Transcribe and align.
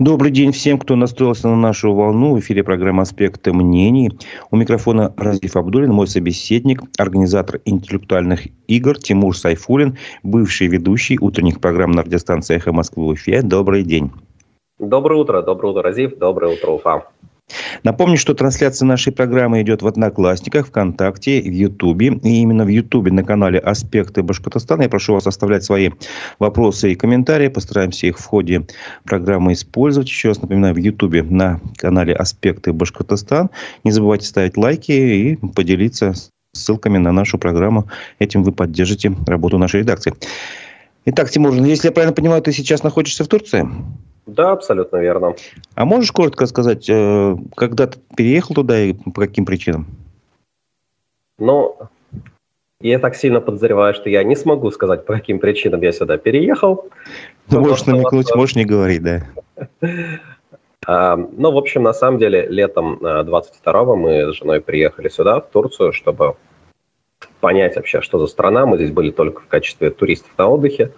Добрый 0.00 0.32
день 0.32 0.50
всем, 0.50 0.80
кто 0.80 0.96
настроился 0.96 1.46
на 1.46 1.54
нашу 1.54 1.94
волну. 1.94 2.34
В 2.34 2.40
эфире 2.40 2.64
программа 2.64 3.02
«Аспекты 3.02 3.52
мнений». 3.52 4.10
У 4.50 4.56
микрофона 4.56 5.14
Разиф 5.16 5.54
Абдулин, 5.54 5.92
мой 5.92 6.08
собеседник, 6.08 6.82
организатор 6.98 7.60
интеллектуальных 7.64 8.48
игр 8.66 8.98
Тимур 8.98 9.36
Сайфулин, 9.36 9.96
бывший 10.24 10.66
ведущий 10.66 11.16
утренних 11.20 11.60
программ 11.60 11.92
на 11.92 12.02
радиостанции 12.02 12.56
«Эхо 12.56 12.72
Москвы» 12.72 13.04
в 13.04 13.08
Уфе. 13.10 13.42
Добрый 13.42 13.84
день. 13.84 14.10
Доброе 14.80 15.20
утро, 15.20 15.42
доброе 15.42 15.70
утро, 15.70 15.82
Разиф, 15.84 16.18
доброе 16.18 16.54
утро, 16.54 16.72
Уфа. 16.72 17.04
Напомню, 17.84 18.16
что 18.16 18.32
трансляция 18.32 18.86
нашей 18.86 19.12
программы 19.12 19.60
идет 19.60 19.82
в 19.82 19.86
Одноклассниках, 19.86 20.68
ВКонтакте, 20.68 21.42
в 21.42 21.52
Ютубе. 21.52 22.18
И 22.22 22.40
именно 22.40 22.64
в 22.64 22.68
Ютубе 22.68 23.12
на 23.12 23.22
канале 23.22 23.58
«Аспекты 23.58 24.22
Башкортостана». 24.22 24.82
Я 24.82 24.88
прошу 24.88 25.12
вас 25.12 25.26
оставлять 25.26 25.64
свои 25.64 25.90
вопросы 26.38 26.92
и 26.92 26.94
комментарии. 26.94 27.48
Постараемся 27.48 28.06
их 28.06 28.18
в 28.18 28.24
ходе 28.24 28.66
программы 29.04 29.52
использовать. 29.52 30.08
Еще 30.08 30.28
раз 30.28 30.40
напоминаю, 30.40 30.74
в 30.74 30.78
Ютубе 30.78 31.22
на 31.22 31.60
канале 31.76 32.14
«Аспекты 32.14 32.72
Башкортостан». 32.72 33.50
Не 33.84 33.90
забывайте 33.90 34.26
ставить 34.26 34.56
лайки 34.56 34.92
и 34.92 35.36
поделиться 35.36 36.14
ссылками 36.52 36.96
на 36.96 37.12
нашу 37.12 37.36
программу. 37.36 37.88
Этим 38.18 38.44
вы 38.44 38.52
поддержите 38.52 39.14
работу 39.26 39.58
нашей 39.58 39.80
редакции. 39.80 40.14
Итак, 41.04 41.28
Тимур, 41.30 41.52
если 41.52 41.88
я 41.88 41.92
правильно 41.92 42.14
понимаю, 42.14 42.40
ты 42.40 42.50
сейчас 42.52 42.82
находишься 42.82 43.24
в 43.24 43.28
Турции? 43.28 43.68
Да, 44.26 44.52
абсолютно 44.52 44.96
верно. 44.98 45.34
А 45.74 45.84
можешь 45.84 46.12
коротко 46.12 46.46
сказать, 46.46 46.88
э, 46.88 47.36
когда 47.56 47.86
ты 47.86 47.98
переехал 48.16 48.54
туда 48.54 48.80
и 48.80 48.94
по 48.94 49.20
каким 49.20 49.44
причинам? 49.44 49.86
Ну, 51.38 51.76
я 52.80 52.98
так 52.98 53.16
сильно 53.16 53.40
подозреваю, 53.40 53.94
что 53.94 54.08
я 54.08 54.24
не 54.24 54.36
смогу 54.36 54.70
сказать, 54.70 55.04
по 55.04 55.14
каким 55.14 55.38
причинам 55.38 55.82
я 55.82 55.92
сюда 55.92 56.16
переехал. 56.16 56.88
Ну, 57.50 57.60
можешь 57.60 57.86
намекнуть, 57.86 58.26
вас... 58.26 58.36
можешь 58.36 58.56
не 58.56 58.64
говорить, 58.64 59.02
да. 59.02 59.22
А, 60.86 61.16
ну, 61.16 61.50
в 61.50 61.56
общем, 61.56 61.82
на 61.82 61.94
самом 61.94 62.18
деле, 62.18 62.46
летом 62.46 62.98
22-го 63.00 63.96
мы 63.96 64.30
с 64.30 64.36
женой 64.36 64.60
приехали 64.60 65.08
сюда, 65.08 65.40
в 65.40 65.46
Турцию, 65.46 65.94
чтобы 65.94 66.36
понять 67.40 67.76
вообще, 67.76 68.02
что 68.02 68.18
за 68.18 68.26
страна. 68.26 68.66
Мы 68.66 68.76
здесь 68.76 68.90
были 68.90 69.10
только 69.10 69.40
в 69.40 69.46
качестве 69.46 69.88
туристов 69.88 70.30
на 70.36 70.48
отдыхе. 70.48 70.92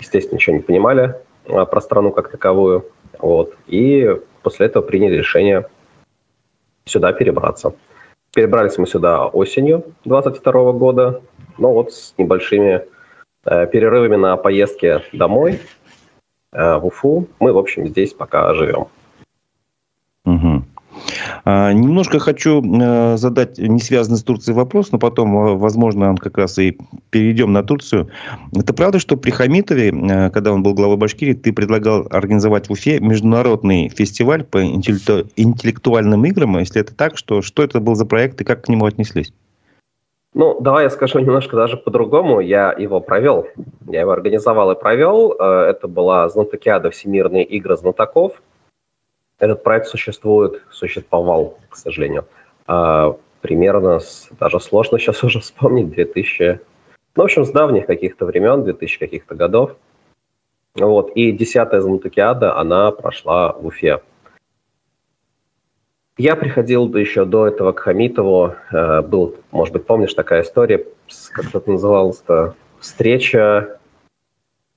Естественно, 0.00 0.36
ничего 0.36 0.56
не 0.56 0.62
понимали. 0.62 1.14
А, 1.48 1.64
про 1.66 1.80
страну 1.80 2.12
как 2.12 2.30
таковую. 2.30 2.90
Вот. 3.18 3.54
И 3.66 4.08
после 4.42 4.66
этого 4.66 4.82
приняли 4.82 5.16
решение 5.16 5.66
сюда 6.84 7.12
перебраться. 7.12 7.74
Перебрались 8.34 8.78
мы 8.78 8.86
сюда 8.86 9.26
осенью 9.26 9.84
22 10.04 10.72
года, 10.72 11.22
но 11.56 11.72
вот 11.72 11.92
с 11.92 12.14
небольшими 12.18 12.84
э, 13.44 13.66
перерывами 13.68 14.16
на 14.16 14.36
поездки 14.36 15.02
домой 15.12 15.60
э, 16.52 16.76
в 16.76 16.86
Уфу. 16.86 17.28
Мы, 17.38 17.52
в 17.52 17.58
общем, 17.58 17.86
здесь 17.86 18.12
пока 18.12 18.52
живем. 18.54 18.88
А, 21.46 21.72
немножко 21.72 22.18
хочу 22.18 22.62
э, 22.62 23.16
задать 23.18 23.58
не 23.58 23.78
связанный 23.78 24.16
с 24.16 24.22
Турцией 24.22 24.54
вопрос, 24.54 24.92
но 24.92 24.98
потом, 24.98 25.36
э, 25.36 25.54
возможно, 25.56 26.08
он 26.08 26.16
как 26.16 26.38
раз 26.38 26.58
и 26.58 26.78
перейдем 27.10 27.52
на 27.52 27.62
Турцию. 27.62 28.08
Это 28.56 28.72
правда, 28.72 28.98
что 28.98 29.18
при 29.18 29.30
Хамитове, 29.30 29.90
э, 29.90 30.30
когда 30.30 30.52
он 30.52 30.62
был 30.62 30.72
главой 30.72 30.96
Башкирии, 30.96 31.34
ты 31.34 31.52
предлагал 31.52 32.06
организовать 32.10 32.68
в 32.68 32.72
Уфе 32.72 32.98
международный 32.98 33.90
фестиваль 33.90 34.42
по 34.42 34.64
интеллектуальным 34.64 36.24
играм? 36.24 36.58
Если 36.58 36.80
это 36.80 36.96
так, 36.96 37.18
что, 37.18 37.42
что 37.42 37.62
это 37.62 37.78
был 37.78 37.94
за 37.94 38.06
проект 38.06 38.40
и 38.40 38.44
как 38.44 38.64
к 38.64 38.68
нему 38.70 38.86
отнеслись? 38.86 39.34
Ну, 40.32 40.58
давай 40.60 40.84
я 40.84 40.90
скажу 40.90 41.18
немножко 41.18 41.56
даже 41.56 41.76
по-другому. 41.76 42.40
Я 42.40 42.72
его 42.72 43.00
провел. 43.00 43.46
Я 43.86 44.00
его 44.00 44.12
организовал 44.12 44.72
и 44.72 44.80
провел. 44.80 45.32
Это 45.32 45.86
была 45.86 46.28
Знатокиада 46.28 46.90
Всемирные 46.90 47.44
игры 47.44 47.76
знатоков– 47.76 48.42
этот 49.44 49.62
проект 49.62 49.86
существует, 49.86 50.62
существовал, 50.70 51.58
к 51.68 51.76
сожалению, 51.76 52.26
а, 52.66 53.16
примерно, 53.40 54.00
с, 54.00 54.28
даже 54.40 54.60
сложно 54.60 54.98
сейчас 54.98 55.22
уже 55.24 55.40
вспомнить, 55.40 55.90
2000, 55.90 56.60
ну, 57.16 57.22
в 57.22 57.24
общем, 57.24 57.44
с 57.44 57.50
давних 57.50 57.86
каких-то 57.86 58.24
времен, 58.26 58.64
2000 58.64 58.98
каких-то 58.98 59.34
годов. 59.34 59.76
Вот, 60.74 61.12
и 61.14 61.30
десятая 61.30 61.80
Замутокиада, 61.80 62.56
она 62.58 62.90
прошла 62.90 63.52
в 63.52 63.66
Уфе. 63.66 64.00
Я 66.16 66.36
приходил 66.36 66.92
еще 66.94 67.24
до 67.24 67.46
этого 67.46 67.72
к 67.72 67.80
Хамитову, 67.80 68.54
э, 68.72 69.02
был, 69.02 69.36
может 69.50 69.72
быть, 69.72 69.86
помнишь, 69.86 70.14
такая 70.14 70.42
история, 70.42 70.84
как 71.32 71.54
это 71.54 71.70
называлось-то, 71.70 72.54
встреча 72.80 73.78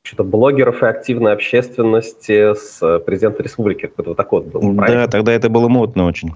что-то 0.08 0.24
блогеров 0.24 0.84
и 0.84 0.86
активной 0.86 1.34
общественности 1.34 2.54
с 2.54 2.82
э, 2.82 3.00
президентом 3.00 3.44
республики. 3.44 3.88
Какой-то 3.88 4.12
вот 4.12 4.18
такой 4.18 4.42
вот 4.42 4.54
был 4.54 4.76
проект. 4.76 4.96
Да, 4.96 5.08
тогда 5.08 5.34
это 5.34 5.50
было 5.50 5.68
модно 5.68 6.06
очень. 6.06 6.34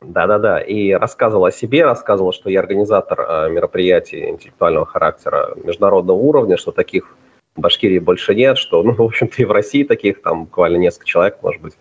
Да-да-да. 0.00 0.60
И 0.60 0.92
рассказывал 0.92 1.44
о 1.44 1.52
себе, 1.52 1.84
рассказывал, 1.84 2.32
что 2.32 2.48
я 2.48 2.60
организатор 2.60 3.20
э, 3.20 3.50
мероприятий 3.50 4.30
интеллектуального 4.30 4.86
характера 4.86 5.54
международного 5.62 6.16
уровня, 6.16 6.56
что 6.56 6.72
таких 6.72 7.16
в 7.54 7.60
Башкирии 7.60 7.98
больше 7.98 8.34
нет, 8.34 8.56
что, 8.56 8.82
ну, 8.82 8.92
в 8.96 9.02
общем-то, 9.02 9.42
и 9.42 9.44
в 9.44 9.52
России 9.52 9.84
таких 9.84 10.22
там 10.22 10.44
буквально 10.44 10.78
несколько 10.78 11.06
человек, 11.06 11.38
может 11.42 11.60
быть. 11.60 11.74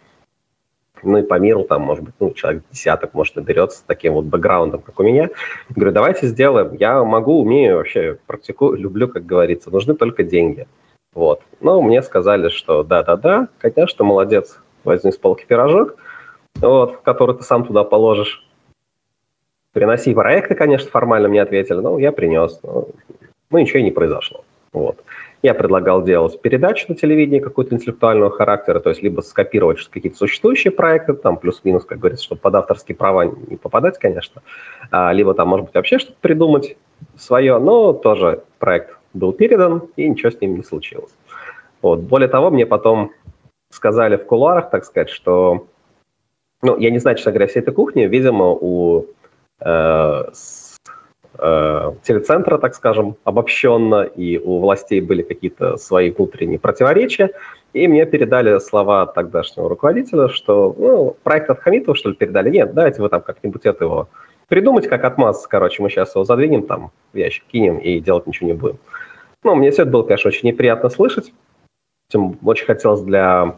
Ну 1.02 1.20
и 1.20 1.24
по 1.24 1.40
миру 1.40 1.64
там, 1.64 1.84
может 1.84 2.04
быть, 2.04 2.16
ну, 2.20 2.32
человек 2.32 2.64
десяток, 2.72 3.14
может, 3.14 3.36
наберется 3.38 3.78
с 3.78 3.82
таким 3.82 4.14
вот 4.14 4.26
бэкграундом, 4.26 4.82
как 4.82 5.00
у 5.00 5.04
меня. 5.04 5.30
Говорю, 5.70 5.92
давайте 5.94 6.28
сделаем. 6.28 6.74
Я 6.74 7.04
могу, 7.04 7.40
умею, 7.40 7.78
вообще 7.78 8.18
практикую, 8.26 8.78
люблю, 8.78 9.08
как 9.08 9.26
говорится. 9.26 9.70
Нужны 9.70 9.94
только 9.94 10.24
деньги. 10.24 10.68
Вот. 11.16 11.42
Но 11.62 11.82
мне 11.82 12.02
сказали, 12.04 12.50
что 12.50 12.84
да-да-да, 12.84 13.48
конечно, 13.58 14.04
молодец, 14.06 14.60
возьми 14.84 15.12
с 15.12 15.18
полки 15.18 15.46
пирожок, 15.46 15.96
вот, 16.60 16.98
который 16.98 17.36
ты 17.36 17.44
сам 17.44 17.66
туда 17.66 17.84
положишь. 17.84 18.46
Приноси 19.72 20.14
проекты, 20.14 20.56
конечно, 20.56 20.90
формально 20.90 21.28
мне 21.28 21.42
ответили, 21.42 21.78
но 21.78 21.98
я 21.98 22.12
принес. 22.12 22.60
Но, 22.64 22.88
ну, 23.50 23.58
ничего 23.58 23.80
и 23.80 23.84
не 23.84 23.92
произошло. 23.92 24.44
Вот. 24.72 25.04
Я 25.42 25.54
предлагал 25.54 26.04
делать 26.04 26.42
передачу 26.42 26.86
на 26.90 26.96
телевидении 26.96 27.40
какого-то 27.40 27.76
интеллектуального 27.76 28.32
характера, 28.32 28.80
то 28.80 28.90
есть 28.90 29.02
либо 29.02 29.22
скопировать 29.22 29.80
какие-то 29.90 30.18
существующие 30.18 30.72
проекты, 30.72 31.14
там 31.14 31.38
плюс-минус, 31.38 31.86
как 31.86 32.00
говорится, 32.00 32.26
чтобы 32.26 32.42
под 32.42 32.56
авторские 32.56 32.96
права 32.96 33.26
не 33.26 33.56
попадать, 33.56 33.98
конечно, 34.00 34.42
а, 34.92 35.14
либо 35.14 35.34
там, 35.34 35.48
может 35.50 35.68
быть, 35.68 35.76
вообще 35.76 36.00
что-то 36.00 36.18
придумать 36.20 36.76
свое, 37.16 37.58
но 37.60 37.94
тоже 37.94 38.44
проект 38.60 38.95
был 39.16 39.34
передан, 39.34 39.84
и 39.96 40.08
ничего 40.08 40.30
с 40.30 40.40
ним 40.42 40.56
не 40.56 40.64
случилось. 40.64 41.12
Вот. 41.82 42.02
Более 42.02 42.28
того, 42.28 42.52
мне 42.52 42.66
потом 42.66 43.12
сказали 43.72 44.18
в 44.18 44.26
кулуарах, 44.26 44.70
так 44.70 44.86
сказать, 44.86 45.10
что, 45.10 45.68
ну, 46.62 46.78
я 46.78 46.92
не 46.92 47.00
знаю, 47.00 47.18
честно 47.18 47.32
говоря, 47.32 47.48
всей 47.48 47.60
этой 47.60 47.74
кухни, 47.74 48.04
видимо, 48.04 48.52
у 48.52 49.06
э, 49.60 50.24
с, 50.34 50.78
э, 51.38 51.92
телецентра, 52.04 52.58
так 52.58 52.76
скажем, 52.76 53.16
обобщенно, 53.24 54.04
и 54.04 54.38
у 54.38 54.60
властей 54.60 55.02
были 55.02 55.22
какие-то 55.22 55.78
свои 55.78 56.12
внутренние 56.12 56.60
противоречия, 56.60 57.32
и 57.74 57.88
мне 57.88 58.06
передали 58.06 58.60
слова 58.60 59.06
тогдашнего 59.06 59.70
руководителя, 59.70 60.30
что, 60.30 60.74
ну, 60.78 61.18
проект 61.24 61.50
от 61.50 61.60
Хамитова, 61.60 61.96
что 61.96 62.10
ли, 62.10 62.16
передали? 62.16 62.50
Нет, 62.50 62.74
давайте 62.74 63.02
вы 63.02 63.10
там 63.10 63.22
как-нибудь 63.22 63.66
это 63.66 63.84
его 63.84 64.08
придумать 64.48 64.88
как 64.88 65.04
отмаз, 65.04 65.46
короче, 65.48 65.82
мы 65.82 65.90
сейчас 65.90 66.16
его 66.16 66.24
задвинем 66.24 66.64
там, 66.64 66.92
в 67.14 67.18
ящик 67.18 67.46
кинем 67.46 67.78
и 67.78 68.00
делать 68.00 68.28
ничего 68.28 68.48
не 68.48 68.54
будем. 68.54 68.78
Ну, 69.46 69.54
мне 69.54 69.70
все 69.70 69.84
это 69.84 69.92
было, 69.92 70.02
конечно, 70.02 70.30
очень 70.30 70.50
неприятно 70.50 70.90
слышать. 70.90 71.32
Тем 72.10 72.36
очень 72.44 72.66
хотелось 72.66 73.02
для, 73.02 73.58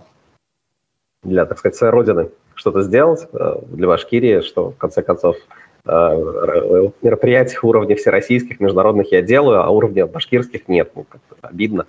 для, 1.23 1.45
так 1.45 1.57
сказать, 1.57 1.77
своей 1.77 1.93
родины 1.93 2.29
что-то 2.55 2.81
сделать, 2.81 3.25
э, 3.31 3.55
для 3.67 3.87
Башкирии, 3.87 4.41
что, 4.41 4.71
в 4.71 4.77
конце 4.77 5.01
концов, 5.01 5.37
э, 5.85 6.89
мероприятий 7.01 7.57
уровня 7.61 7.95
всероссийских, 7.95 8.59
международных 8.59 9.13
я 9.13 9.21
делаю, 9.21 9.61
а 9.61 9.69
уровня 9.69 10.05
башкирских 10.05 10.67
нет. 10.67 10.91
Ну, 10.93 11.05
как-то 11.07 11.47
обидно. 11.47 11.85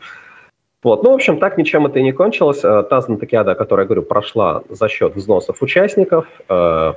Вот. 0.84 1.03
Ну, 1.03 1.10
в 1.10 1.14
общем, 1.14 1.41
так 1.41 1.58
ничем 1.58 1.84
это 1.87 1.98
и 1.98 2.03
не 2.04 2.12
кончилось. 2.12 2.62
Э, 2.62 2.84
та 2.84 3.00
знатокиада, 3.00 3.53
о 3.53 3.56
которой 3.56 3.81
я 3.81 3.87
говорю, 3.87 4.03
прошла 4.03 4.62
за 4.69 4.88
счет 4.88 5.17
взносов 5.17 5.61
участников, 5.61 6.28
в 6.46 6.96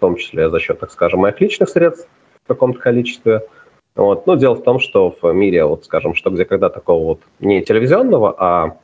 том 0.00 0.16
числе 0.16 0.48
за 0.48 0.60
счет, 0.60 0.80
так 0.80 0.92
скажем, 0.92 1.20
моих 1.20 1.38
личных 1.42 1.68
средств 1.68 2.08
в 2.44 2.48
каком-то 2.48 2.80
количестве– 2.80 3.42
вот. 4.04 4.26
Но 4.26 4.36
дело 4.36 4.54
в 4.54 4.62
том, 4.62 4.78
что 4.78 5.14
в 5.20 5.32
мире, 5.32 5.64
вот, 5.64 5.84
скажем, 5.84 6.14
что 6.14 6.30
где 6.30 6.44
когда 6.44 6.68
такого 6.68 7.04
вот 7.04 7.20
не 7.40 7.62
телевизионного, 7.62 8.34
а 8.38 8.76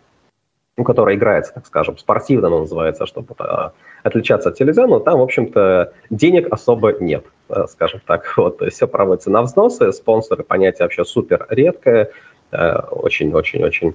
ну, 0.77 0.83
который 0.83 1.15
играется, 1.15 1.55
так 1.55 1.67
скажем, 1.67 1.97
спортивно 1.99 2.49
оно 2.49 2.61
называется, 2.61 3.07
чтобы 3.07 3.35
а, 3.39 3.73
отличаться 4.03 4.49
от 4.49 4.57
телевизионного, 4.57 5.01
там, 5.01 5.21
в 5.21 5.23
общем-то, 5.23 5.93
денег 6.11 6.53
особо 6.53 6.95
нет, 7.01 7.25
э, 7.49 7.67
скажем 7.69 8.01
так. 8.07 8.35
Вот, 8.37 8.59
то 8.59 8.65
есть 8.65 8.77
все 8.77 8.89
проводится 8.89 9.31
на 9.31 9.43
взносы, 9.43 9.93
спонсоры, 9.93 10.43
понятие 10.43 10.85
вообще 10.85 11.05
супер 11.05 11.47
редкое, 11.49 12.11
очень-очень-очень 12.51 13.95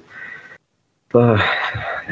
э, 1.13 1.17
э, 1.17 1.37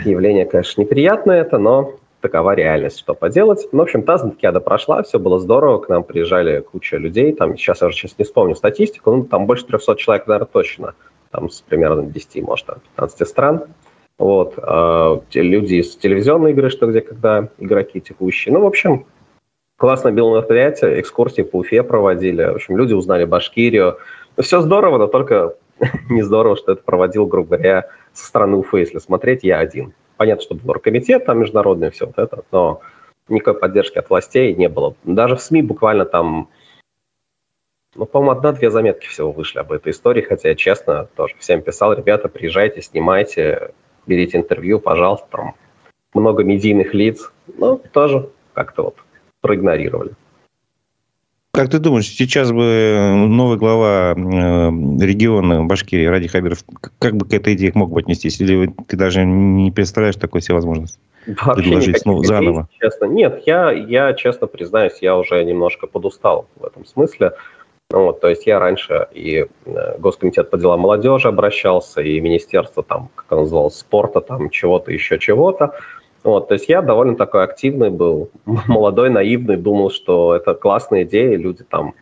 явление, 0.04 0.46
конечно, 0.46 0.82
неприятное 0.82 1.42
это, 1.42 1.58
но 1.58 1.94
такова 2.22 2.56
реальность, 2.56 3.00
что 3.00 3.14
поделать. 3.14 3.68
Ну, 3.72 3.80
в 3.80 3.82
общем, 3.84 4.04
та 4.04 4.18
Знакиада 4.18 4.60
прошла, 4.60 5.04
все 5.04 5.20
было 5.20 5.40
здорово, 5.40 5.80
к 5.80 5.90
нам 5.90 6.04
приезжали 6.04 6.62
куча 6.62 6.98
людей, 6.98 7.34
там, 7.34 7.58
сейчас 7.58 7.82
я 7.82 7.88
уже 7.88 7.98
сейчас 7.98 8.18
не 8.18 8.26
вспомню 8.26 8.56
статистику, 8.56 9.12
ну, 9.12 9.24
там 9.24 9.46
больше 9.46 9.66
300 9.66 9.96
человек, 9.96 10.28
наверное, 10.28 10.48
точно, 10.52 10.96
там 11.32 11.50
с 11.50 11.62
примерно 11.62 12.04
10, 12.04 12.44
может, 12.44 12.68
15 12.96 13.28
стран. 13.28 13.64
Вот, 14.18 14.56
э, 14.58 15.20
люди 15.36 15.76
из 15.76 15.96
телевизионной 15.96 16.52
игры, 16.52 16.72
что 16.72 16.88
где 16.88 17.02
когда, 17.02 17.50
игроки 17.60 18.02
текущие. 18.02 18.52
Ну, 18.52 18.62
в 18.62 18.66
общем, 18.66 19.06
классное 19.78 20.12
было 20.12 20.38
мероприятие, 20.38 21.00
экскурсии 21.00 21.44
по 21.44 21.58
Уфе 21.58 21.84
проводили. 21.84 22.44
В 22.44 22.56
общем, 22.56 22.78
люди 22.78 22.94
узнали 22.94 23.26
Башкирию. 23.26 23.98
Все 24.40 24.62
здорово, 24.62 24.98
но 24.98 25.08
только 25.08 25.54
не 26.10 26.24
здорово, 26.24 26.58
что 26.58 26.72
это 26.72 26.82
проводил, 26.84 27.28
грубо 27.28 27.58
говоря, 27.58 27.90
со 28.14 28.26
стороны 28.26 28.58
Уфы, 28.58 28.80
если 28.80 28.98
смотреть, 28.98 29.44
я 29.44 29.60
один. 29.60 29.94
Понятно, 30.18 30.44
что 30.44 30.56
был 30.56 30.72
оргкомитет 30.72 31.26
там 31.26 31.40
международный, 31.40 31.92
все 31.92 32.08
вот 32.08 32.18
это, 32.18 32.44
но 32.52 32.82
никакой 33.30 33.60
поддержки 33.60 33.98
от 33.98 34.10
властей 34.10 34.54
не 34.56 34.68
было. 34.68 34.96
Даже 35.04 35.36
в 35.36 35.42
СМИ 35.42 35.62
буквально 35.62 36.06
там, 36.06 36.50
ну, 37.96 38.06
по-моему, 38.06 38.32
одна-две 38.32 38.72
заметки 38.72 39.08
всего 39.08 39.32
вышли 39.32 39.60
об 39.60 39.72
этой 39.72 39.92
истории, 39.92 40.22
хотя 40.22 40.50
я 40.50 40.56
честно 40.56 41.08
тоже 41.16 41.36
всем 41.40 41.62
писал, 41.62 41.94
ребята, 41.94 42.30
приезжайте, 42.30 42.82
снимайте, 42.82 43.72
берите 44.08 44.38
интервью, 44.38 44.80
пожалуйста, 44.80 45.28
там 45.30 45.56
много 46.14 46.44
медийных 46.44 46.94
лиц, 46.94 47.32
ну, 47.48 47.78
тоже 47.78 48.30
как-то 48.54 48.84
вот 48.84 48.96
проигнорировали. 49.42 50.14
Как 51.58 51.72
ты 51.72 51.80
думаешь, 51.80 52.08
сейчас 52.08 52.52
бы 52.52 53.16
новый 53.16 53.58
глава 53.58 54.14
э, 54.14 54.16
региона 55.04 55.64
Башкирии 55.64 56.06
Ради 56.06 56.28
Хабиров, 56.28 56.60
как 57.00 57.16
бы 57.16 57.26
к 57.26 57.34
этой 57.34 57.56
идее 57.56 57.72
мог 57.74 57.90
бы 57.90 58.00
отнестись? 58.00 58.40
Или 58.40 58.72
ты 58.88 58.96
даже 58.96 59.26
не 59.26 59.72
представляешь 59.72 60.18
такой 60.18 60.44
себе 60.44 60.54
возможность? 60.54 61.00
Вообще 61.26 61.64
предложить 61.64 61.98
снова, 61.98 62.24
заново? 62.24 62.68
Честно. 62.80 63.06
Нет, 63.06 63.42
я, 63.48 63.72
я, 63.72 64.14
честно 64.14 64.46
признаюсь, 64.46 65.00
я 65.02 65.18
уже 65.18 65.44
немножко 65.44 65.88
подустал 65.88 66.46
в 66.58 66.64
этом 66.66 66.86
смысле. 66.86 67.32
Ну, 67.90 68.04
вот, 68.04 68.22
то 68.22 68.28
есть 68.28 68.46
я 68.46 68.60
раньше 68.60 69.08
и 69.12 69.48
э, 69.66 69.98
Госкомитет 69.98 70.52
по 70.52 70.60
делам 70.60 70.82
молодежи 70.82 71.28
обращался, 71.28 72.02
и 72.02 72.20
Министерство 72.20 72.84
там, 72.84 73.10
как 73.16 73.26
оно 73.30 73.42
называлось, 73.42 73.80
спорта, 73.80 74.22
там 74.22 74.52
чего-то, 74.52 74.92
еще 74.92 75.18
чего-то. 75.18 75.74
Вот, 76.28 76.50
то 76.50 76.56
есть 76.56 76.68
я 76.68 76.82
довольно 76.82 77.16
такой 77.16 77.46
активный 77.46 77.90
был, 77.90 78.32
молодой, 78.46 79.10
наивный, 79.10 79.56
думал, 79.56 79.90
что 79.90 80.36
это 80.36 80.56
классная 80.56 81.04
идея, 81.04 81.38
люди 81.38 81.64
там 81.64 81.94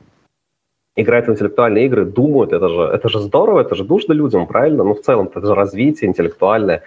играют 0.95 1.27
в 1.27 1.31
интеллектуальные 1.31 1.85
игры, 1.85 2.05
думают, 2.05 2.51
это 2.51 2.67
же, 2.67 2.81
это 2.81 3.07
же 3.07 3.19
здорово, 3.19 3.59
это 3.59 3.75
же 3.75 3.83
нужно 3.83 4.13
людям, 4.13 4.47
правильно? 4.47 4.83
Ну, 4.83 4.95
в 4.95 5.01
целом, 5.01 5.27
это 5.27 5.45
же 5.45 5.53
развитие 5.53 6.09
интеллектуальное. 6.09 6.81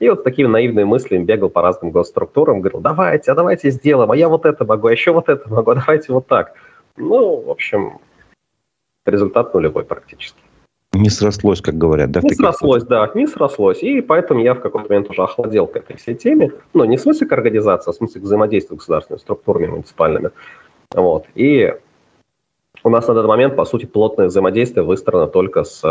И 0.00 0.08
вот 0.10 0.20
с 0.20 0.22
такими 0.22 0.48
наивными 0.48 0.84
мыслями 0.84 1.24
бегал 1.24 1.48
по 1.48 1.62
разным 1.62 1.92
госструктурам, 1.92 2.60
говорил, 2.60 2.80
давайте, 2.80 3.32
а 3.32 3.34
давайте 3.34 3.70
сделаем, 3.70 4.10
а 4.10 4.16
я 4.16 4.28
вот 4.28 4.44
это 4.44 4.66
могу, 4.66 4.88
а 4.88 4.92
еще 4.92 5.12
вот 5.12 5.30
это 5.30 5.48
могу, 5.48 5.70
а 5.70 5.76
давайте 5.76 6.12
вот 6.12 6.26
так. 6.26 6.52
Ну, 6.98 7.40
в 7.40 7.50
общем, 7.50 8.00
результат 9.06 9.54
нулевой 9.54 9.84
практически. 9.84 10.42
Не 10.92 11.08
срослось, 11.08 11.62
как 11.62 11.78
говорят, 11.78 12.10
да? 12.10 12.20
Не 12.22 12.34
срослось, 12.34 12.84
да, 12.84 13.10
не 13.14 13.26
срослось. 13.26 13.82
И 13.82 14.02
поэтому 14.02 14.40
я 14.40 14.54
в 14.54 14.60
какой-то 14.60 14.88
момент 14.88 15.10
уже 15.10 15.22
охладел 15.22 15.66
к 15.66 15.76
этой 15.76 15.96
всей 15.96 16.14
теме. 16.14 16.52
Ну, 16.74 16.84
не 16.84 16.98
в 16.98 17.00
смысле 17.00 17.26
к 17.26 17.32
организации, 17.32 17.90
а 17.90 17.92
в 17.92 17.96
смысле 17.96 18.20
к 18.20 18.24
взаимодействию 18.24 18.76
государственными 18.76 19.20
структурами 19.20 19.66
муниципальными. 19.68 20.30
Вот. 20.94 21.24
И 21.34 21.74
у 22.84 22.90
нас 22.90 23.08
на 23.08 23.14
данный 23.14 23.28
момент, 23.28 23.56
по 23.56 23.64
сути, 23.64 23.86
плотное 23.86 24.26
взаимодействие 24.26 24.84
выстроено 24.84 25.28
только 25.28 25.64
с 25.64 25.82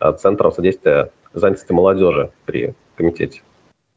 э, 0.00 0.12
Центром 0.12 0.52
содействия 0.52 1.10
занятости 1.34 1.72
молодежи 1.72 2.30
при 2.46 2.74
Комитете 2.96 3.42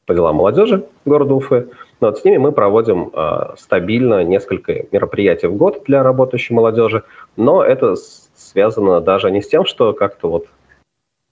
по 0.08 0.14
делам 0.14 0.38
молодежи 0.38 0.86
города 1.06 1.34
Уфы. 1.36 1.68
Но 2.00 2.08
вот 2.08 2.18
с 2.18 2.24
ними 2.24 2.38
мы 2.38 2.52
проводим 2.52 3.12
э, 3.14 3.56
стабильно 3.58 4.24
несколько 4.24 4.86
мероприятий 4.92 5.48
в 5.48 5.56
год 5.56 5.84
для 5.86 6.02
работающей 6.02 6.54
молодежи, 6.54 7.04
но 7.36 7.64
это 7.64 7.96
связано 8.48 9.02
даже 9.02 9.30
не 9.32 9.42
с 9.42 9.48
тем, 9.48 9.66
что 9.66 9.94
как-то 9.94 10.30
вот 10.30 10.48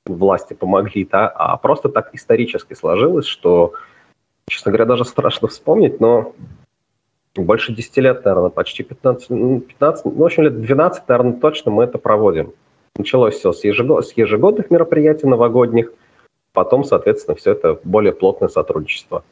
власти 0.06 0.54
помогли, 0.54 1.06
да, 1.06 1.28
а 1.28 1.58
просто 1.58 1.90
так 1.90 2.14
исторически 2.14 2.74
сложилось, 2.74 3.26
что, 3.26 3.74
честно 4.48 4.72
говоря, 4.72 4.86
даже 4.86 5.06
страшно 5.06 5.48
вспомнить, 5.48 6.00
но 6.00 6.34
больше 7.36 7.74
10 7.74 7.98
лет, 7.98 8.26
наверное, 8.26 8.50
почти 8.50 8.84
15, 8.84 9.28
15 9.68 10.06
ну, 10.06 10.12
в 10.12 10.24
общем, 10.24 10.44
лет 10.44 10.62
12, 10.62 11.08
наверное, 11.08 11.40
точно 11.40 11.72
мы 11.72 11.84
это 11.84 11.98
проводим. 11.98 12.54
Началось 12.98 13.36
все 13.36 13.52
с, 13.52 13.64
ежегод, 13.64 14.08
с 14.08 14.14
ежегодных 14.14 14.72
мероприятий 14.72 15.28
новогодних, 15.28 15.92
потом, 16.54 16.84
соответственно, 16.84 17.36
все 17.36 17.52
это 17.52 17.80
более 17.84 18.14
плотное 18.14 18.48
сотрудничество 18.48 19.24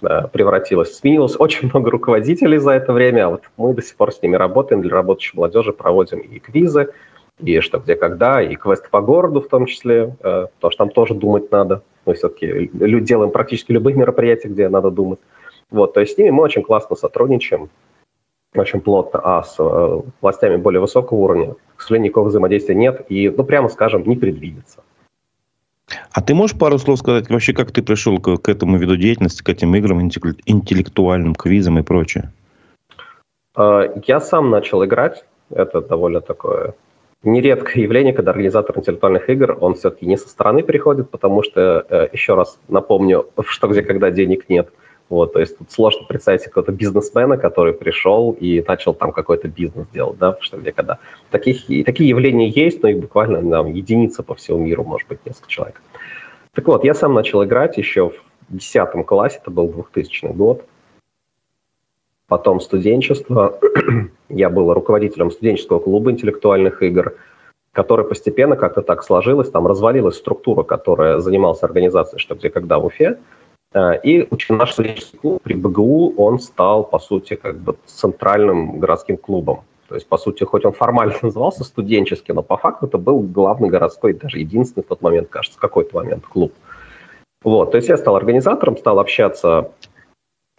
э, 0.00 0.28
превратилось. 0.28 0.96
Сменилось 0.96 1.36
очень 1.38 1.68
много 1.68 1.90
руководителей 1.90 2.58
за 2.58 2.72
это 2.72 2.92
время, 2.92 3.26
а 3.26 3.30
вот 3.30 3.42
мы 3.58 3.74
до 3.74 3.82
сих 3.82 3.96
пор 3.96 4.12
с 4.12 4.22
ними 4.22 4.36
работаем, 4.36 4.80
для 4.80 4.92
работающей 4.92 5.36
молодежи 5.36 5.72
проводим 5.72 6.20
и 6.20 6.38
квизы, 6.38 6.94
и 7.42 7.60
что, 7.60 7.78
где, 7.78 7.96
когда, 7.96 8.40
и 8.42 8.54
квест 8.54 8.88
по 8.90 9.00
городу 9.00 9.40
в 9.40 9.48
том 9.48 9.66
числе, 9.66 10.16
э, 10.20 10.46
потому 10.54 10.70
что 10.70 10.84
там 10.84 10.90
тоже 10.90 11.14
думать 11.14 11.50
надо. 11.50 11.82
Мы 12.06 12.14
все-таки 12.14 12.70
делаем 12.72 13.30
практически 13.30 13.72
любые 13.72 13.96
мероприятия, 13.96 14.48
где 14.48 14.68
надо 14.68 14.90
думать. 14.90 15.20
Вот, 15.70 15.94
то 15.94 16.00
есть 16.00 16.14
с 16.14 16.18
ними 16.18 16.30
мы 16.30 16.42
очень 16.42 16.62
классно 16.62 16.96
сотрудничаем, 16.96 17.70
очень 18.54 18.80
плотно, 18.80 19.20
а 19.22 19.42
с 19.42 19.56
э, 19.58 20.00
властями 20.20 20.56
более 20.56 20.80
высокого 20.80 21.18
уровня, 21.18 21.54
к 21.76 21.82
сожалению, 21.82 22.10
никакого 22.10 22.28
взаимодействия 22.28 22.74
нет 22.74 23.06
и, 23.08 23.28
ну, 23.30 23.44
прямо 23.44 23.68
скажем, 23.68 24.06
не 24.06 24.16
предвидится. 24.16 24.82
А 26.12 26.20
ты 26.20 26.34
можешь 26.34 26.58
пару 26.58 26.78
слов 26.78 26.98
сказать 26.98 27.28
вообще, 27.30 27.52
как 27.52 27.72
ты 27.72 27.82
пришел 27.82 28.18
к, 28.18 28.36
к 28.36 28.48
этому 28.48 28.76
виду 28.76 28.96
деятельности, 28.96 29.42
к 29.42 29.48
этим 29.48 29.74
играм, 29.74 30.00
интеллектуальным 30.02 31.34
квизам 31.34 31.78
и 31.78 31.82
прочее? 31.82 32.30
Э, 33.56 33.88
я 34.06 34.20
сам 34.20 34.50
начал 34.50 34.84
играть. 34.84 35.24
Это 35.50 35.80
довольно 35.80 36.20
такое 36.20 36.74
нередкое 37.24 37.82
явление, 37.82 38.12
когда 38.12 38.32
организатор 38.32 38.76
интеллектуальных 38.78 39.28
игр, 39.30 39.56
он 39.60 39.74
все-таки 39.74 40.06
не 40.06 40.16
со 40.16 40.28
стороны 40.28 40.62
приходит, 40.62 41.10
потому 41.10 41.42
что, 41.42 41.86
э, 41.88 42.08
еще 42.12 42.34
раз 42.34 42.58
напомню, 42.68 43.26
что 43.46 43.68
где 43.68 43.82
когда 43.82 44.10
денег 44.10 44.48
нет. 44.48 44.72
Вот, 45.08 45.34
то 45.34 45.40
есть 45.40 45.58
тут 45.58 45.70
сложно 45.70 46.06
представить 46.08 46.44
какого-то 46.44 46.72
бизнесмена, 46.72 47.36
который 47.36 47.74
пришел 47.74 48.32
и 48.32 48.64
начал 48.66 48.94
там 48.94 49.12
какой-то 49.12 49.46
бизнес 49.46 49.86
делать, 49.88 50.18
да, 50.18 50.38
что 50.40 50.56
где 50.56 50.72
когда. 50.72 50.98
Таких, 51.30 51.68
и 51.68 51.84
такие 51.84 52.08
явления 52.08 52.48
есть, 52.48 52.82
но 52.82 52.88
их 52.88 52.98
буквально 52.98 53.42
там, 53.50 53.70
единица 53.72 54.22
по 54.22 54.34
всему 54.34 54.58
миру, 54.58 54.84
может 54.84 55.06
быть, 55.08 55.18
несколько 55.26 55.50
человек. 55.50 55.82
Так 56.54 56.66
вот, 56.66 56.84
я 56.84 56.94
сам 56.94 57.12
начал 57.12 57.44
играть 57.44 57.76
еще 57.76 58.08
в 58.08 58.14
10 58.48 59.06
классе, 59.06 59.38
это 59.42 59.50
был 59.50 59.68
2000 59.68 60.28
год. 60.28 60.64
Потом 62.32 62.60
студенчество. 62.60 63.58
Я 64.30 64.48
был 64.48 64.72
руководителем 64.72 65.30
студенческого 65.30 65.80
клуба 65.80 66.12
интеллектуальных 66.12 66.82
игр, 66.82 67.12
который 67.74 68.06
постепенно 68.06 68.56
как-то 68.56 68.80
так 68.80 69.04
сложилось, 69.04 69.50
там 69.50 69.66
развалилась 69.66 70.16
структура, 70.16 70.62
которая 70.62 71.18
занималась 71.18 71.62
организацией 71.62 72.20
«Что, 72.20 72.34
где, 72.34 72.48
когда» 72.48 72.78
в 72.78 72.86
Уфе. 72.86 73.18
Э, 73.74 74.00
и 74.02 74.26
наш 74.48 74.72
студенческий 74.72 75.18
клуб 75.18 75.42
при 75.42 75.52
БГУ, 75.52 76.14
он 76.16 76.38
стал, 76.38 76.84
по 76.84 76.98
сути, 76.98 77.34
как 77.34 77.58
бы 77.58 77.76
центральным 77.84 78.78
городским 78.78 79.18
клубом. 79.18 79.64
То 79.90 79.96
есть, 79.96 80.06
по 80.06 80.16
сути, 80.16 80.44
хоть 80.44 80.64
он 80.64 80.72
формально 80.72 81.12
назывался 81.22 81.64
студенческий, 81.64 82.32
но 82.32 82.42
по 82.42 82.56
факту 82.56 82.86
это 82.86 82.96
был 82.96 83.20
главный 83.20 83.68
городской, 83.68 84.14
даже 84.14 84.38
единственный 84.38 84.84
в 84.84 84.86
тот 84.86 85.02
момент, 85.02 85.28
кажется, 85.28 85.58
в 85.58 85.60
какой-то 85.60 85.94
момент 85.96 86.24
клуб. 86.24 86.54
Вот, 87.44 87.72
то 87.72 87.76
есть 87.76 87.90
я 87.90 87.98
стал 87.98 88.16
организатором, 88.16 88.78
стал 88.78 89.00
общаться 89.00 89.72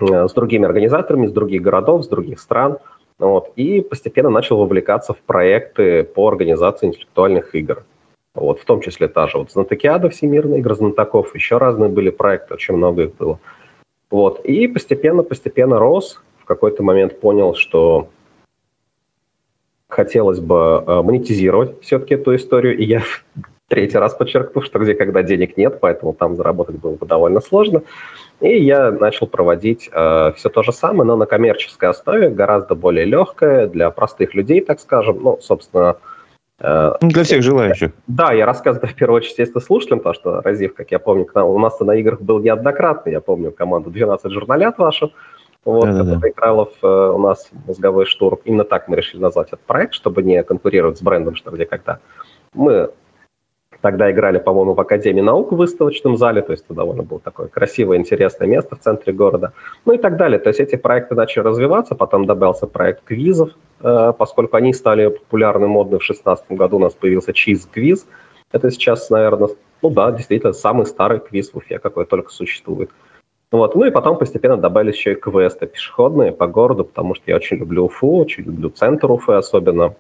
с 0.08 0.34
другими 0.34 0.66
организаторами, 0.66 1.28
с 1.28 1.32
других 1.32 1.62
городов, 1.62 2.04
с 2.04 2.08
других 2.08 2.40
стран. 2.40 2.78
Вот, 3.20 3.52
и 3.56 3.82
постепенно 3.82 4.30
начал 4.30 4.58
вовлекаться 4.58 5.14
в 5.14 5.20
проекты 5.20 6.04
по 6.04 6.28
организации 6.28 6.88
интеллектуальных 6.88 7.56
игр. 7.56 7.84
Вот, 8.34 8.60
в 8.60 8.66
том 8.66 8.82
числе 8.82 9.08
та 9.08 9.28
же 9.28 9.38
вот 9.38 9.52
Знатокиада 9.52 10.10
Всемирная, 10.10 10.60
игра 10.60 10.74
знатоков, 10.74 11.36
еще 11.36 11.58
разные 11.58 11.90
были 11.90 12.10
проекты, 12.10 12.56
очень 12.56 12.76
много 12.76 13.04
их 13.04 13.16
было. 13.16 13.40
Вот, 14.10 14.44
и 14.44 14.68
постепенно-постепенно 14.68 15.80
рос, 15.80 16.22
в 16.40 16.46
какой-то 16.46 16.84
момент 16.84 17.20
понял, 17.20 17.54
что 17.54 18.10
хотелось 19.88 20.40
бы 20.40 20.84
э, 20.86 21.02
монетизировать 21.04 21.82
все-таки 21.82 22.16
эту 22.16 22.36
историю, 22.36 22.78
и 22.78 22.84
я 22.84 23.04
третий 23.68 23.98
раз 23.98 24.14
подчеркну, 24.14 24.62
что 24.62 24.80
где 24.80 24.94
когда 24.94 25.24
денег 25.24 25.58
нет, 25.58 25.80
поэтому 25.80 26.14
там 26.14 26.36
заработать 26.36 26.76
было 26.76 26.96
бы 26.96 27.06
довольно 27.06 27.42
сложно. 27.42 27.82
И 28.42 28.62
я 28.62 28.92
начал 28.92 29.28
проводить 29.28 29.90
э, 29.92 30.34
все 30.36 30.50
то 30.50 30.64
же 30.64 30.74
самое, 30.74 31.04
но 31.04 31.16
на 31.16 31.26
коммерческой 31.26 31.90
основе, 31.90 32.30
гораздо 32.30 32.76
более 32.76 33.06
легкое 33.06 33.68
для 33.68 33.90
простых 33.90 34.34
людей, 34.34 34.62
так 34.62 34.80
скажем. 34.80 35.20
Ну, 35.22 35.40
собственно... 35.42 35.98
Э, 36.60 36.94
для 37.02 37.24
всех 37.24 37.42
желающих. 37.42 37.92
Да, 38.08 38.34
я 38.34 38.46
рассказываю 38.46 38.90
в 38.90 38.96
первую 38.96 39.18
очередь, 39.18 39.32
естественно, 39.32 39.62
слушателям, 39.62 40.00
потому 40.00 40.16
что 40.16 40.42
Разив, 40.42 40.76
как 40.76 40.92
я 40.92 41.00
помню, 41.00 41.28
у 41.34 41.60
нас 41.60 41.80
на 41.80 41.96
играх 41.96 42.22
был 42.22 42.40
неоднократно, 42.40 43.10
я 43.10 43.22
помню 43.22 43.52
команду 43.52 43.90
12 43.92 44.32
журналят 44.32 44.78
вашу, 44.78 45.14
вот, 45.64 45.86
да, 45.86 46.00
которая 46.00 46.20
да. 46.20 46.30
играла 46.30 46.66
в, 46.66 46.84
э, 46.84 47.12
у 47.12 47.18
нас 47.20 47.50
мозговой 47.66 48.06
штурм. 48.06 48.40
Именно 48.44 48.66
так 48.66 48.90
мы 48.90 48.98
решили 48.98 49.22
назвать 49.22 49.48
этот 49.48 49.62
проект, 49.62 49.94
чтобы 49.94 50.22
не 50.22 50.44
конкурировать 50.44 50.98
с 50.98 51.02
брендом 51.02 51.36
«Что, 51.36 51.52
где, 51.52 51.66
когда». 51.66 52.00
Мы 52.54 52.92
Тогда 53.84 54.10
играли, 54.10 54.40
по-моему, 54.40 54.76
в 54.76 54.80
Академии 54.80 55.20
наук 55.20 55.52
в 55.52 55.58
выставочном 55.58 56.16
зале, 56.16 56.42
то 56.42 56.54
есть 56.54 56.64
это 56.64 56.74
довольно 56.74 57.04
было 57.04 57.20
такое 57.20 57.50
красивое, 57.50 57.98
интересное 57.98 58.48
место 58.48 58.78
в 58.78 58.80
центре 58.80 59.12
города, 59.12 59.52
ну 59.84 59.92
и 59.92 59.98
так 59.98 60.16
далее. 60.16 60.40
То 60.40 60.48
есть 60.48 60.62
эти 60.62 60.78
проекты 60.78 61.16
начали 61.16 61.44
развиваться, 61.44 61.94
потом 61.94 62.26
добавился 62.26 62.66
проект 62.66 63.04
квизов, 63.04 63.50
э, 63.82 64.14
поскольку 64.18 64.56
они 64.56 64.72
стали 64.72 65.10
популярны, 65.10 65.68
модны 65.68 65.98
в 65.98 66.00
2016 66.00 66.52
году, 66.52 66.78
у 66.78 66.80
нас 66.80 66.94
появился 66.94 67.34
чиз-квиз. 67.34 68.08
Это 68.54 68.72
сейчас, 68.72 69.10
наверное, 69.10 69.50
Ну 69.82 69.90
да, 69.90 70.14
действительно, 70.14 70.54
самый 70.54 70.86
старый 70.86 71.20
квиз 71.20 71.52
в 71.52 71.58
Уфе, 71.58 71.78
какой 71.78 72.06
только 72.06 72.32
существует. 72.32 72.90
Вот. 73.52 73.76
Ну 73.76 73.84
и 73.84 73.92
потом 73.92 74.18
постепенно 74.18 74.56
добавились 74.56 74.96
еще 74.96 75.12
и 75.12 75.16
квесты 75.16 75.68
пешеходные 75.68 76.32
по 76.32 76.48
городу, 76.48 76.86
потому 76.86 77.16
что 77.16 77.24
я 77.28 77.36
очень 77.36 77.58
люблю 77.58 77.84
Уфу, 77.84 78.16
очень 78.16 78.46
люблю 78.46 78.70
центр 78.70 79.12
Уфы 79.12 79.34
особенно. 79.34 79.96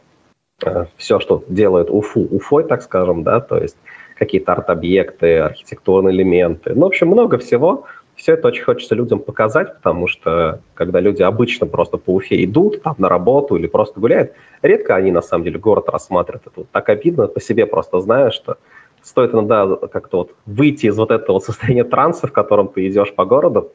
Э, 0.65 0.86
Все, 0.98 1.20
что 1.20 1.43
делает 1.48 1.89
Уфу 1.89 2.27
Уфой, 2.32 2.63
так 2.63 2.82
скажем, 2.82 3.24
да, 3.24 3.39
то 3.39 3.58
есть 3.58 3.77
какие-то 4.15 4.53
арт-объекты, 4.53 5.39
архитектурные 5.39 6.15
элементы. 6.15 6.74
Ну, 6.75 6.82
в 6.82 6.86
общем, 6.88 7.08
много 7.08 7.38
всего. 7.38 7.86
Все 8.15 8.34
это 8.34 8.50
очень 8.50 8.63
хочется 8.63 8.93
людям 8.93 9.20
показать, 9.20 9.74
потому 9.75 10.08
что 10.08 10.60
когда 10.75 11.00
люди 11.00 11.24
обычно 11.24 11.65
просто 11.65 11.98
по 11.98 12.13
Уфе 12.13 12.43
идут 12.43 12.84
там 12.84 12.96
на 13.00 13.10
работу 13.10 13.55
или 13.55 13.65
просто 13.65 14.00
гуляют, 14.00 14.34
редко 14.62 14.96
они 14.96 15.12
на 15.12 15.22
самом 15.22 15.46
деле 15.46 15.58
город 15.58 15.89
рассматривают. 15.89 16.43
Это 16.46 16.53
вот 16.58 16.70
так 16.72 16.89
обидно 16.89 17.27
по 17.27 17.41
себе 17.41 17.65
просто 17.65 18.00
знаешь, 18.01 18.36
что 18.36 18.58
стоит 19.01 19.34
иногда 19.34 19.75
как-то 19.88 20.17
вот 20.17 20.36
выйти 20.46 20.86
из 20.86 20.98
вот 20.98 21.10
этого 21.10 21.39
состояния 21.39 21.84
транса, 21.84 22.27
в 22.27 22.32
котором 22.32 22.67
ты 22.67 22.88
идешь 22.88 23.13
по 23.13 23.25
городу, 23.25 23.72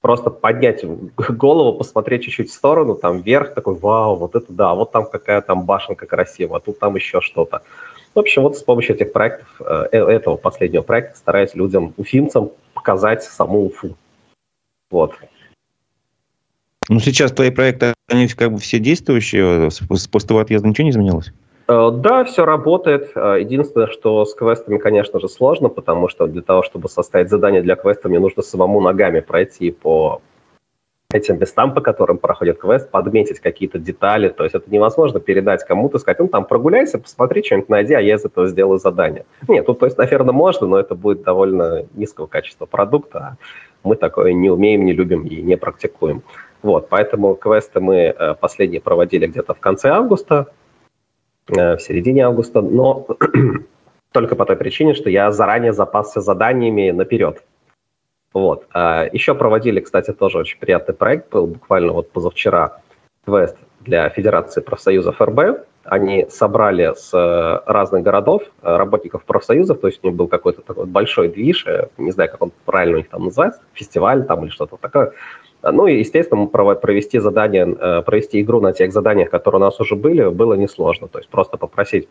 просто 0.00 0.30
поднять 0.30 0.84
голову, 1.16 1.78
посмотреть 1.78 2.24
чуть-чуть 2.24 2.50
в 2.50 2.54
сторону, 2.54 2.94
там 2.94 3.20
вверх, 3.20 3.54
такой, 3.54 3.74
вау, 3.74 4.16
вот 4.16 4.34
это 4.34 4.52
да, 4.52 4.74
вот 4.74 4.92
там 4.92 5.06
какая 5.06 5.40
там 5.40 5.64
башенка 5.64 6.06
красивая, 6.06 6.58
а 6.58 6.60
тут 6.60 6.78
там 6.78 6.96
еще 6.96 7.20
что-то. 7.20 7.62
В 8.14 8.18
общем, 8.18 8.42
вот 8.42 8.56
с 8.56 8.62
помощью 8.62 8.96
этих 8.96 9.12
проектов, 9.12 9.48
э, 9.60 9.88
э, 9.92 9.98
этого 9.98 10.36
последнего 10.36 10.82
проекта 10.82 11.16
стараюсь 11.16 11.54
людям, 11.54 11.94
уфимцам, 11.96 12.50
показать 12.74 13.22
саму 13.22 13.66
Уфу. 13.66 13.96
Вот. 14.90 15.14
Ну, 16.88 16.98
сейчас 16.98 17.30
твои 17.30 17.50
проекты, 17.50 17.94
они 18.08 18.26
как 18.26 18.52
бы 18.52 18.58
все 18.58 18.80
действующие, 18.80 19.68
после 19.88 20.28
того 20.28 20.40
отъезда 20.40 20.66
ничего 20.66 20.86
не 20.86 20.90
изменилось? 20.90 21.32
Э, 21.70 21.90
да, 21.92 22.24
все 22.24 22.44
работает. 22.44 23.12
Единственное, 23.14 23.86
что 23.86 24.24
с 24.24 24.34
квестами, 24.34 24.78
конечно 24.78 25.20
же, 25.20 25.28
сложно, 25.28 25.68
потому 25.68 26.08
что 26.08 26.26
для 26.26 26.42
того, 26.42 26.62
чтобы 26.64 26.88
составить 26.88 27.30
задание 27.30 27.62
для 27.62 27.76
квеста, 27.76 28.08
мне 28.08 28.18
нужно 28.18 28.42
самому 28.42 28.80
ногами 28.80 29.20
пройти 29.20 29.70
по 29.70 30.20
этим 31.12 31.38
местам, 31.38 31.74
по 31.74 31.80
которым 31.80 32.18
проходит 32.18 32.58
квест, 32.58 32.90
подметить 32.90 33.40
какие-то 33.40 33.78
детали. 33.78 34.28
То 34.28 34.44
есть 34.44 34.54
это 34.54 34.70
невозможно 34.70 35.20
передать 35.20 35.64
кому-то, 35.64 35.98
сказать, 35.98 36.18
ну 36.18 36.28
там 36.28 36.44
прогуляйся, 36.44 36.98
посмотри, 36.98 37.42
что-нибудь 37.44 37.68
найди, 37.68 37.94
а 37.94 38.00
я 38.00 38.14
из 38.14 38.24
этого 38.24 38.48
сделаю 38.48 38.78
задание. 38.78 39.24
Нет, 39.48 39.66
тут, 39.66 39.78
то 39.78 39.86
есть, 39.86 39.98
наверное, 39.98 40.32
можно, 40.32 40.66
но 40.66 40.78
это 40.78 40.94
будет 40.94 41.22
довольно 41.22 41.86
низкого 41.94 42.26
качества 42.26 42.66
продукта. 42.66 43.36
Мы 43.84 43.96
такое 43.96 44.32
не 44.32 44.50
умеем, 44.50 44.84
не 44.84 44.92
любим 44.92 45.24
и 45.24 45.40
не 45.40 45.56
практикуем. 45.56 46.22
Вот, 46.62 46.88
поэтому 46.88 47.34
квесты 47.34 47.80
мы 47.80 47.96
э, 47.96 48.34
последние 48.34 48.80
проводили 48.80 49.26
где-то 49.26 49.54
в 49.54 49.60
конце 49.60 49.88
августа, 49.88 50.46
э, 50.48 50.59
в 51.50 51.78
середине 51.78 52.26
августа, 52.26 52.60
но 52.60 53.06
только 54.12 54.36
по 54.36 54.44
той 54.44 54.56
причине, 54.56 54.94
что 54.94 55.10
я 55.10 55.30
заранее 55.30 55.72
запасся 55.72 56.20
заданиями 56.20 56.90
наперед. 56.90 57.42
Вот. 58.32 58.66
А 58.72 59.06
еще 59.12 59.34
проводили, 59.34 59.80
кстати, 59.80 60.12
тоже 60.12 60.38
очень 60.38 60.58
приятный 60.58 60.94
проект, 60.94 61.30
был 61.30 61.46
буквально 61.46 61.92
вот 61.92 62.10
позавчера, 62.12 62.80
квест 63.24 63.56
для 63.80 64.08
Федерации 64.08 64.60
профсоюзов 64.60 65.20
РБ. 65.20 65.66
Они 65.84 66.26
собрали 66.28 66.92
с 66.94 67.12
э, 67.14 67.62
разных 67.66 68.02
городов 68.02 68.42
э, 68.62 68.76
работников 68.76 69.24
профсоюзов, 69.24 69.80
то 69.80 69.86
есть 69.88 70.00
у 70.02 70.08
них 70.08 70.16
был 70.16 70.28
какой-то 70.28 70.60
такой 70.60 70.84
большой 70.86 71.28
движ, 71.28 71.66
э, 71.66 71.88
не 71.96 72.10
знаю, 72.10 72.30
как 72.30 72.42
он 72.42 72.52
правильно 72.66 72.96
у 72.96 72.98
них 72.98 73.08
там 73.08 73.24
называется, 73.24 73.62
фестиваль 73.72 74.24
там 74.26 74.44
или 74.44 74.50
что-то 74.50 74.76
такое. 74.76 75.12
Ну 75.62 75.86
и, 75.86 75.98
естественно, 75.98 76.46
провести 76.46 77.18
задание, 77.18 77.66
провести 78.02 78.40
игру 78.40 78.60
на 78.60 78.72
тех 78.72 78.92
заданиях, 78.92 79.30
которые 79.30 79.60
у 79.60 79.64
нас 79.64 79.80
уже 79.80 79.96
были, 79.96 80.28
было 80.28 80.54
несложно. 80.54 81.08
То 81.08 81.18
есть 81.18 81.28
просто 81.28 81.56
попросить 81.56 82.08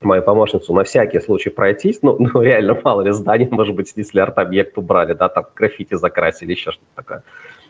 мою 0.00 0.22
помощницу 0.22 0.72
на 0.74 0.84
всякий 0.84 1.20
случай 1.20 1.50
пройтись. 1.50 2.00
Ну, 2.02 2.16
ну 2.34 2.42
реально, 2.42 2.80
мало 2.82 3.02
ли 3.02 3.12
зданий, 3.12 3.48
может 3.50 3.74
быть, 3.74 3.88
снесли 3.88 4.20
арт-объект, 4.20 4.76
убрали, 4.78 5.12
да, 5.12 5.28
там 5.28 5.46
граффити 5.54 5.94
закрасили, 5.94 6.52
еще 6.52 6.72
что-то 6.72 6.90
такое. 6.94 7.22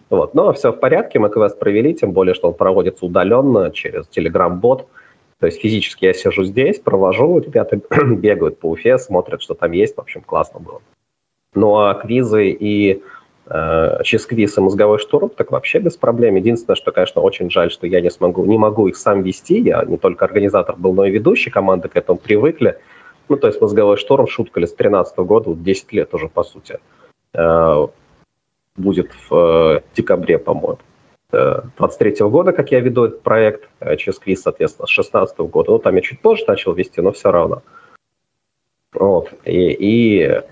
Вот. 0.08 0.34
Но 0.34 0.52
все 0.52 0.72
в 0.72 0.76
порядке, 0.76 1.18
мы 1.18 1.30
квест 1.30 1.58
провели, 1.58 1.94
тем 1.94 2.12
более, 2.12 2.34
что 2.34 2.48
он 2.48 2.54
проводится 2.54 3.06
удаленно 3.06 3.70
через 3.70 4.08
Telegram-бот. 4.08 4.88
То 5.38 5.46
есть 5.46 5.60
физически 5.60 6.04
я 6.04 6.12
сижу 6.12 6.44
здесь, 6.44 6.80
провожу, 6.80 7.38
ребята 7.38 7.80
бегают 8.04 8.58
по 8.58 8.70
Уфе, 8.70 8.98
смотрят, 8.98 9.40
что 9.40 9.54
там 9.54 9.72
есть. 9.72 9.96
В 9.96 10.00
общем, 10.00 10.20
классно 10.20 10.60
было. 10.60 10.82
Ну 11.54 11.76
а 11.78 11.94
квизы 11.94 12.50
и 12.50 13.02
э, 13.46 14.02
чиз-квиз 14.04 14.58
и 14.58 14.60
мозговой 14.60 14.98
штурм, 14.98 15.30
так 15.30 15.50
вообще 15.52 15.78
без 15.78 15.96
проблем. 15.96 16.36
Единственное, 16.36 16.76
что, 16.76 16.92
конечно, 16.92 17.22
очень 17.22 17.50
жаль, 17.50 17.70
что 17.70 17.86
я 17.86 18.00
не 18.00 18.10
смогу, 18.10 18.44
не 18.44 18.58
могу 18.58 18.88
их 18.88 18.96
сам 18.96 19.22
вести. 19.22 19.60
Я 19.60 19.84
не 19.84 19.96
только 19.96 20.24
организатор 20.24 20.76
был, 20.76 20.92
но 20.92 21.04
и 21.04 21.10
ведущий. 21.10 21.50
Команды 21.50 21.88
к 21.88 21.96
этому 21.96 22.18
привыкли. 22.18 22.78
Ну, 23.28 23.36
то 23.36 23.46
есть 23.46 23.60
мозговой 23.60 23.96
шторм, 23.96 24.26
шутка 24.26 24.60
ли, 24.60 24.66
с 24.66 24.70
2013 24.70 25.18
года, 25.18 25.50
вот 25.50 25.62
10 25.62 25.92
лет 25.92 26.14
уже, 26.14 26.28
по 26.28 26.42
сути. 26.42 26.78
Э, 27.34 27.86
будет 28.76 29.10
в 29.28 29.34
э, 29.34 29.80
декабре, 29.94 30.38
по-моему. 30.38 30.78
23 31.32 32.10
-го 32.10 32.28
года, 32.28 32.52
как 32.52 32.72
я 32.72 32.80
веду 32.80 33.04
этот 33.04 33.22
проект, 33.22 33.68
через 33.98 34.18
квиз, 34.18 34.42
соответственно, 34.42 34.88
с 34.88 34.90
16 34.90 35.38
-го 35.38 35.48
года. 35.48 35.70
Ну, 35.70 35.78
там 35.78 35.94
я 35.94 36.00
чуть 36.02 36.20
позже 36.20 36.44
начал 36.48 36.72
вести, 36.72 37.00
но 37.00 37.12
все 37.12 37.30
равно. 37.30 37.62
Вот. 38.92 39.32
И, 39.44 39.76
и 39.78 40.42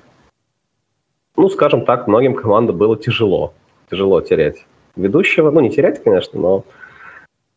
ну, 1.39 1.49
скажем 1.49 1.85
так, 1.85 2.09
многим 2.09 2.35
командам 2.35 2.77
было 2.77 2.97
тяжело. 2.97 3.55
Тяжело 3.91 4.21
терять 4.21 4.67
ведущего. 4.97 5.51
Ну, 5.51 5.61
не 5.61 5.71
терять, 5.71 6.03
конечно, 6.03 6.39
но 6.39 6.65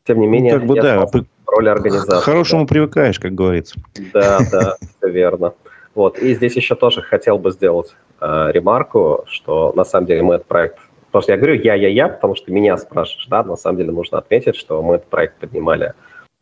тем 0.05 0.19
не 0.19 0.27
ну, 0.27 0.31
менее... 0.31 0.53
Ну, 0.53 0.59
как 0.59 0.67
бы, 0.67 0.75
да, 0.75 1.05
при... 1.07 1.25
роли 1.47 1.69
организатора. 1.69 2.19
К 2.19 2.23
хорошему 2.23 2.61
да. 2.61 2.67
привыкаешь, 2.67 3.19
как 3.19 3.33
говорится. 3.33 3.79
Да, 4.13 4.39
да, 4.51 4.75
все 4.79 5.09
верно. 5.09 5.53
Вот. 5.95 6.19
И 6.19 6.33
здесь 6.35 6.55
еще 6.55 6.75
тоже 6.75 7.01
хотел 7.01 7.37
бы 7.37 7.51
сделать 7.51 7.95
э, 8.21 8.51
ремарку, 8.53 9.25
что 9.27 9.73
на 9.75 9.83
самом 9.83 10.05
деле 10.05 10.21
мы 10.21 10.35
этот 10.35 10.47
проект... 10.47 10.77
Потому 11.07 11.23
что 11.23 11.31
я 11.33 11.37
говорю 11.37 11.55
я-я-я, 11.55 12.07
потому 12.07 12.35
что 12.35 12.51
меня 12.51 12.77
спрашиваешь, 12.77 13.27
да, 13.27 13.43
на 13.43 13.57
самом 13.57 13.77
деле 13.77 13.91
нужно 13.91 14.19
отметить, 14.19 14.55
что 14.55 14.81
мы 14.81 14.95
этот 14.95 15.07
проект 15.07 15.39
поднимали 15.39 15.93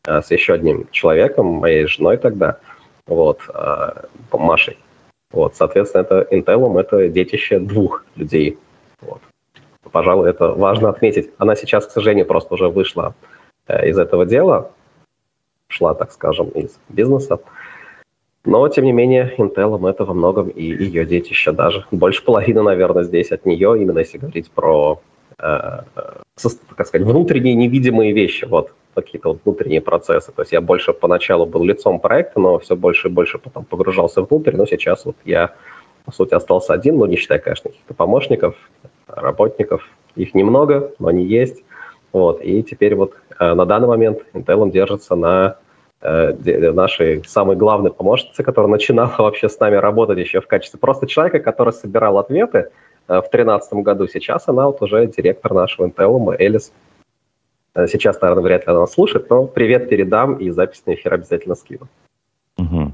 э, 0.05 0.21
с 0.21 0.29
еще 0.29 0.53
одним 0.53 0.87
человеком, 0.91 1.45
моей 1.45 1.87
женой 1.87 2.17
тогда, 2.17 2.59
вот, 3.07 3.39
э, 3.51 3.91
Машей. 4.33 4.77
Вот, 5.31 5.55
соответственно, 5.55 6.01
это 6.01 6.27
Intel, 6.31 6.79
это 6.79 7.07
детище 7.07 7.59
двух 7.59 8.03
людей. 8.15 8.57
Вот. 9.01 9.21
Пожалуй, 9.91 10.29
это 10.29 10.49
важно 10.49 10.89
отметить. 10.89 11.31
Она 11.37 11.55
сейчас, 11.55 11.85
к 11.85 11.91
сожалению, 11.91 12.25
просто 12.25 12.53
уже 12.53 12.67
вышла 12.69 13.15
э, 13.67 13.89
из 13.89 13.97
этого 13.97 14.25
дела, 14.25 14.71
шла, 15.67 15.93
так 15.93 16.11
скажем, 16.11 16.49
из 16.49 16.79
бизнеса. 16.89 17.39
Но, 18.45 18.67
тем 18.69 18.85
не 18.85 18.91
менее, 18.91 19.35
Intel 19.37 19.87
это 19.87 20.05
во 20.05 20.13
многом 20.13 20.49
и 20.49 20.63
ее 20.63 21.05
детище 21.05 21.51
даже. 21.51 21.85
Больше 21.91 22.23
половины, 22.23 22.63
наверное, 22.63 23.03
здесь 23.03 23.31
от 23.31 23.45
нее, 23.45 23.79
именно 23.79 23.99
если 23.99 24.17
говорить 24.17 24.49
про, 24.49 25.01
э, 25.37 25.43
как 25.43 26.87
сказать, 26.87 27.05
внутренние 27.05 27.53
невидимые 27.53 28.13
вещи. 28.13 28.45
Вот 28.45 28.73
какие-то 28.95 29.29
вот 29.29 29.39
внутренние 29.43 29.81
процессы. 29.81 30.31
То 30.31 30.41
есть 30.41 30.51
я 30.51 30.61
больше 30.61 30.93
поначалу 30.93 31.45
был 31.45 31.63
лицом 31.63 31.99
проекта, 31.99 32.39
но 32.39 32.59
все 32.59 32.75
больше 32.75 33.07
и 33.07 33.11
больше 33.11 33.37
потом 33.37 33.65
погружался 33.65 34.21
внутрь, 34.21 34.55
но 34.55 34.65
сейчас 34.65 35.05
вот 35.05 35.15
я, 35.25 35.53
по 36.05 36.11
сути, 36.11 36.33
остался 36.33 36.73
один, 36.73 36.97
но 36.97 37.07
не 37.07 37.15
считая, 37.15 37.39
конечно, 37.39 37.69
каких-то 37.69 37.93
помощников, 37.93 38.55
работников. 39.07 39.87
Их 40.15 40.33
немного, 40.33 40.91
но 40.99 41.07
они 41.07 41.25
есть. 41.25 41.63
Вот. 42.11 42.41
И 42.41 42.63
теперь 42.63 42.95
вот 42.95 43.13
э, 43.39 43.53
на 43.53 43.65
данный 43.65 43.87
момент 43.87 44.19
Intel 44.33 44.69
держится 44.71 45.15
на 45.15 45.57
э, 46.01 46.71
нашей 46.71 47.23
самой 47.25 47.55
главной 47.55 47.91
помощнице, 47.91 48.43
которая 48.43 48.71
начинала 48.71 49.15
вообще 49.17 49.49
с 49.49 49.59
нами 49.59 49.75
работать 49.75 50.17
еще 50.17 50.41
в 50.41 50.47
качестве 50.47 50.79
просто 50.79 51.07
человека, 51.07 51.39
который 51.39 51.73
собирал 51.73 52.17
ответы 52.17 52.69
э, 53.07 53.17
в 53.17 53.29
2013 53.29 53.73
году. 53.75 54.07
Сейчас 54.07 54.47
она 54.47 54.65
вот 54.65 54.81
уже 54.81 55.07
директор 55.07 55.53
нашего 55.53 55.87
Intel, 55.87 56.35
Элис. 56.39 56.71
Э, 57.75 57.87
сейчас, 57.87 58.19
наверное, 58.21 58.43
вряд 58.43 58.65
ли 58.67 58.73
она 58.73 58.87
слушает, 58.87 59.29
но 59.29 59.45
привет 59.45 59.89
передам 59.89 60.35
и 60.35 60.49
запись 60.49 60.83
на 60.85 60.93
эфир 60.93 61.13
обязательно 61.13 61.55
скину. 61.55 61.87
Угу. 62.59 62.93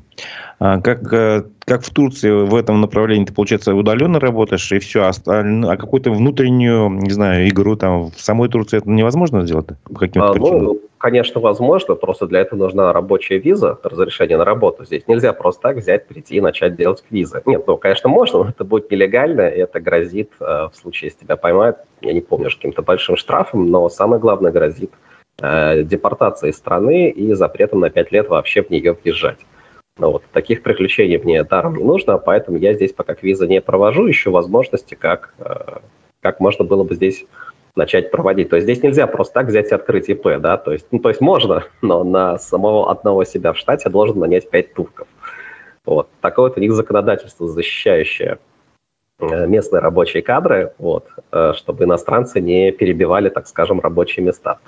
А 0.60 0.80
как, 0.80 1.12
э, 1.12 1.44
как 1.66 1.82
в 1.82 1.90
Турции 1.90 2.30
в 2.32 2.56
этом 2.56 2.80
направлении 2.80 3.26
ты, 3.26 3.34
получается, 3.34 3.76
удаленно 3.76 4.20
работаешь 4.20 4.72
и 4.72 4.80
все, 4.80 5.02
а, 5.04 5.12
а 5.28 5.78
какую-то 5.78 6.12
внутреннюю, 6.12 6.90
не 6.90 7.10
знаю, 7.10 7.50
игру 7.50 7.76
там 7.76 8.12
в 8.12 8.20
самой 8.20 8.48
Турции 8.48 8.78
это 8.78 8.90
невозможно 8.90 9.46
сделать? 9.46 9.68
По 9.68 10.06
а, 10.06 10.34
ну, 10.36 10.80
конечно, 10.98 11.42
возможно, 11.42 11.96
просто 11.96 12.28
для 12.28 12.40
этого 12.40 12.60
нужна 12.60 12.94
рабочая 12.94 13.38
виза, 13.38 13.78
разрешение 13.84 14.38
на 14.38 14.46
работу. 14.46 14.86
Здесь 14.86 15.04
нельзя 15.08 15.34
просто 15.34 15.62
так 15.64 15.78
взять, 15.78 16.08
прийти 16.08 16.36
и 16.36 16.42
начать 16.42 16.78
делать 16.78 17.04
визы. 17.10 17.42
Нет, 17.46 17.66
ну, 17.68 17.76
конечно, 17.76 18.10
можно, 18.10 18.40
но 18.40 18.50
это 18.50 18.64
будет 18.64 18.90
нелегально, 18.90 19.48
и 19.50 19.60
это 19.60 19.82
грозит, 19.82 20.32
э, 20.40 20.70
в 20.72 20.76
случае, 20.76 21.10
если 21.10 21.26
тебя 21.26 21.36
поймают, 21.36 21.78
я 22.02 22.14
не 22.14 22.22
помню, 22.22 22.50
каким-то 22.50 22.82
большим 22.82 23.18
штрафом, 23.18 23.70
но 23.70 23.90
самое 23.90 24.22
главное, 24.22 24.54
грозит 24.54 24.92
э, 25.42 25.84
депортацией 25.84 26.54
страны 26.54 27.10
и 27.10 27.34
запретом 27.34 27.82
на 27.82 27.90
5 27.90 28.12
лет 28.14 28.30
вообще 28.30 28.64
в 28.64 28.70
нее 28.70 28.94
въезжать. 29.04 29.40
Вот, 29.98 30.24
таких 30.34 30.62
приключений 30.62 31.18
мне 31.18 31.44
даром 31.46 31.78
не 31.78 31.84
нужно, 31.84 32.18
поэтому 32.18 32.58
я 32.58 32.74
здесь 32.74 32.92
пока 32.92 33.16
квиза 33.16 33.48
не 33.48 33.62
провожу, 33.62 34.10
ищу 34.10 34.30
возможности, 34.30 34.94
как, 34.94 35.34
э, 35.40 35.78
как 36.20 36.42
можно 36.42 36.66
было 36.66 36.84
бы 36.84 36.96
здесь 36.96 37.26
начать 37.76 38.12
проводить. 38.12 38.50
То 38.50 38.58
есть 38.58 38.66
здесь 38.66 38.84
нельзя 38.84 39.08
просто 39.08 39.36
так 39.36 39.48
взять 39.48 39.72
и 39.72 39.76
открыть 39.76 40.10
ИП, 40.10 40.40
да, 40.40 40.58
то 40.58 40.74
есть, 40.74 40.88
ну, 40.92 41.00
то 41.00 41.08
есть 41.10 41.22
можно, 41.22 41.64
но 41.82 42.04
на 42.04 42.38
самого 42.38 42.92
одного 42.92 43.24
себя 43.24 43.54
в 43.54 43.58
штате 43.58 43.90
должен 43.90 44.20
нанять 44.20 44.50
5 44.50 44.74
турков. 44.74 45.08
Вот. 45.86 46.10
Такое 46.20 46.50
вот 46.50 46.58
у 46.58 46.60
них 46.60 46.74
законодательство, 46.74 47.48
защищающее 47.48 48.40
э, 49.20 49.48
местные 49.48 49.80
рабочие 49.80 50.24
кадры, 50.24 50.74
вот, 50.78 51.08
э, 51.32 51.54
чтобы 51.56 51.86
иностранцы 51.86 52.42
не 52.42 52.72
перебивали, 52.74 53.30
так 53.30 53.48
скажем, 53.48 53.80
рабочие 53.80 54.26
места. 54.26 54.60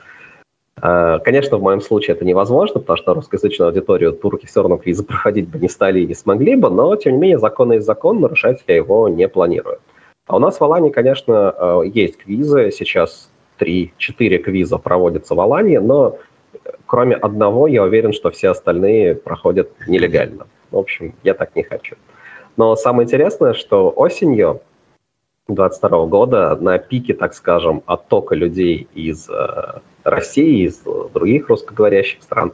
Э, 0.82 1.20
конечно, 1.24 1.58
в 1.58 1.62
моем 1.62 1.82
случае 1.82 2.16
это 2.16 2.26
невозможно, 2.26 2.80
потому 2.80 2.98
что 2.98 3.14
русскоязычную 3.14 3.70
аудиторию 3.70 4.14
турки 4.14 4.46
все 4.46 4.62
равно 4.62 4.78
квизы 4.78 5.04
проходить 5.04 5.50
бы 5.50 5.60
не 5.60 5.70
стали 5.70 6.02
и 6.02 6.08
не 6.08 6.14
смогли 6.14 6.56
бы, 6.56 6.70
но, 6.70 6.96
тем 6.96 7.14
не 7.14 7.20
менее, 7.20 7.40
закон 7.40 7.72
есть 7.72 7.86
закон, 7.86 8.20
нарушать 8.20 8.64
я 8.68 8.76
его 8.76 9.08
не 9.08 9.28
планирую. 9.28 9.80
А 10.28 10.36
у 10.36 10.40
нас 10.40 10.60
в 10.60 10.64
Алании, 10.64 10.90
конечно, 10.90 11.84
есть 11.86 12.18
квизы, 12.18 12.72
сейчас 12.72 13.30
3-4 13.60 14.38
квиза 14.40 14.78
проводятся 14.78 15.36
в 15.36 15.40
Алании, 15.40 15.78
но 15.78 16.18
кроме 16.86 17.16
одного, 17.16 17.68
я 17.68 17.84
уверен, 17.84 18.14
что 18.14 18.30
все 18.30 18.50
остальные 18.50 19.16
проходят 19.16 19.70
нелегально. 19.88 20.48
В 20.72 20.78
общем, 20.78 21.16
я 21.24 21.34
так 21.34 21.56
не 21.56 21.64
хочу. 21.64 21.96
Но 22.58 22.76
самое 22.76 23.06
интересное, 23.06 23.54
что 23.54 23.94
осенью 23.96 24.62
2022 25.48 26.06
года 26.08 26.58
на 26.60 26.78
пике, 26.78 27.14
так 27.14 27.34
скажем, 27.34 27.84
оттока 27.86 28.36
людей 28.36 28.88
из 28.94 29.30
э, 29.30 29.80
России, 30.08 30.66
из 30.66 30.82
других 31.14 31.50
русскоговорящих 31.50 32.24
стран, 32.24 32.54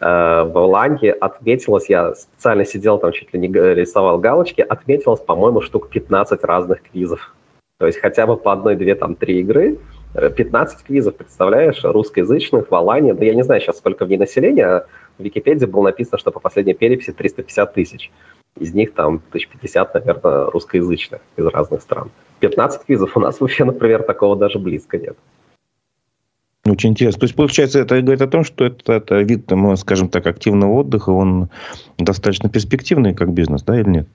э, 0.00 0.04
в 0.04 0.58
Оландии 0.58 1.08
отметилось, 1.08 1.88
я 1.88 2.14
специально 2.14 2.64
сидел 2.64 2.98
там, 2.98 3.12
чуть 3.12 3.32
ли 3.32 3.40
не 3.40 3.48
рисовал 3.48 4.18
галочки, 4.18 4.60
отметилось, 4.60 5.20
по-моему, 5.20 5.60
штук 5.60 5.88
15 5.88 6.44
разных 6.44 6.82
квизов. 6.82 7.34
То 7.78 7.86
есть 7.86 7.98
хотя 7.98 8.26
бы 8.26 8.36
по 8.36 8.52
одной, 8.52 8.76
две, 8.76 8.94
там, 8.94 9.14
три 9.14 9.40
игры, 9.40 9.78
15 10.14 10.84
квизов, 10.84 11.16
представляешь, 11.16 11.82
русскоязычных 11.82 12.70
в 12.70 12.74
Алании. 12.74 13.12
Да 13.12 13.24
я 13.24 13.34
не 13.34 13.42
знаю 13.42 13.60
сейчас, 13.60 13.78
сколько 13.78 14.04
в 14.04 14.08
ней 14.08 14.16
населения, 14.16 14.86
в 15.18 15.22
Википедии 15.22 15.66
было 15.66 15.84
написано, 15.84 16.18
что 16.18 16.30
по 16.30 16.38
последней 16.38 16.74
переписи 16.74 17.12
350 17.12 17.74
тысяч. 17.74 18.12
Из 18.58 18.72
них 18.72 18.94
там 18.94 19.20
1050, 19.30 19.94
наверное, 19.94 20.44
русскоязычных 20.50 21.20
из 21.36 21.46
разных 21.46 21.82
стран. 21.82 22.10
15 22.38 22.84
квизов 22.84 23.16
у 23.16 23.20
нас 23.20 23.40
вообще, 23.40 23.64
например, 23.64 24.04
такого 24.04 24.36
даже 24.36 24.60
близко 24.60 24.96
нет. 24.96 25.16
Очень 26.66 26.90
интересно. 26.90 27.20
То 27.20 27.24
есть, 27.24 27.36
получается, 27.36 27.80
это 27.80 28.00
говорит 28.00 28.22
о 28.22 28.26
том, 28.26 28.42
что 28.42 28.64
это, 28.64 28.94
это 28.94 29.20
вид, 29.20 29.50
скажем 29.76 30.08
так, 30.08 30.26
активного 30.26 30.72
отдыха, 30.72 31.10
он 31.10 31.50
достаточно 31.98 32.48
перспективный 32.48 33.14
как 33.14 33.32
бизнес, 33.32 33.62
да, 33.62 33.78
или 33.78 33.88
нет? 33.88 34.08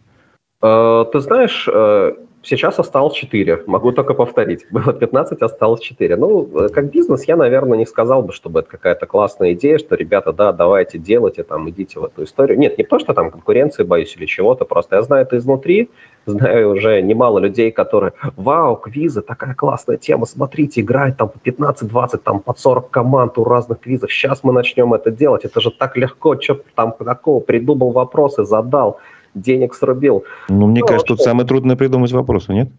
Э, 0.64 1.06
ты 1.12 1.20
знаешь, 1.20 1.68
э, 1.72 2.14
Сейчас 2.42 2.80
осталось 2.80 3.16
4. 3.16 3.64
Могу 3.68 3.92
только 3.92 4.14
повторить. 4.14 4.66
Было 4.72 4.94
15, 4.94 5.42
осталось 5.42 5.82
4. 5.82 6.16
Ну, 6.16 6.50
э, 6.66 6.70
как 6.70 6.90
бизнес 6.90 7.26
я, 7.26 7.36
наверное, 7.36 7.78
не 7.78 7.86
сказал 7.86 8.24
бы, 8.24 8.32
чтобы 8.32 8.62
это 8.62 8.70
какая-то 8.70 9.06
классная 9.06 9.54
идея, 9.54 9.78
что, 9.78 9.96
ребята, 9.96 10.32
да, 10.32 10.54
давайте 10.54 10.98
делайте, 10.98 11.44
там, 11.44 11.70
идите 11.70 12.00
в 12.00 12.06
эту 12.06 12.24
историю. 12.24 12.58
Нет, 12.58 12.78
не 12.78 12.86
то, 12.86 12.98
что 12.98 13.14
там 13.14 13.30
конкуренции 13.30 13.84
боюсь 13.84 14.16
или 14.16 14.26
чего-то, 14.26 14.64
просто 14.64 14.96
я 14.96 15.02
знаю 15.02 15.24
это 15.24 15.38
изнутри, 15.38 15.90
знаю 16.26 16.72
уже 16.72 17.02
немало 17.02 17.40
людей, 17.40 17.72
которые, 17.72 18.14
вау, 18.38 18.78
квизы, 18.78 19.22
такая 19.22 19.54
классная 19.54 19.98
тема, 19.98 20.26
смотрите, 20.26 20.80
играет 20.82 21.18
там 21.18 21.30
по 21.30 21.38
15-20, 21.38 22.18
там 22.24 22.40
под 22.40 22.58
40 22.58 22.90
команд 22.90 23.38
у 23.38 23.44
разных 23.44 23.82
квизов, 23.82 24.12
сейчас 24.12 24.44
мы 24.44 24.54
начнем 24.54 24.94
это 24.94 25.12
делать, 25.12 25.44
это 25.44 25.60
же 25.60 25.72
так 25.72 25.98
легко, 25.98 26.40
что 26.40 26.62
там 26.76 26.94
такого, 26.94 27.42
придумал 27.42 27.92
вопросы, 27.92 28.46
задал, 28.46 29.00
денег 29.42 29.74
срубил. 29.74 30.24
Ну, 30.50 30.68
мне 30.68 30.82
ну, 30.82 30.88
кажется, 30.88 31.08
тут 31.08 31.22
самое 31.22 31.48
трудное 31.48 31.76
придумать 31.76 32.12
вопросы, 32.12 32.54
нет? 32.54 32.70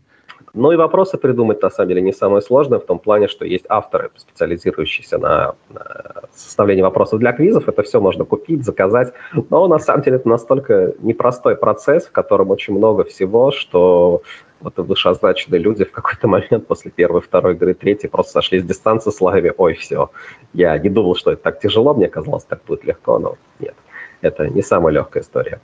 Ну 0.53 0.73
и 0.73 0.77
вопросы 0.77 1.17
придумать, 1.17 1.63
на 1.63 1.71
самом 1.71 1.89
деле, 1.91 2.03
не 2.03 2.13
самое 2.13 2.43
сложное, 2.43 2.81
в 2.81 2.85
том 2.85 2.99
плане, 2.99 3.29
что 3.29 3.45
есть 3.45 3.67
авторы, 3.69 4.11
специализирующиеся 4.17 5.19
на, 5.19 5.55
составлении 6.35 6.83
вопросов 6.83 7.21
для 7.21 7.33
квизов. 7.33 7.69
Это 7.69 7.83
все 7.83 8.01
можно 8.01 8.25
купить, 8.25 8.65
заказать. 8.65 9.13
Но 9.51 9.69
на 9.69 9.79
самом 9.79 10.03
деле 10.03 10.17
это 10.17 10.29
настолько 10.29 10.95
непростой 11.01 11.57
процесс, 11.57 12.07
в 12.07 12.13
котором 12.13 12.51
очень 12.51 12.75
много 12.75 13.05
всего, 13.05 13.51
что 13.51 14.23
вот 14.61 14.77
вышеозначенные 14.77 15.61
люди 15.61 15.85
в 15.85 15.93
какой-то 15.93 16.29
момент 16.29 16.67
после 16.67 16.91
первой, 16.91 17.21
второй 17.21 17.55
игры, 17.55 17.75
третьей 17.75 18.09
просто 18.09 18.33
сошли 18.33 18.61
с 18.61 18.65
дистанции 18.65 19.11
словами 19.11 19.53
«Ой, 19.57 19.75
все, 19.75 20.11
я 20.53 20.77
не 20.79 20.91
думал, 20.91 21.15
что 21.15 21.33
это 21.33 21.43
так 21.43 21.61
тяжело, 21.61 21.95
мне 21.95 22.09
казалось, 22.09 22.45
так 22.45 22.61
будет 22.67 22.85
легко, 22.85 23.19
но 23.19 23.37
нет, 23.59 23.75
это 24.21 24.49
не 24.49 24.63
самая 24.63 24.93
легкая 24.93 25.23
история». 25.23 25.61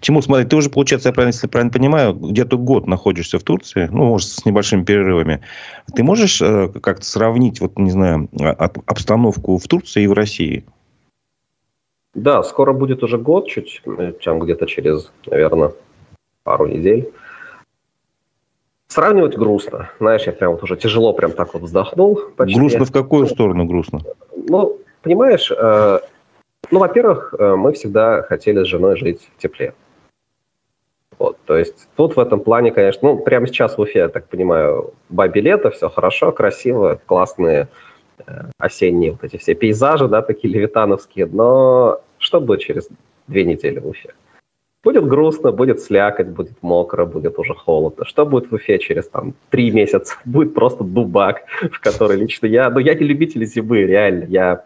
Тимур, 0.00 0.22
смотри, 0.22 0.46
ты 0.46 0.56
уже, 0.56 0.70
получается, 0.70 1.08
я 1.08 1.12
правильно, 1.12 1.32
если 1.32 1.46
правильно 1.46 1.72
понимаю, 1.72 2.14
где-то 2.14 2.56
год 2.56 2.86
находишься 2.86 3.38
в 3.38 3.42
Турции, 3.42 3.88
ну, 3.90 4.06
может, 4.06 4.28
с 4.28 4.44
небольшими 4.44 4.84
перерывами. 4.84 5.42
Ты 5.94 6.02
можешь 6.02 6.40
э, 6.40 6.68
как-то 6.82 7.04
сравнить, 7.04 7.60
вот, 7.60 7.78
не 7.78 7.90
знаю, 7.90 8.28
а, 8.40 8.70
обстановку 8.86 9.58
в 9.58 9.66
Турции 9.66 10.04
и 10.04 10.06
в 10.06 10.12
России? 10.12 10.64
Да, 12.14 12.42
скоро 12.42 12.72
будет 12.72 13.02
уже 13.02 13.18
год, 13.18 13.48
чуть, 13.48 13.82
чем 14.20 14.38
где-то 14.40 14.66
через, 14.66 15.12
наверное, 15.26 15.72
пару 16.42 16.66
недель. 16.66 17.12
Сравнивать 18.88 19.36
грустно. 19.36 19.90
Знаешь, 20.00 20.22
я 20.22 20.32
прям 20.32 20.52
вот 20.52 20.62
уже 20.62 20.76
тяжело 20.76 21.12
прям 21.12 21.32
так 21.32 21.52
вот 21.52 21.64
вздохнул. 21.64 22.18
Почти. 22.36 22.58
Грустно 22.58 22.86
в 22.86 22.92
какую 22.92 23.26
сторону 23.26 23.66
грустно? 23.66 24.00
Ну, 24.34 24.78
понимаешь, 25.02 25.52
э, 25.54 26.00
ну, 26.70 26.78
во-первых, 26.78 27.34
э, 27.38 27.54
мы 27.56 27.72
всегда 27.72 28.22
хотели 28.22 28.62
с 28.62 28.66
женой 28.66 28.96
жить 28.96 29.28
в 29.36 29.42
тепле. 29.42 29.74
Вот, 31.18 31.36
то 31.46 31.56
есть 31.56 31.88
тут 31.96 32.16
в 32.16 32.20
этом 32.20 32.40
плане, 32.40 32.70
конечно, 32.70 33.08
ну, 33.08 33.18
прямо 33.18 33.46
сейчас 33.46 33.76
в 33.76 33.80
Уфе, 33.80 34.00
я 34.00 34.08
так 34.08 34.28
понимаю, 34.28 34.94
бабе 35.08 35.40
лето, 35.40 35.70
все 35.70 35.88
хорошо, 35.88 36.30
красиво, 36.30 37.00
классные 37.06 37.68
э, 38.24 38.44
осенние 38.58 39.12
вот 39.12 39.24
эти 39.24 39.36
все 39.36 39.54
пейзажи, 39.54 40.06
да, 40.06 40.22
такие 40.22 40.52
левитановские, 40.54 41.26
но 41.26 42.00
что 42.18 42.40
будет 42.40 42.60
через 42.60 42.88
две 43.26 43.44
недели 43.44 43.80
в 43.80 43.88
Уфе? 43.88 44.14
Будет 44.84 45.08
грустно, 45.08 45.50
будет 45.50 45.80
слякоть, 45.80 46.28
будет 46.28 46.62
мокро, 46.62 47.04
будет 47.04 47.36
уже 47.38 47.52
холодно. 47.52 48.04
Что 48.04 48.24
будет 48.24 48.50
в 48.50 48.54
Уфе 48.54 48.78
через 48.78 49.08
там 49.08 49.34
три 49.50 49.72
месяца? 49.72 50.14
Будет 50.24 50.54
просто 50.54 50.84
дубак, 50.84 51.42
в 51.72 51.80
который 51.80 52.16
лично 52.16 52.46
я... 52.46 52.70
Ну, 52.70 52.78
я 52.78 52.94
не 52.94 53.04
любитель 53.04 53.44
зимы, 53.44 53.82
реально. 53.82 54.24
Я 54.28 54.64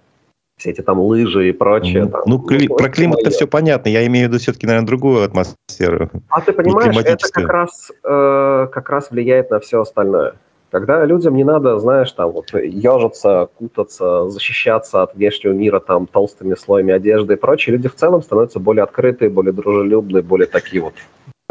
все 0.62 0.70
эти 0.70 0.80
там 0.80 1.00
лыжи 1.00 1.48
и 1.48 1.52
прочее. 1.52 2.06
Там, 2.06 2.22
ну, 2.26 2.38
кли- 2.38 2.68
про 2.68 2.88
климат-то 2.88 3.30
все 3.30 3.46
понятно. 3.48 3.88
Я 3.88 4.06
имею 4.06 4.26
в 4.26 4.30
виду 4.30 4.40
все-таки, 4.40 4.66
наверное, 4.66 4.86
другую 4.86 5.24
атмосферу. 5.24 6.08
А 6.28 6.40
ты 6.40 6.52
понимаешь, 6.52 6.96
это 6.96 7.28
как 7.32 7.48
раз, 7.48 7.90
э, 8.04 8.68
как 8.70 8.88
раз 8.88 9.10
влияет 9.10 9.50
на 9.50 9.58
все 9.58 9.80
остальное. 9.80 10.34
Когда 10.70 11.04
людям 11.04 11.34
не 11.34 11.44
надо, 11.44 11.78
знаешь, 11.80 12.12
там 12.12 12.30
вот 12.30 12.54
ежиться, 12.54 13.48
кутаться, 13.58 14.30
защищаться 14.30 15.02
от 15.02 15.14
внешнего 15.16 15.52
мира 15.52 15.80
там 15.80 16.06
толстыми 16.06 16.54
слоями 16.54 16.94
одежды 16.94 17.34
и 17.34 17.36
прочее, 17.36 17.76
люди 17.76 17.88
в 17.88 17.94
целом 17.96 18.22
становятся 18.22 18.60
более 18.60 18.84
открытые, 18.84 19.30
более 19.30 19.52
дружелюбные, 19.52 20.22
более 20.22 20.46
такие 20.46 20.82
вот, 20.82 20.94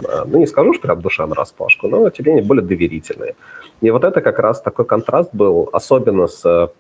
э, 0.03 0.23
ну 0.25 0.39
не 0.39 0.47
скажу, 0.47 0.73
что 0.73 0.83
прям 0.83 1.01
душа 1.01 1.27
на 1.27 1.35
распашку, 1.35 1.87
но 1.87 2.09
тем 2.09 2.25
не 2.25 2.31
менее 2.31 2.47
более 2.47 2.65
доверительные. 2.65 3.35
И 3.81 3.91
вот 3.91 4.05
это 4.05 4.21
как 4.21 4.39
раз 4.39 4.61
такой 4.61 4.85
контраст 4.85 5.29
был, 5.33 5.69
особенно 5.73 6.27
с 6.27 6.71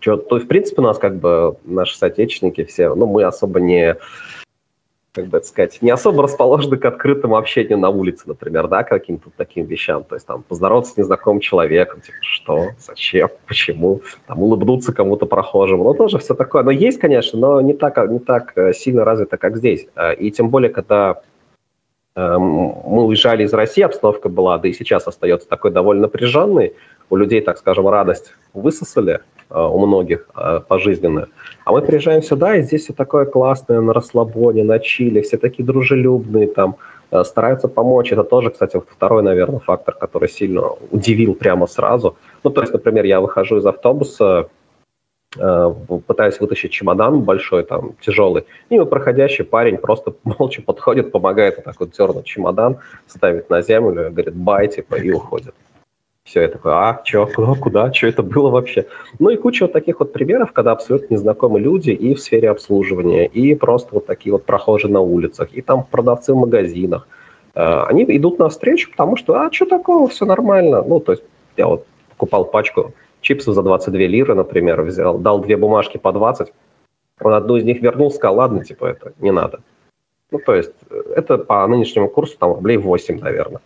что, 0.00 0.16
то, 0.16 0.38
в 0.38 0.46
принципе, 0.46 0.82
у 0.82 0.84
нас 0.84 0.98
как 0.98 1.16
бы 1.16 1.56
наши 1.64 1.96
соотечественники 1.96 2.64
все, 2.64 2.94
ну, 2.94 3.06
мы 3.06 3.24
особо 3.24 3.60
не, 3.60 3.96
как 5.16 5.26
бы 5.28 5.38
это 5.38 5.46
сказать, 5.46 5.80
не 5.80 5.90
особо 5.90 6.22
расположены 6.22 6.76
к 6.76 6.84
открытому 6.84 7.36
общению 7.36 7.78
на 7.78 7.88
улице, 7.88 8.24
например, 8.26 8.68
да, 8.68 8.82
к 8.82 8.88
каким-то 8.88 9.30
таким 9.36 9.64
вещам. 9.64 10.04
То 10.04 10.14
есть 10.14 10.26
там 10.26 10.42
поздороваться 10.42 10.92
с 10.92 10.96
незнакомым 10.96 11.40
человеком, 11.40 12.00
типа, 12.00 12.18
что, 12.20 12.68
зачем, 12.78 13.30
почему, 13.46 14.02
там 14.26 14.42
улыбнуться 14.42 14.92
кому-то 14.92 15.26
прохожему, 15.26 15.84
ну, 15.84 15.94
тоже 15.94 16.18
все 16.18 16.34
такое. 16.34 16.62
Но 16.62 16.70
есть, 16.70 16.98
конечно, 16.98 17.38
но 17.38 17.60
не 17.60 17.72
так, 17.72 17.96
не 18.10 18.18
так 18.18 18.52
э, 18.56 18.72
сильно 18.74 19.04
развито, 19.04 19.38
как 19.38 19.56
здесь. 19.56 19.86
Э, 19.96 20.14
и 20.14 20.30
тем 20.30 20.50
более, 20.50 20.70
когда 20.70 21.22
э, 22.14 22.36
мы 22.38 23.06
уезжали 23.06 23.44
из 23.44 23.54
России, 23.54 23.82
обстановка 23.82 24.28
была, 24.28 24.58
да 24.58 24.68
и 24.68 24.74
сейчас 24.74 25.06
остается 25.06 25.48
такой 25.48 25.70
довольно 25.70 26.02
напряженной, 26.02 26.74
у 27.10 27.16
людей, 27.16 27.40
так 27.40 27.58
скажем, 27.58 27.88
радость 27.88 28.34
высосали, 28.52 29.20
Э, 29.48 29.62
у 29.64 29.86
многих 29.86 30.28
э, 30.34 30.60
пожизненную. 30.66 31.28
А 31.64 31.70
мы 31.70 31.80
приезжаем 31.80 32.22
сюда, 32.22 32.56
и 32.56 32.62
здесь 32.62 32.82
все 32.82 32.92
такое 32.92 33.26
классное, 33.26 33.80
на 33.80 33.92
расслабоне, 33.92 34.64
на 34.64 34.80
чили, 34.80 35.20
все 35.20 35.36
такие 35.36 35.64
дружелюбные, 35.64 36.48
там, 36.48 36.76
э, 37.12 37.22
стараются 37.22 37.68
помочь. 37.68 38.12
Это 38.12 38.24
тоже, 38.24 38.50
кстати, 38.50 38.82
второй, 38.88 39.22
наверное, 39.22 39.60
фактор, 39.60 39.94
который 39.94 40.28
сильно 40.28 40.62
удивил 40.90 41.34
прямо 41.34 41.68
сразу. 41.68 42.16
Ну, 42.42 42.50
то 42.50 42.60
есть, 42.60 42.72
например, 42.72 43.04
я 43.04 43.20
выхожу 43.20 43.58
из 43.58 43.66
автобуса, 43.66 44.48
пытаюсь 46.06 46.40
вытащить 46.40 46.72
чемодан 46.72 47.20
большой, 47.20 47.62
там, 47.62 47.92
тяжелый, 48.00 48.46
и 48.70 48.78
проходящий 48.84 49.44
парень 49.44 49.76
просто 49.76 50.14
молча 50.24 50.62
подходит, 50.62 51.12
помогает 51.12 51.56
вот 51.56 51.64
так 51.64 51.78
вот 51.78 51.90
дернуть 51.90 52.24
чемодан, 52.24 52.78
ставит 53.06 53.50
на 53.50 53.60
землю, 53.62 54.10
говорит, 54.10 54.34
бай, 54.34 54.68
типа, 54.68 54.94
и 54.96 55.12
уходит. 55.12 55.54
Все, 56.26 56.42
я 56.42 56.48
такой, 56.48 56.72
а, 56.72 57.00
что, 57.04 57.24
куда, 57.26 57.54
куда, 57.54 57.92
что 57.92 58.08
это 58.08 58.24
было 58.24 58.50
вообще? 58.50 58.86
Ну 59.20 59.30
и 59.30 59.36
куча 59.36 59.62
вот 59.62 59.72
таких 59.72 60.00
вот 60.00 60.12
примеров, 60.12 60.50
когда 60.50 60.72
абсолютно 60.72 61.14
незнакомые 61.14 61.62
люди 61.62 61.90
и 61.90 62.14
в 62.14 62.20
сфере 62.20 62.50
обслуживания, 62.50 63.26
и 63.26 63.54
просто 63.54 63.90
вот 63.94 64.06
такие 64.06 64.32
вот 64.32 64.44
прохожие 64.44 64.92
на 64.92 65.00
улицах, 65.00 65.50
и 65.52 65.62
там 65.62 65.84
продавцы 65.84 66.34
в 66.34 66.36
магазинах. 66.36 67.06
Э, 67.54 67.84
они 67.84 68.02
идут 68.08 68.40
навстречу, 68.40 68.90
потому 68.90 69.16
что, 69.16 69.40
а, 69.40 69.52
что 69.52 69.66
такого, 69.66 70.08
все 70.08 70.24
нормально. 70.24 70.82
Ну, 70.82 70.98
то 70.98 71.12
есть 71.12 71.22
я 71.56 71.68
вот 71.68 71.86
покупал 72.10 72.44
пачку 72.44 72.92
чипсов 73.20 73.54
за 73.54 73.62
22 73.62 74.00
лиры, 74.00 74.34
например, 74.34 74.82
взял, 74.82 75.18
дал 75.18 75.38
две 75.38 75.56
бумажки 75.56 75.96
по 75.96 76.10
20, 76.10 76.52
он 77.20 77.34
одну 77.34 77.56
из 77.56 77.62
них 77.62 77.80
вернул, 77.80 78.10
сказал, 78.10 78.38
ладно, 78.38 78.64
типа, 78.64 78.86
это 78.86 79.12
не 79.20 79.30
надо. 79.30 79.60
Ну, 80.32 80.40
то 80.44 80.56
есть 80.56 80.72
это 81.14 81.38
по 81.38 81.64
нынешнему 81.68 82.08
курсу 82.08 82.36
там 82.36 82.54
рублей 82.54 82.78
8, 82.78 83.20
наверное. 83.20 83.60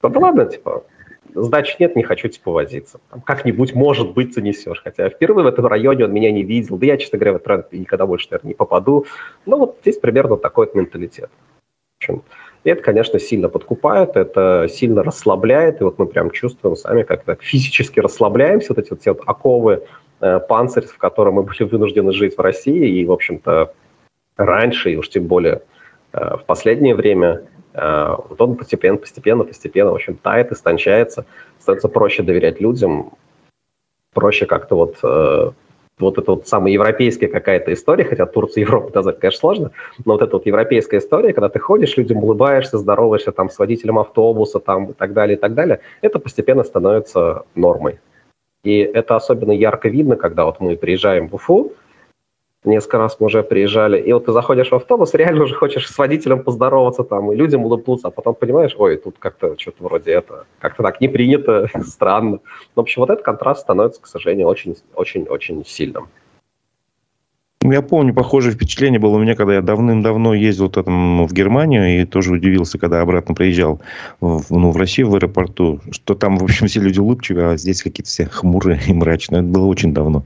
Да 0.00 0.16
ладно, 0.20 0.46
типа, 0.46 0.84
сдачи 1.34 1.76
нет, 1.78 1.96
не 1.96 2.02
хочу 2.02 2.28
типа 2.28 2.52
возиться. 2.52 3.00
Там, 3.10 3.20
как-нибудь, 3.20 3.74
может 3.74 4.12
быть, 4.12 4.34
занесешь. 4.34 4.80
Хотя 4.82 5.08
впервые 5.08 5.44
в 5.44 5.48
этом 5.48 5.66
районе 5.66 6.04
он 6.04 6.12
меня 6.12 6.30
не 6.30 6.42
видел. 6.42 6.76
Да 6.76 6.86
я, 6.86 6.96
честно 6.96 7.18
говоря, 7.18 7.32
в 7.32 7.36
этот 7.36 7.48
район 7.48 7.64
никогда 7.72 8.06
больше, 8.06 8.28
наверное, 8.30 8.48
не 8.48 8.54
попаду. 8.54 9.06
Ну, 9.46 9.58
вот 9.58 9.78
здесь 9.82 9.98
примерно 9.98 10.36
такой 10.36 10.66
вот 10.66 10.74
менталитет. 10.74 11.30
И 12.64 12.70
это, 12.70 12.82
конечно, 12.82 13.18
сильно 13.18 13.48
подкупает, 13.48 14.16
это 14.16 14.66
сильно 14.68 15.02
расслабляет, 15.02 15.80
и 15.80 15.84
вот 15.84 15.98
мы 15.98 16.06
прям 16.06 16.30
чувствуем 16.30 16.76
сами, 16.76 17.02
как 17.02 17.24
так 17.24 17.42
физически 17.42 18.00
расслабляемся, 18.00 18.68
вот 18.70 18.78
эти 18.78 18.90
вот, 18.90 19.00
все 19.00 19.14
вот 19.14 19.22
оковы, 19.26 19.84
э, 20.20 20.40
панцирь, 20.40 20.84
в 20.84 20.98
котором 20.98 21.34
мы 21.34 21.42
были 21.44 21.62
вынуждены 21.62 22.12
жить 22.12 22.36
в 22.36 22.40
России, 22.40 23.00
и, 23.00 23.06
в 23.06 23.12
общем-то, 23.12 23.72
раньше, 24.36 24.92
и 24.92 24.96
уж 24.96 25.08
тем 25.08 25.26
более 25.26 25.62
э, 26.12 26.36
в 26.36 26.44
последнее 26.46 26.94
время, 26.94 27.42
вот 27.74 28.40
он 28.40 28.56
постепенно, 28.56 28.96
постепенно, 28.96 29.44
постепенно, 29.44 29.90
в 29.90 29.94
общем, 29.94 30.16
тает, 30.16 30.52
истончается, 30.52 31.26
становится 31.58 31.88
проще 31.88 32.22
доверять 32.22 32.60
людям, 32.60 33.12
проще 34.12 34.46
как-то 34.46 34.74
вот 34.76 34.96
э, 35.02 35.50
вот 35.98 36.18
эта 36.18 36.32
вот 36.32 36.48
самая 36.48 36.72
европейская 36.72 37.28
какая-то 37.28 37.72
история, 37.72 38.04
хотя 38.04 38.26
Турцию 38.26 38.64
Европу 38.64 38.90
назвать, 38.94 39.18
конечно, 39.18 39.40
сложно, 39.40 39.70
но 40.04 40.14
вот 40.14 40.22
эта 40.22 40.32
вот 40.36 40.46
европейская 40.46 40.98
история, 40.98 41.32
когда 41.32 41.48
ты 41.48 41.58
ходишь, 41.58 41.96
людям 41.96 42.18
улыбаешься, 42.18 42.78
здороваешься 42.78 43.32
там 43.32 43.50
с 43.50 43.58
водителем 43.58 43.98
автобуса 43.98 44.60
там 44.60 44.86
и 44.86 44.92
так 44.92 45.12
далее, 45.12 45.36
и 45.36 45.40
так 45.40 45.54
далее, 45.54 45.80
это 46.00 46.18
постепенно 46.18 46.64
становится 46.64 47.44
нормой. 47.54 48.00
И 48.64 48.78
это 48.78 49.16
особенно 49.16 49.52
ярко 49.52 49.88
видно, 49.88 50.16
когда 50.16 50.44
вот 50.44 50.60
мы 50.60 50.76
приезжаем 50.76 51.28
в 51.28 51.34
Уфу, 51.34 51.72
Несколько 52.64 52.98
раз 52.98 53.20
мы 53.20 53.26
уже 53.26 53.44
приезжали, 53.44 54.00
и 54.00 54.12
вот 54.12 54.26
ты 54.26 54.32
заходишь 54.32 54.70
в 54.70 54.74
автобус, 54.74 55.14
реально 55.14 55.44
уже 55.44 55.54
хочешь 55.54 55.88
с 55.88 55.96
водителем 55.96 56.42
поздороваться 56.42 57.04
там, 57.04 57.30
и 57.30 57.36
людям 57.36 57.64
улыбнуться, 57.64 58.08
а 58.08 58.10
потом 58.10 58.34
понимаешь, 58.34 58.74
ой, 58.76 58.96
тут 58.96 59.16
как-то 59.20 59.56
что-то 59.56 59.84
вроде 59.84 60.10
это, 60.10 60.44
как-то 60.58 60.82
так 60.82 61.00
не 61.00 61.06
принято, 61.06 61.68
странно. 61.86 62.40
В 62.74 62.80
общем, 62.80 63.02
вот 63.02 63.10
этот 63.10 63.24
контраст 63.24 63.60
становится, 63.60 64.02
к 64.02 64.08
сожалению, 64.08 64.48
очень-очень-очень 64.48 65.64
сильным. 65.64 66.08
Ну, 67.68 67.74
я 67.74 67.82
помню, 67.82 68.14
похожее 68.14 68.54
впечатление 68.54 68.98
было 68.98 69.16
у 69.16 69.18
меня, 69.18 69.34
когда 69.34 69.56
я 69.56 69.60
давным-давно 69.60 70.32
ездил 70.32 70.70
там 70.70 71.26
в 71.26 71.34
Германию 71.34 72.00
и 72.00 72.06
тоже 72.06 72.32
удивился, 72.32 72.78
когда 72.78 73.02
обратно 73.02 73.34
приезжал 73.34 73.82
в, 74.22 74.42
ну, 74.48 74.70
в 74.70 74.76
Россию 74.78 75.10
в 75.10 75.16
аэропорту, 75.16 75.78
что 75.90 76.14
там, 76.14 76.38
в 76.38 76.44
общем, 76.44 76.66
все 76.66 76.80
люди 76.80 76.98
улыбчивые, 76.98 77.48
а 77.48 77.56
здесь 77.58 77.82
какие-то 77.82 78.08
все 78.08 78.24
хмурые 78.24 78.80
и 78.88 78.94
мрачные. 78.94 79.40
Это 79.42 79.48
было 79.48 79.66
очень 79.66 79.92
давно. 79.92 80.22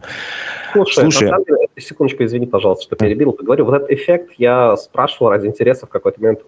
Слушай, 0.73 1.01
Слушай 1.01 1.25
на 1.25 1.31
самом 1.31 1.45
деле, 1.47 1.69
секундочку, 1.79 2.23
извини, 2.23 2.47
пожалуйста, 2.47 2.85
что 2.85 2.95
перебил. 2.95 3.37
Говорю, 3.43 3.65
вот 3.65 3.75
этот 3.75 3.91
эффект 3.91 4.35
я 4.39 4.77
спрашивал 4.77 5.31
ради 5.31 5.49
интереса 5.49 5.87
в 5.87 5.89
какой-то 5.89 6.21
момент. 6.21 6.43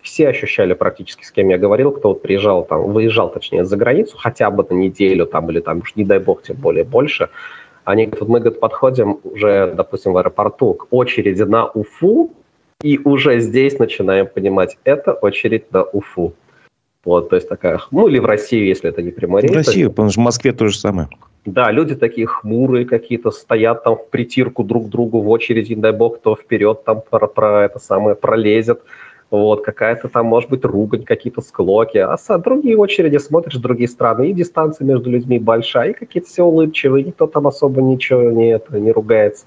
Все 0.00 0.28
ощущали 0.28 0.74
практически, 0.74 1.24
с 1.24 1.32
кем 1.32 1.48
я 1.48 1.58
говорил, 1.58 1.90
кто 1.90 2.10
вот 2.10 2.22
приезжал 2.22 2.64
там, 2.64 2.92
выезжал, 2.92 3.32
точнее, 3.32 3.64
за 3.64 3.76
границу, 3.76 4.16
хотя 4.16 4.52
бы 4.52 4.64
на 4.70 4.74
неделю 4.74 5.26
там, 5.26 5.50
или 5.50 5.58
там, 5.58 5.78
уж 5.78 5.96
не 5.96 6.04
дай 6.04 6.20
бог, 6.20 6.44
тем 6.44 6.54
более 6.54 6.84
больше– 6.84 7.30
они 7.86 8.06
говорят, 8.06 8.20
вот 8.20 8.28
мы 8.28 8.40
говорят, 8.40 8.60
подходим 8.60 9.20
уже, 9.22 9.72
допустим, 9.74 10.12
в 10.12 10.18
аэропорту 10.18 10.74
к 10.74 10.88
очереди 10.90 11.42
на 11.42 11.66
Уфу, 11.66 12.32
и 12.82 12.98
уже 13.04 13.38
здесь 13.38 13.78
начинаем 13.78 14.26
понимать, 14.26 14.76
это 14.84 15.12
очередь 15.12 15.72
на 15.72 15.84
Уфу. 15.84 16.34
Вот, 17.04 17.30
то 17.30 17.36
есть 17.36 17.48
такая, 17.48 17.80
ну 17.92 18.08
или 18.08 18.18
в 18.18 18.24
Россию, 18.24 18.66
если 18.66 18.90
это 18.90 19.02
не 19.02 19.12
прямой 19.12 19.42
рейс. 19.42 19.52
В 19.52 19.56
Россию, 19.56 19.90
потому 19.90 20.10
что 20.10 20.20
в 20.20 20.24
Москве 20.24 20.52
то 20.52 20.66
же 20.66 20.76
самое. 20.76 21.08
Да, 21.44 21.70
люди 21.70 21.94
такие 21.94 22.26
хмурые 22.26 22.86
какие-то, 22.86 23.30
стоят 23.30 23.84
там 23.84 23.94
в 23.96 24.08
притирку 24.08 24.64
друг 24.64 24.86
к 24.86 24.88
другу 24.88 25.20
в 25.20 25.28
очереди, 25.28 25.74
не 25.74 25.80
дай 25.80 25.92
бог, 25.92 26.18
кто 26.18 26.34
вперед 26.34 26.82
там 26.82 27.02
про, 27.08 27.28
про 27.28 27.64
это 27.66 27.78
самое 27.78 28.16
пролезет 28.16 28.82
вот, 29.30 29.64
какая-то 29.64 30.08
там, 30.08 30.26
может 30.26 30.50
быть, 30.50 30.64
ругань, 30.64 31.04
какие-то 31.04 31.40
склоки, 31.40 31.98
а 31.98 32.16
с 32.16 32.38
другие 32.38 32.76
очереди 32.76 33.18
смотришь 33.18 33.56
другие 33.56 33.88
страны, 33.88 34.30
и 34.30 34.32
дистанция 34.32 34.84
между 34.84 35.10
людьми 35.10 35.38
большая, 35.38 35.90
и 35.90 35.94
какие-то 35.94 36.28
все 36.28 36.44
улыбчивые, 36.44 37.04
никто 37.04 37.26
там 37.26 37.46
особо 37.46 37.82
ничего 37.82 38.30
не, 38.30 38.50
это, 38.50 38.78
не 38.78 38.92
ругается. 38.92 39.46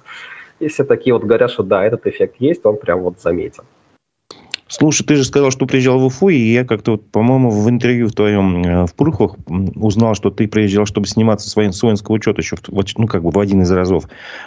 И 0.59 0.67
все 0.67 0.83
такие 0.83 1.13
вот 1.13 1.23
говорят, 1.23 1.51
что 1.51 1.63
да, 1.63 1.85
этот 1.85 2.05
эффект 2.07 2.35
есть, 2.39 2.65
он 2.65 2.77
прям 2.77 3.01
вот 3.01 3.19
заметен. 3.21 3.63
Слушай, 4.71 5.03
ты 5.03 5.15
же 5.15 5.23
сказал, 5.23 5.49
что 5.49 5.65
приезжал 5.65 5.97
в 5.97 6.05
Уфу, 6.05 6.29
и 6.29 6.38
я 6.38 6.63
как-то, 6.63 6.91
вот, 6.91 7.05
по-моему, 7.10 7.49
в 7.49 7.67
интервью 7.67 8.08
в 8.08 8.13
твоем 8.13 8.63
э, 8.63 8.86
в 8.86 8.93
Пурхах 8.93 9.36
узнал, 9.75 10.13
что 10.13 10.29
ты 10.29 10.47
приезжал, 10.47 10.86
чтобы 10.86 11.08
сниматься 11.08 11.49
с, 11.49 11.55
воин, 11.55 11.73
с 11.73 11.82
воинского 11.82 12.13
учета 12.13 12.41
еще, 12.41 12.55
в, 12.55 12.84
ну, 12.97 13.08
как 13.08 13.23
бы 13.23 13.32
в 13.32 13.39
один 13.39 13.63
из 13.63 13.71
разов. 13.71 14.03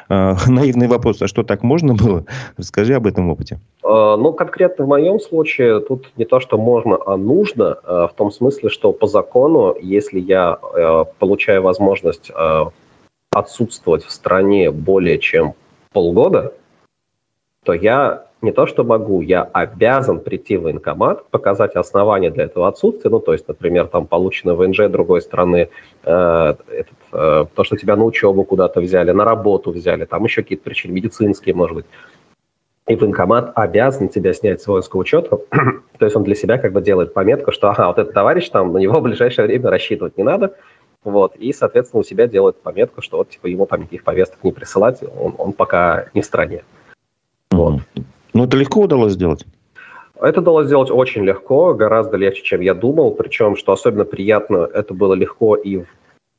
Э, 0.08 0.36
наивный 0.46 0.86
вопрос, 0.86 1.20
а 1.22 1.26
что, 1.26 1.42
так 1.42 1.64
можно 1.64 1.94
было? 1.94 2.24
Расскажи 2.56 2.94
об 2.94 3.08
этом 3.08 3.30
опыте. 3.30 3.58
Э, 3.82 4.14
ну, 4.16 4.32
конкретно 4.32 4.84
в 4.84 4.88
моем 4.88 5.18
случае, 5.18 5.80
тут 5.80 6.12
не 6.16 6.24
то, 6.24 6.38
что 6.38 6.56
можно, 6.56 6.98
а 7.04 7.16
нужно, 7.16 7.76
в 7.84 8.12
том 8.16 8.30
смысле, 8.30 8.68
что 8.68 8.92
по 8.92 9.08
закону, 9.08 9.74
если 9.80 10.20
я 10.20 10.56
получаю 11.18 11.62
возможность 11.62 12.30
отсутствовать 13.32 14.04
в 14.04 14.12
стране 14.12 14.70
более 14.70 15.18
чем 15.18 15.54
полгода, 15.92 16.52
то 17.64 17.72
я 17.72 18.26
не 18.42 18.50
то 18.52 18.66
что 18.66 18.82
могу, 18.84 19.20
я 19.20 19.42
обязан 19.42 20.18
прийти 20.18 20.56
в 20.56 20.62
военкомат, 20.62 21.28
показать 21.30 21.76
основания 21.76 22.30
для 22.30 22.44
этого 22.44 22.66
отсутствия, 22.68 23.10
ну, 23.10 23.20
то 23.20 23.32
есть, 23.32 23.46
например, 23.46 23.86
там 23.86 24.06
получено 24.06 24.54
ВНЖ 24.54 24.88
другой 24.88 25.22
страны, 25.22 25.68
э, 26.04 26.54
этот, 26.68 26.92
э, 27.12 27.44
то, 27.54 27.64
что 27.64 27.76
тебя 27.76 27.94
на 27.96 28.04
учебу 28.04 28.42
куда-то 28.44 28.80
взяли, 28.80 29.12
на 29.12 29.24
работу 29.24 29.70
взяли, 29.70 30.04
там 30.04 30.24
еще 30.24 30.42
какие-то 30.42 30.64
причины 30.64 30.92
медицинские, 30.92 31.54
может 31.54 31.76
быть. 31.76 31.86
И 32.88 32.96
военкомат 32.96 33.52
обязан 33.54 34.08
тебя 34.08 34.32
снять 34.32 34.60
с 34.60 34.66
воинского 34.66 35.02
учета, 35.02 35.38
то 35.98 36.04
есть 36.04 36.16
он 36.16 36.24
для 36.24 36.34
себя 36.34 36.58
как 36.58 36.72
бы 36.72 36.82
делает 36.82 37.14
пометку, 37.14 37.52
что, 37.52 37.70
ага, 37.70 37.86
вот 37.86 37.98
этот 37.98 38.12
товарищ 38.12 38.48
там, 38.48 38.72
на 38.72 38.78
него 38.78 38.98
в 38.98 39.02
ближайшее 39.02 39.46
время 39.46 39.70
рассчитывать 39.70 40.18
не 40.18 40.24
надо, 40.24 40.56
вот, 41.04 41.36
и, 41.36 41.52
соответственно, 41.52 42.00
у 42.00 42.04
себя 42.04 42.26
делает 42.26 42.60
пометку, 42.60 43.02
что 43.02 43.18
вот, 43.18 43.30
типа, 43.30 43.46
ему 43.46 43.66
там 43.66 43.82
никаких 43.82 44.02
повесток 44.02 44.42
не 44.42 44.50
присылать, 44.50 45.00
он, 45.02 45.36
он 45.38 45.52
пока 45.52 46.06
не 46.12 46.22
в 46.22 46.24
стране. 46.24 46.64
Вот. 47.52 47.80
Ну, 48.34 48.44
это 48.44 48.56
легко 48.56 48.80
удалось 48.80 49.12
сделать? 49.12 49.44
Это 50.20 50.40
удалось 50.40 50.66
сделать 50.66 50.90
очень 50.90 51.24
легко, 51.24 51.74
гораздо 51.74 52.16
легче, 52.16 52.42
чем 52.42 52.60
я 52.60 52.74
думал. 52.74 53.12
Причем, 53.12 53.56
что 53.56 53.72
особенно 53.72 54.04
приятно, 54.04 54.68
это 54.72 54.94
было 54.94 55.14
легко 55.14 55.56
и 55.56 55.78
в 55.78 55.86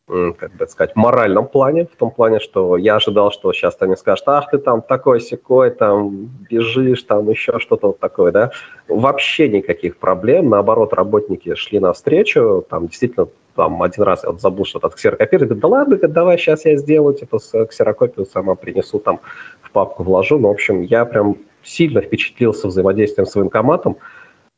как 0.08 0.54
бы 0.56 0.68
сказать, 0.68 0.96
моральном 0.96 1.48
плане, 1.48 1.86
в 1.86 1.96
том 1.96 2.12
плане, 2.12 2.40
что 2.40 2.76
я 2.76 2.98
ожидал, 2.98 3.32
что 3.32 3.54
сейчас 3.54 3.78
они 3.80 3.96
скажут, 3.96 4.28
ах, 4.28 4.50
ты 4.52 4.58
там 4.58 4.82
такой 4.82 5.22
секой, 5.22 5.72
там 5.72 6.30
бежишь, 6.50 7.04
там 7.04 7.30
еще 7.30 7.58
что-то 7.60 7.88
вот 7.88 8.00
такое, 8.00 8.34
да. 8.34 8.52
Вообще 8.90 9.48
никаких 9.48 9.98
проблем, 9.98 10.50
наоборот, 10.50 10.94
работники 10.94 11.56
шли 11.56 11.80
навстречу, 11.80 12.66
там 12.70 12.88
действительно 12.88 13.28
там 13.56 13.82
один 13.82 14.04
раз 14.04 14.24
я 14.24 14.32
вот 14.32 14.42
забыл 14.42 14.66
что-то 14.66 14.88
от 14.88 14.96
ксерокопировать, 14.96 15.50
говорит, 15.50 15.62
да 15.62 15.68
ладно, 15.68 15.98
давай 16.10 16.38
сейчас 16.38 16.66
я 16.66 16.76
сделаю, 16.76 17.14
типа, 17.14 17.40
ксерокопию 17.66 18.26
сама 18.26 18.56
принесу, 18.56 19.00
там, 19.00 19.20
в 19.62 19.72
папку 19.72 20.04
вложу. 20.04 20.38
Ну, 20.38 20.50
в 20.50 20.52
общем, 20.52 20.82
я 20.82 21.06
прям 21.06 21.38
сильно 21.64 22.02
впечатлился 22.02 22.68
взаимодействием 22.68 23.26
с 23.26 23.36
военкоматом. 23.36 23.98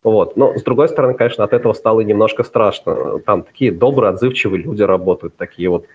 Вот. 0.03 0.37
Но, 0.37 0.55
с 0.57 0.63
другой 0.63 0.87
стороны, 0.89 1.15
конечно, 1.15 1.43
от 1.43 1.53
этого 1.53 1.73
стало 1.73 2.01
немножко 2.01 2.43
страшно. 2.43 3.19
Там 3.19 3.43
такие 3.43 3.71
добрые, 3.71 4.11
отзывчивые 4.11 4.61
люди 4.61 4.83
работают, 4.83 5.35
такие 5.35 5.69
вот, 5.69 5.87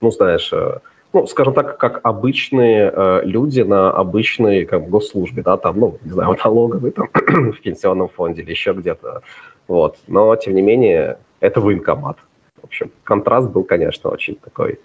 ну, 0.00 0.10
знаешь, 0.10 0.50
э, 0.52 0.78
ну, 1.12 1.26
скажем 1.26 1.54
так, 1.54 1.78
как 1.78 2.00
обычные 2.04 2.92
э, 2.94 3.20
люди 3.24 3.60
на 3.60 3.90
обычной 3.90 4.64
как, 4.64 4.88
госслужбе, 4.88 5.42
да, 5.42 5.56
там, 5.56 5.78
ну, 5.78 5.98
не 6.02 6.10
знаю, 6.10 6.36
налоговый, 6.42 6.90
там, 6.90 7.08
в 7.52 7.60
пенсионном 7.60 8.08
фонде 8.08 8.42
или 8.42 8.50
еще 8.50 8.72
где-то. 8.72 9.22
Вот. 9.66 9.98
Но, 10.06 10.34
тем 10.36 10.54
не 10.54 10.62
менее, 10.62 11.18
это 11.40 11.60
военкомат. 11.60 12.18
В 12.60 12.64
общем, 12.64 12.90
контраст 13.04 13.50
был, 13.50 13.64
конечно, 13.64 14.10
очень 14.10 14.36
такой 14.36 14.80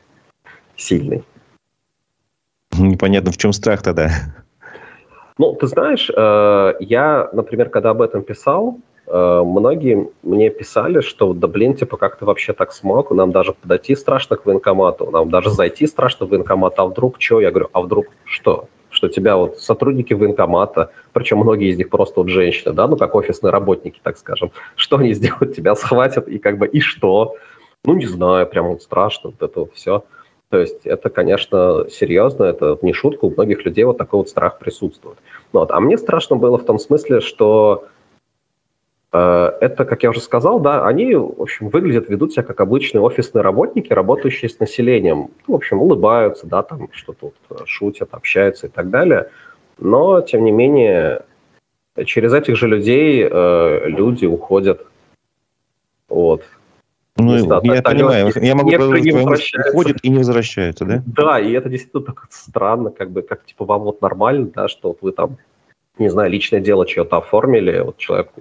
сильный. 0.76 1.24
Непонятно, 2.78 3.32
в 3.32 3.38
чем 3.38 3.54
страх 3.54 3.82
тогда. 3.84 4.10
Ну, 5.44 5.56
ты 5.56 5.68
знаешь, 5.68 6.10
э, 6.10 6.74
я, 6.80 7.30
например, 7.34 7.70
когда 7.70 7.90
об 7.90 8.02
этом 8.02 8.24
писал, 8.24 8.78
э, 9.08 9.42
многие 9.46 10.10
мне 10.22 10.50
писали, 10.50 11.02
что 11.02 11.34
да 11.34 11.48
блин, 11.48 11.74
типа, 11.74 11.98
как 11.98 12.16
ты 12.16 12.24
вообще 12.24 12.54
так 12.54 12.72
смог, 12.72 13.12
нам 13.12 13.32
даже 13.34 13.52
подойти 13.52 13.96
страшно 13.96 14.38
к 14.38 14.46
военкомату, 14.46 15.12
нам 15.12 15.30
даже 15.30 15.50
зайти 15.50 15.86
страшно 15.86 16.28
в 16.28 16.30
военкомат, 16.30 16.80
а 16.80 16.86
вдруг 16.86 17.18
что? 17.20 17.42
Я 17.42 17.50
говорю, 17.52 17.68
а 17.74 17.82
вдруг 17.82 18.06
что? 18.24 18.70
Что 18.90 19.10
тебя 19.10 19.36
вот 19.36 19.58
сотрудники 19.58 20.14
военкомата, 20.14 20.92
причем 21.12 21.40
многие 21.40 21.72
из 21.72 21.78
них 21.78 21.90
просто 21.90 22.22
вот 22.22 22.30
женщины, 22.30 22.72
да, 22.72 22.88
ну 22.88 22.96
как 22.96 23.14
офисные 23.14 23.52
работники, 23.52 24.00
так 24.02 24.18
скажем, 24.18 24.52
что 24.78 24.96
они 24.96 25.14
сделают? 25.14 25.54
Тебя 25.58 25.76
схватят 25.76 26.30
и 26.30 26.40
как 26.40 26.58
бы 26.58 26.68
и 26.68 26.80
что? 26.80 27.36
Ну, 27.84 27.96
не 27.96 28.06
знаю, 28.06 28.48
прям 28.48 28.68
вот 28.68 28.82
страшно, 28.82 29.32
вот 29.32 29.50
это 29.50 29.60
вот 29.60 29.74
все. 29.74 30.06
То 30.54 30.60
есть 30.60 30.86
это, 30.86 31.10
конечно, 31.10 31.88
серьезно, 31.90 32.44
это 32.44 32.78
не 32.84 32.94
шутка, 32.94 33.26
у 33.26 33.32
многих 33.32 33.66
людей 33.66 33.86
вот 33.86 33.98
такой 33.98 34.20
вот 34.20 34.30
страх 34.30 34.60
присутствует. 34.60 35.18
Ну 35.52 35.62
вот. 35.62 35.72
А 35.72 35.80
мне 35.80 35.98
страшно 35.98 36.36
было 36.36 36.60
в 36.60 36.64
том 36.64 36.78
смысле, 36.78 37.22
что 37.22 37.86
э, 39.12 39.52
это, 39.62 39.84
как 39.84 40.04
я 40.04 40.12
уже 40.12 40.20
сказал, 40.20 40.60
да, 40.60 40.86
они, 40.86 41.16
в 41.16 41.42
общем, 41.42 41.70
выглядят, 41.70 42.08
ведут 42.08 42.34
себя 42.34 42.44
как 42.44 42.62
обычные 42.62 43.02
офисные 43.02 43.42
работники, 43.42 43.92
работающие 43.92 44.48
с 44.48 44.60
населением. 44.60 45.32
Ну, 45.48 45.54
в 45.54 45.56
общем, 45.56 45.82
улыбаются, 45.82 46.46
да, 46.46 46.62
там 46.62 46.88
что-то 46.92 47.32
вот 47.50 47.68
шутят, 47.68 48.10
общаются 48.12 48.68
и 48.68 48.70
так 48.70 48.92
далее. 48.92 49.32
Но, 49.80 50.22
тем 50.22 50.44
не 50.44 50.52
менее, 50.52 51.24
через 52.06 52.32
этих 52.32 52.58
же 52.58 52.68
людей 52.68 53.28
э, 53.28 53.90
люди 53.90 54.28
уходят. 54.28 54.86
Вот. 56.10 56.44
Ну, 57.16 57.46
да, 57.46 57.62
я 57.64 57.82
понимаю, 57.84 58.32
я 58.42 58.56
могу 58.56 58.72
продолжить, 58.72 59.54
уходят 59.70 59.98
и 60.02 60.10
не 60.10 60.18
возвращаются, 60.18 60.84
да? 60.86 61.04
Да, 61.06 61.40
и 61.40 61.52
это 61.52 61.70
действительно 61.70 62.04
так 62.04 62.28
странно, 62.32 62.90
как 62.90 63.12
бы, 63.12 63.22
как 63.22 63.46
типа 63.46 63.66
вам 63.66 63.84
вот 63.84 64.02
нормально, 64.02 64.50
да, 64.54 64.68
что 64.68 64.90
вот 64.90 64.98
вы 65.02 65.12
там, 65.12 65.38
не 66.00 66.10
знаю, 66.10 66.32
личное 66.32 66.60
дело 66.60 66.88
чье-то 66.88 67.18
оформили, 67.18 67.82
вот 67.82 67.98
человек 67.98 68.32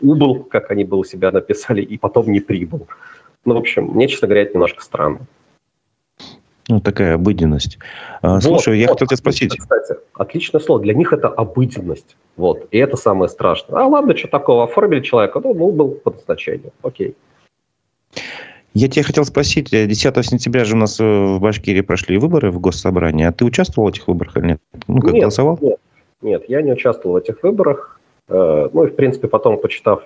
убыл, 0.00 0.42
как 0.44 0.70
они 0.70 0.84
бы 0.84 0.96
у 0.96 1.04
себя 1.04 1.32
написали, 1.32 1.82
и 1.82 1.98
потом 1.98 2.32
не 2.32 2.40
прибыл. 2.40 2.86
Ну, 3.44 3.54
в 3.54 3.58
общем, 3.58 3.84
мне, 3.84 4.08
честно 4.08 4.26
говоря, 4.26 4.42
это 4.42 4.54
немножко 4.54 4.82
странно. 4.82 5.20
Ну, 6.68 6.80
такая 6.80 7.16
обыденность. 7.16 7.78
А, 8.22 8.34
вот, 8.34 8.42
Слушай, 8.42 8.78
я 8.78 8.86
вот, 8.86 8.94
хотел 8.94 9.08
тебя 9.08 9.16
спросить. 9.18 9.58
Кстати, 9.58 9.96
отличное 10.14 10.62
слово. 10.62 10.80
Для 10.80 10.94
них 10.94 11.12
это 11.12 11.28
обыденность. 11.28 12.16
Вот. 12.36 12.68
И 12.70 12.78
это 12.78 12.96
самое 12.96 13.28
страшное. 13.28 13.82
А 13.82 13.86
ладно, 13.86 14.16
что 14.16 14.28
такого, 14.28 14.64
оформили 14.64 15.02
человека, 15.02 15.40
ну, 15.44 15.52
ну 15.52 15.70
был 15.72 15.90
по 15.90 16.10
назначению. 16.10 16.72
Окей. 16.82 17.16
Я 18.74 18.88
тебя 18.88 19.04
хотел 19.04 19.24
спросить, 19.24 19.70
10 19.70 20.16
э, 20.16 20.22
сентября 20.24 20.64
же 20.64 20.74
у 20.74 20.78
нас 20.78 20.98
э, 20.98 21.04
в 21.04 21.38
Башкирии 21.40 21.80
прошли 21.80 22.18
выборы 22.18 22.50
в 22.50 22.58
Госсобрании, 22.58 23.24
а 23.24 23.30
ты 23.30 23.44
участвовал 23.44 23.88
в 23.88 23.92
этих 23.92 24.08
выборах 24.08 24.36
или 24.36 24.46
нет? 24.46 24.60
Ну, 24.88 25.00
как 25.00 25.12
нет, 25.12 25.22
голосовал? 25.22 25.58
Нет, 25.62 25.78
нет, 26.22 26.44
я 26.48 26.60
не 26.60 26.72
участвовал 26.72 27.14
в 27.14 27.18
этих 27.18 27.40
выборах. 27.44 28.00
Э, 28.28 28.68
ну 28.72 28.84
и, 28.84 28.90
в 28.90 28.96
принципе, 28.96 29.28
потом, 29.28 29.58
почитав 29.58 30.02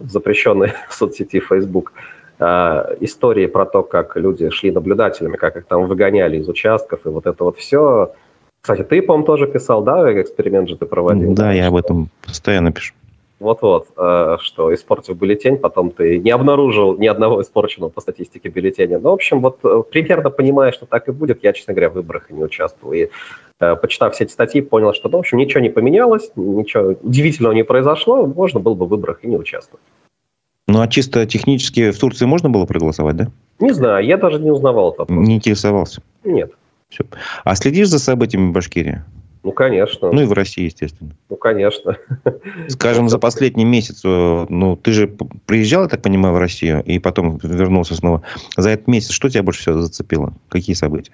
запрещенной 0.00 0.72
соцсети 0.90 1.40
Facebook 1.40 1.92
истории 3.00 3.46
про 3.46 3.66
то, 3.66 3.82
как 3.82 4.16
люди 4.16 4.48
шли 4.50 4.70
наблюдателями, 4.70 5.36
как 5.36 5.56
их 5.56 5.66
там 5.66 5.88
выгоняли 5.88 6.36
из 6.36 6.48
участков, 6.48 7.00
и 7.04 7.08
вот 7.08 7.26
это 7.26 7.42
вот 7.42 7.58
все. 7.58 8.12
Кстати, 8.60 8.84
ты, 8.84 9.02
по-моему, 9.02 9.26
тоже 9.26 9.48
писал, 9.48 9.82
да, 9.82 10.12
эксперимент 10.22 10.68
же 10.68 10.76
ты 10.76 10.86
проводил? 10.86 11.34
Да, 11.34 11.52
я 11.52 11.66
об 11.66 11.74
этом 11.74 12.10
постоянно 12.24 12.70
пишу. 12.70 12.94
Вот-вот, 13.40 13.88
э, 13.96 14.36
что 14.40 14.74
испортив 14.74 15.16
бюллетень, 15.16 15.58
потом 15.58 15.90
ты 15.90 16.18
не 16.18 16.30
обнаружил 16.30 16.98
ни 16.98 17.06
одного 17.06 17.40
испорченного 17.40 17.88
по 17.88 18.00
статистике 18.00 18.48
бюллетеня. 18.48 18.98
Ну, 18.98 19.10
в 19.10 19.12
общем, 19.12 19.40
вот 19.40 19.60
э, 19.62 19.82
примерно 19.90 20.30
понимая, 20.30 20.72
что 20.72 20.86
так 20.86 21.08
и 21.08 21.12
будет, 21.12 21.44
я, 21.44 21.52
честно 21.52 21.72
говоря, 21.72 21.90
в 21.90 21.94
выборах 21.94 22.30
и 22.30 22.34
не 22.34 22.42
участвовал. 22.42 22.92
И 22.94 23.08
э, 23.60 23.76
почитав 23.76 24.14
все 24.14 24.24
эти 24.24 24.32
статьи, 24.32 24.60
понял, 24.60 24.92
что, 24.92 25.08
ну, 25.08 25.18
в 25.18 25.20
общем, 25.20 25.38
ничего 25.38 25.60
не 25.60 25.70
поменялось, 25.70 26.32
ничего 26.34 26.96
удивительного 27.00 27.52
не 27.52 27.62
произошло, 27.62 28.26
можно 28.26 28.58
было 28.58 28.74
бы 28.74 28.86
в 28.86 28.88
выборах 28.88 29.20
и 29.22 29.28
не 29.28 29.36
участвовать. 29.36 29.84
Ну, 30.66 30.80
а 30.80 30.88
чисто 30.88 31.24
технически 31.24 31.92
в 31.92 31.98
Турции 31.98 32.26
можно 32.26 32.50
было 32.50 32.66
проголосовать, 32.66 33.16
да? 33.16 33.28
Не 33.60 33.72
знаю, 33.72 34.04
я 34.04 34.16
даже 34.16 34.40
не 34.40 34.50
узнавал 34.50 34.92
это. 34.92 35.10
Не 35.12 35.36
интересовался? 35.36 36.02
Нет. 36.24 36.52
Все. 36.88 37.04
А 37.44 37.54
следишь 37.54 37.88
за 37.88 37.98
событиями 37.98 38.50
в 38.50 38.52
Башкирии? 38.52 39.02
Ну, 39.42 39.52
конечно. 39.52 40.10
Ну, 40.12 40.22
и 40.22 40.26
в 40.26 40.32
России, 40.32 40.64
естественно. 40.64 41.10
Ну, 41.28 41.36
конечно. 41.36 41.96
Скажем, 42.68 43.08
за 43.08 43.18
последний 43.18 43.64
месяц, 43.64 44.02
э, 44.04 44.46
ну, 44.48 44.76
ты 44.76 44.92
же 44.92 45.08
приезжал, 45.46 45.82
я 45.82 45.88
так 45.88 46.02
понимаю, 46.02 46.34
в 46.34 46.38
Россию, 46.38 46.82
и 46.84 46.98
потом 46.98 47.38
вернулся 47.42 47.94
снова. 47.94 48.22
За 48.56 48.70
этот 48.70 48.88
месяц 48.88 49.10
что 49.10 49.28
тебя 49.28 49.42
больше 49.42 49.60
всего 49.60 49.80
зацепило? 49.80 50.34
Какие 50.48 50.74
события? 50.74 51.12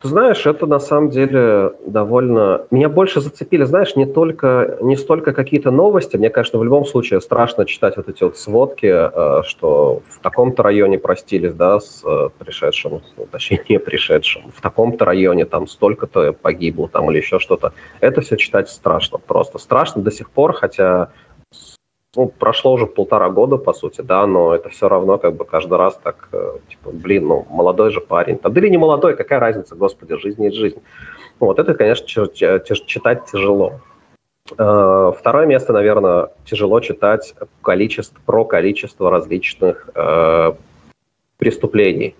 Ты 0.00 0.08
знаешь, 0.08 0.46
это 0.46 0.64
на 0.66 0.78
самом 0.78 1.10
деле 1.10 1.72
довольно... 1.86 2.64
Меня 2.70 2.88
больше 2.88 3.20
зацепили, 3.20 3.64
знаешь, 3.64 3.96
не 3.96 4.06
только, 4.06 4.78
не 4.80 4.96
столько 4.96 5.34
какие-то 5.34 5.70
новости. 5.70 6.16
Мне, 6.16 6.30
конечно, 6.30 6.58
в 6.58 6.64
любом 6.64 6.86
случае 6.86 7.20
страшно 7.20 7.66
читать 7.66 7.98
вот 7.98 8.08
эти 8.08 8.22
вот 8.22 8.38
сводки, 8.38 8.86
э, 8.86 9.42
что 9.44 10.02
в 10.08 10.20
таком-то 10.20 10.62
районе 10.62 10.98
простились, 10.98 11.52
да, 11.52 11.80
с 11.80 12.02
э, 12.02 12.30
пришедшим, 12.38 13.02
ну, 13.18 13.26
точнее, 13.30 13.62
не 13.68 13.78
пришедшим. 13.78 14.50
В 14.56 14.62
таком-то 14.62 15.04
районе 15.04 15.44
там 15.44 15.66
столько-то 15.66 16.32
погибло 16.32 16.88
там 16.88 17.10
или 17.10 17.18
еще 17.18 17.38
что-то. 17.38 17.74
Это 18.00 18.22
все 18.22 18.38
читать 18.38 18.70
страшно, 18.70 19.18
просто 19.18 19.58
страшно 19.58 20.00
до 20.00 20.10
сих 20.10 20.30
пор, 20.30 20.54
хотя 20.54 21.10
ну, 22.16 22.26
прошло 22.26 22.72
уже 22.72 22.86
полтора 22.86 23.30
года, 23.30 23.56
по 23.56 23.72
сути, 23.72 24.00
да, 24.00 24.26
но 24.26 24.54
это 24.54 24.68
все 24.68 24.88
равно 24.88 25.18
как 25.18 25.36
бы 25.36 25.44
каждый 25.44 25.78
раз 25.78 25.98
так, 26.02 26.28
э, 26.32 26.58
типа, 26.68 26.90
блин, 26.92 27.28
ну, 27.28 27.46
молодой 27.50 27.90
же 27.90 28.00
парень. 28.00 28.38
Там, 28.38 28.52
да 28.52 28.60
или 28.60 28.68
не 28.68 28.78
молодой, 28.78 29.16
какая 29.16 29.38
разница, 29.38 29.76
господи, 29.76 30.16
жизнь 30.16 30.42
есть 30.44 30.56
жизнь. 30.56 30.82
Вот 31.38 31.58
это, 31.58 31.74
конечно, 31.74 32.06
читать 32.06 33.26
тяжело. 33.30 33.80
Э, 34.58 35.12
второе 35.16 35.46
место, 35.46 35.72
наверное, 35.72 36.30
тяжело 36.44 36.80
читать 36.80 37.34
количество, 37.62 38.20
про 38.26 38.44
количество 38.44 39.10
различных 39.10 39.88
э, 39.94 40.52
преступлений. 41.38 42.16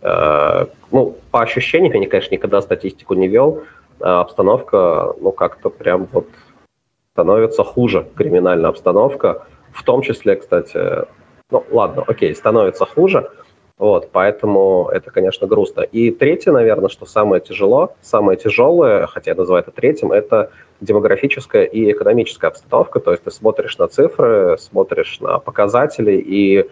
Э, 0.00 0.66
ну, 0.90 1.16
по 1.30 1.42
ощущениям, 1.42 1.92
я, 2.02 2.08
конечно, 2.08 2.34
никогда 2.34 2.60
статистику 2.60 3.14
не 3.14 3.28
вел, 3.28 3.62
обстановка, 4.00 5.14
ну, 5.20 5.30
как-то 5.30 5.70
прям 5.70 6.08
вот 6.10 6.26
становится 7.12 7.62
хуже 7.64 8.06
криминальная 8.16 8.70
обстановка, 8.70 9.46
в 9.72 9.82
том 9.84 10.02
числе, 10.02 10.36
кстати, 10.36 11.06
ну 11.50 11.64
ладно, 11.70 12.04
окей, 12.06 12.34
становится 12.34 12.86
хуже, 12.86 13.30
вот, 13.78 14.10
поэтому 14.12 14.88
это, 14.92 15.10
конечно, 15.10 15.46
грустно. 15.46 15.80
И 15.80 16.10
третье, 16.10 16.52
наверное, 16.52 16.88
что 16.88 17.04
самое 17.04 17.40
тяжело, 17.40 17.94
самое 18.00 18.38
тяжелое, 18.38 19.06
хотя 19.06 19.32
я 19.32 19.36
называю 19.36 19.62
это 19.62 19.72
третьим, 19.72 20.12
это 20.12 20.50
демографическая 20.80 21.64
и 21.64 21.90
экономическая 21.90 22.46
обстановка. 22.46 23.00
То 23.00 23.10
есть 23.10 23.24
ты 23.24 23.30
смотришь 23.30 23.78
на 23.78 23.88
цифры, 23.88 24.56
смотришь 24.58 25.18
на 25.20 25.38
показатели, 25.38 26.12
и 26.12 26.70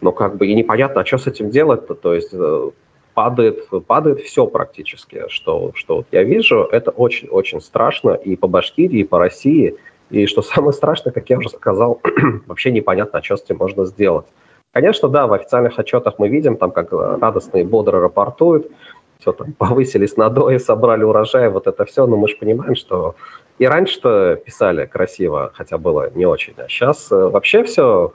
ну, 0.00 0.12
как 0.12 0.36
бы 0.36 0.46
и 0.46 0.54
непонятно, 0.54 1.00
а 1.00 1.04
что 1.04 1.18
с 1.18 1.26
этим 1.26 1.50
делать-то. 1.50 1.94
То 1.94 2.14
есть 2.14 2.30
э, 2.32 2.70
падает, 3.18 3.68
падает 3.88 4.20
все 4.20 4.46
практически, 4.46 5.24
что, 5.26 5.72
что 5.74 5.96
вот 5.96 6.06
я 6.12 6.22
вижу. 6.22 6.68
Это 6.70 6.92
очень-очень 6.92 7.60
страшно 7.60 8.10
и 8.12 8.36
по 8.36 8.46
Башкирии, 8.46 9.00
и 9.00 9.04
по 9.04 9.18
России. 9.18 9.74
И 10.10 10.26
что 10.26 10.40
самое 10.40 10.72
страшное, 10.72 11.12
как 11.12 11.28
я 11.28 11.38
уже 11.38 11.48
сказал, 11.48 12.00
вообще 12.46 12.70
непонятно, 12.70 13.20
что 13.20 13.36
с 13.36 13.42
этим 13.42 13.56
можно 13.56 13.86
сделать. 13.86 14.26
Конечно, 14.72 15.08
да, 15.08 15.26
в 15.26 15.32
официальных 15.32 15.76
отчетах 15.80 16.20
мы 16.20 16.28
видим, 16.28 16.56
там 16.56 16.70
как 16.70 16.92
радостно 16.92 17.58
и 17.58 17.64
бодро 17.64 18.00
рапортуют, 18.00 18.70
все 19.18 19.32
там 19.32 19.52
повысились 19.52 20.16
надои, 20.16 20.58
собрали 20.58 21.02
урожай, 21.02 21.48
вот 21.48 21.66
это 21.66 21.84
все, 21.86 22.06
но 22.06 22.16
мы 22.16 22.28
же 22.28 22.36
понимаем, 22.36 22.76
что 22.76 23.16
и 23.58 23.66
раньше-то 23.66 24.40
писали 24.46 24.86
красиво, 24.86 25.50
хотя 25.54 25.76
было 25.76 26.08
не 26.14 26.24
очень, 26.24 26.54
а 26.56 26.68
сейчас 26.68 27.10
э, 27.10 27.16
вообще 27.16 27.64
все 27.64 28.12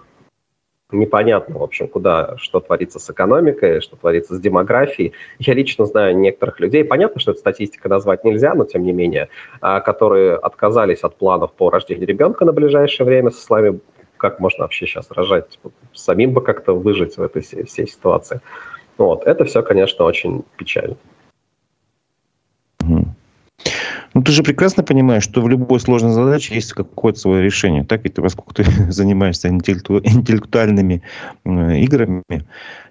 непонятно, 0.93 1.60
в 1.60 1.63
общем, 1.63 1.88
куда, 1.88 2.36
что 2.38 2.60
творится 2.60 2.99
с 2.99 3.10
экономикой, 3.10 3.82
что 3.82 3.95
творится 3.95 4.36
с 4.36 4.39
демографией. 4.39 5.13
Я 5.39 5.53
лично 5.53 5.86
знаю 5.86 6.17
некоторых 6.17 6.60
людей, 6.60 6.84
понятно, 6.84 7.19
что 7.19 7.32
это 7.32 7.39
статистика 7.39 7.89
назвать 7.89 8.23
нельзя, 8.23 8.53
но 8.53 8.65
тем 8.65 8.84
не 8.84 8.91
менее, 8.91 9.29
а, 9.62 9.79
которые 9.79 10.36
отказались 10.36 11.01
от 11.01 11.15
планов 11.15 11.53
по 11.53 11.69
рождению 11.69 12.08
ребенка 12.08 12.45
на 12.45 12.53
ближайшее 12.53 13.06
время 13.06 13.32
со 13.32 13.41
словами, 13.41 13.79
как 14.17 14.39
можно 14.39 14.63
вообще 14.63 14.86
сейчас 14.86 15.12
рожать, 15.12 15.49
типа, 15.49 15.71
самим 15.93 16.34
бы 16.34 16.41
как-то 16.41 16.73
выжить 16.73 17.17
в 17.17 17.21
этой 17.21 17.41
всей 17.41 17.88
ситуации. 17.88 18.41
Вот, 18.97 19.25
это 19.25 19.45
все, 19.45 19.63
конечно, 19.63 20.06
очень 20.06 20.43
печально. 20.56 20.95
Ну, 24.13 24.21
ты 24.21 24.32
же 24.32 24.43
прекрасно 24.43 24.84
понимаешь, 24.84 25.23
что 25.23 25.41
в 25.41 25.49
любой 25.49 25.80
сложной 25.80 26.12
задаче 26.12 26.54
есть 26.54 26.73
какое-то 26.73 27.19
свое 27.19 27.43
решение. 27.43 27.84
Так 27.84 28.04
ведь, 28.04 28.15
поскольку 28.15 28.54
ты 28.54 28.63
занимаешься 28.91 29.49
интеллекту... 29.49 29.99
интеллектуальными 30.04 31.02
играми, 31.45 32.23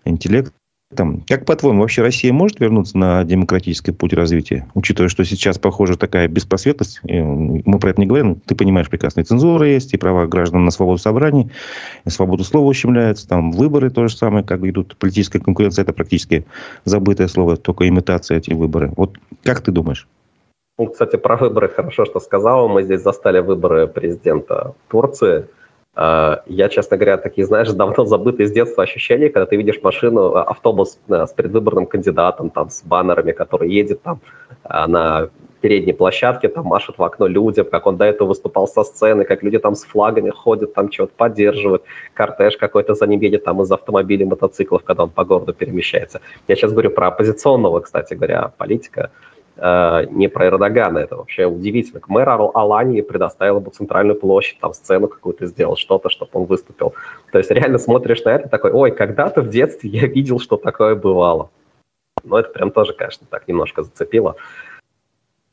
интеллектом. 0.05 1.25
Как, 1.27 1.47
по-твоему, 1.47 1.81
вообще 1.81 2.03
Россия 2.03 2.35
может 2.35 2.61
вернуться 2.61 2.99
на 2.99 3.25
демократический 3.25 3.93
путь 3.93 4.13
развития? 4.13 4.69
Учитывая, 4.75 5.09
что 5.09 5.25
сейчас, 5.25 5.59
похоже, 5.59 5.97
такая 5.97 6.29
беспросветность, 6.29 7.01
мы 7.05 7.79
про 7.79 7.91
это 7.91 8.01
не 8.01 8.07
говорим, 8.07 8.35
ты 8.35 8.55
понимаешь 8.55 8.91
прекрасно, 8.91 9.21
и 9.21 9.25
цензура 9.25 9.67
есть, 9.67 9.95
и 9.95 9.97
права 9.97 10.27
граждан 10.27 10.67
на 10.67 10.71
свободу 10.71 10.99
собраний, 10.99 11.51
и 12.05 12.11
свободу 12.11 12.45
слова 12.45 12.67
ущемляются, 12.67 13.27
там 13.27 13.53
выборы 13.53 13.89
то 13.89 14.07
же 14.07 14.15
самое, 14.15 14.45
как 14.45 14.63
идут 14.65 14.97
политическая 14.99 15.39
конкуренция, 15.39 15.85
это 15.85 15.95
практически 15.95 16.45
забытое 16.85 17.29
слово, 17.29 17.57
только 17.57 17.89
имитация 17.89 18.37
эти 18.37 18.53
выборы. 18.53 18.93
Вот 18.95 19.17
как 19.45 19.63
ты 19.63 19.73
думаешь? 19.73 20.07
Ну, 20.79 20.87
кстати, 20.87 21.17
про 21.17 21.37
выборы 21.37 21.69
хорошо, 21.69 22.05
что 22.07 22.19
сказал. 22.21 22.69
Мы 22.69 22.83
здесь 22.83 23.03
застали 23.03 23.41
выборы 23.41 23.87
президента 23.87 24.75
Турции. 24.89 25.47
А, 25.95 26.43
я, 26.47 26.71
честно 26.71 26.97
говоря, 26.97 27.19
такие, 27.19 27.47
знаешь, 27.47 27.71
давно 27.73 28.07
забытые 28.07 28.47
с 28.47 28.53
детства 28.53 28.83
ощущения, 28.83 29.29
когда 29.29 29.47
ты 29.47 29.57
видишь 29.57 29.83
машину, 29.83 30.35
а, 30.35 30.45
автобус 30.45 30.99
с 31.09 31.33
предвыборным 31.35 31.87
кандидатом, 31.87 32.49
там, 32.49 32.71
с 32.71 32.83
баннерами, 32.83 33.33
который 33.33 33.71
едет 33.71 34.03
там 34.03 34.21
а, 34.65 34.87
на 34.87 35.29
передней 35.61 35.93
площадке, 35.93 36.49
там 36.49 36.65
машет 36.67 36.99
в 36.99 37.03
окно 37.03 37.27
людям, 37.27 37.67
как 37.71 37.87
он 37.87 37.97
до 37.97 38.07
этого 38.07 38.29
выступал 38.29 38.67
со 38.67 38.83
сцены, 38.83 39.25
как 39.25 39.43
люди 39.43 39.59
там 39.59 39.75
с 39.75 39.85
флагами 39.85 40.31
ходят, 40.31 40.75
там 40.75 40.91
что-то 40.91 41.13
поддерживают, 41.17 41.85
кортеж 42.15 42.57
какой-то 42.57 42.95
за 42.95 43.07
ним 43.07 43.21
едет 43.21 43.45
там 43.45 43.63
из 43.63 43.71
автомобилей, 43.71 44.25
мотоциклов, 44.25 44.83
когда 44.83 45.05
он 45.05 45.11
по 45.11 45.25
городу 45.25 45.53
перемещается. 45.53 46.21
Я 46.49 46.57
сейчас 46.57 46.73
говорю 46.73 46.91
про 46.91 47.09
оппозиционного, 47.09 47.81
кстати 47.81 48.15
говоря, 48.15 48.53
политика, 48.59 49.11
не 49.57 50.29
про 50.29 50.47
Эрдогана, 50.47 50.99
это 50.99 51.17
вообще 51.17 51.45
удивительно. 51.47 52.01
Мэр 52.09 52.29
Алании 52.29 53.03
предоставил 53.03 53.61
ему 53.61 53.71
центральную 53.71 54.19
площадь, 54.19 54.59
там 54.61 54.73
сцену 54.73 55.09
какую-то 55.09 55.47
сделал, 55.47 55.77
что-то, 55.77 56.09
чтобы 56.09 56.31
он 56.33 56.45
выступил. 56.45 56.95
То 57.31 57.39
есть 57.39 57.51
реально 57.51 57.79
смотришь 57.79 58.25
на 58.25 58.31
это 58.31 58.49
такой, 58.49 58.73
ой, 58.73 58.91
когда-то 58.93 59.43
в 59.43 59.49
детстве 59.49 59.91
я 59.91 60.07
видел, 60.07 60.39
что 60.39 60.57
такое 60.57 60.95
бывало. 60.95 61.51
Но 62.25 62.39
это 62.39 62.51
прям 62.51 62.71
тоже, 62.71 62.93
конечно, 62.95 63.27
так 63.29 63.47
немножко 63.49 63.83
зацепило. 63.83 64.37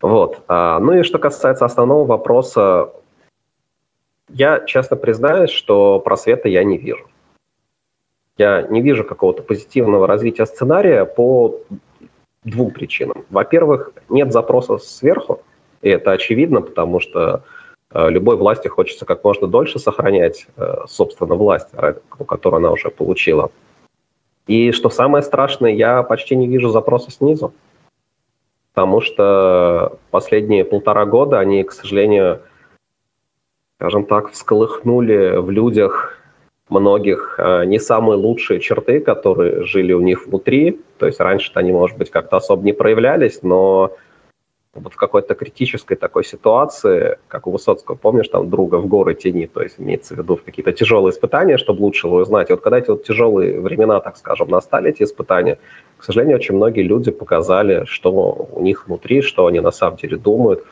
Вот. 0.02 0.44
А, 0.48 0.80
ну 0.80 0.94
и 0.94 1.04
что 1.04 1.20
касается 1.20 1.66
основного 1.66 2.06
вопроса, 2.06 2.92
я 4.30 4.62
честно 4.62 4.96
признаюсь, 4.96 5.50
что 5.50 6.00
просвета 6.00 6.48
я 6.48 6.64
не 6.64 6.78
вижу. 6.78 7.06
Я 8.38 8.62
не 8.62 8.82
вижу 8.82 9.04
какого-то 9.04 9.44
позитивного 9.44 10.08
развития 10.08 10.46
сценария 10.46 11.04
по 11.04 11.60
двум 12.44 12.72
причинам. 12.72 13.26
Во-первых, 13.30 13.92
нет 14.10 14.32
запроса 14.32 14.78
сверху, 14.78 15.42
и 15.82 15.90
это 15.90 16.12
очевидно, 16.12 16.62
потому 16.62 17.00
что 17.00 17.44
э, 17.92 18.10
любой 18.10 18.38
власти 18.38 18.68
хочется 18.68 19.06
как 19.06 19.24
можно 19.24 19.48
дольше 19.48 19.80
сохранять, 19.80 20.48
э, 20.58 20.76
собственно, 20.88 21.36
власть, 21.36 21.70
которую 22.28 22.58
она 22.58 22.72
уже 22.72 22.90
получила. 22.90 23.52
И 24.48 24.72
что 24.72 24.90
самое 24.90 25.24
страшное, 25.24 25.72
я 25.72 26.02
почти 26.04 26.36
не 26.36 26.48
вижу 26.48 26.70
запроса 26.70 27.12
снизу, 27.12 27.54
потому 28.74 29.02
что 29.02 30.00
последние 30.10 30.66
полтора 30.66 31.06
года 31.06 31.40
они, 31.40 31.64
к 31.64 31.72
сожалению, 31.72 32.42
скажем 33.78 34.06
так, 34.06 34.32
всколыхнули 34.32 35.38
в 35.38 35.52
людях 35.52 36.19
многих 36.70 37.36
э, 37.38 37.66
не 37.66 37.80
самые 37.80 38.18
лучшие 38.18 38.60
черты, 38.60 39.00
которые 39.00 39.64
жили 39.64 39.94
у 39.94 40.02
них 40.02 40.28
внутри. 40.28 40.80
То 40.98 41.06
есть 41.08 41.20
раньше-то 41.20 41.60
они, 41.60 41.72
может 41.72 41.98
быть, 41.98 42.10
как-то 42.10 42.38
особо 42.38 42.64
не 42.64 42.74
проявлялись, 42.74 43.42
но 43.42 43.96
вот 44.76 44.94
в 44.94 44.98
какой-то 44.98 45.34
критической 45.34 45.98
такой 45.98 46.24
ситуации, 46.24 47.18
как 47.28 47.48
у 47.48 47.52
Высоцкого, 47.52 47.96
помнишь, 47.96 48.28
там 48.28 48.50
друга 48.50 48.76
в 48.76 48.88
горы 48.88 49.16
тени, 49.16 49.48
то 49.48 49.62
есть 49.62 49.80
имеется 49.80 50.14
в 50.14 50.18
виду 50.20 50.36
в 50.36 50.44
какие-то 50.44 50.72
тяжелые 50.72 51.12
испытания, 51.12 51.58
чтобы 51.58 51.82
лучше 51.82 52.08
его 52.08 52.18
узнать. 52.18 52.50
И 52.50 52.54
вот 52.54 52.62
когда 52.62 52.78
эти 52.78 52.90
вот 52.92 53.04
тяжелые 53.04 53.60
времена, 53.60 54.00
так 54.00 54.18
скажем, 54.18 54.50
настали, 54.50 54.92
эти 54.92 55.04
испытания, 55.04 55.58
к 55.98 56.04
сожалению, 56.04 56.38
очень 56.38 56.56
многие 56.56 56.84
люди 56.84 57.12
показали, 57.12 57.86
что 57.86 58.48
у 58.52 58.62
них 58.62 58.88
внутри, 58.88 59.22
что 59.22 59.48
они 59.48 59.60
на 59.60 59.72
самом 59.72 59.98
деле 59.98 60.18
думают. 60.18 60.64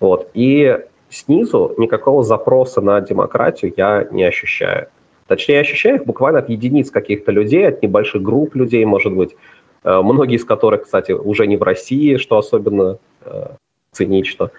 Вот. 0.00 0.30
И 0.34 0.78
снизу 1.10 1.74
никакого 1.76 2.22
запроса 2.22 2.80
на 2.80 3.00
демократию 3.00 3.72
я 3.76 4.08
не 4.10 4.24
ощущаю. 4.24 4.88
Точнее, 5.26 5.60
ощущаю 5.60 5.96
их 5.96 6.04
буквально 6.04 6.40
от 6.40 6.48
единиц 6.48 6.90
каких-то 6.90 7.32
людей, 7.32 7.66
от 7.66 7.82
небольших 7.82 8.22
групп 8.22 8.54
людей, 8.54 8.84
может 8.84 9.12
быть, 9.14 9.36
э, 9.84 10.02
многие 10.02 10.36
из 10.36 10.44
которых, 10.44 10.84
кстати, 10.84 11.12
уже 11.12 11.46
не 11.46 11.56
в 11.56 11.62
России, 11.62 12.16
что 12.16 12.38
особенно 12.38 12.98
э, 13.24 13.46
цинично. 13.92 14.50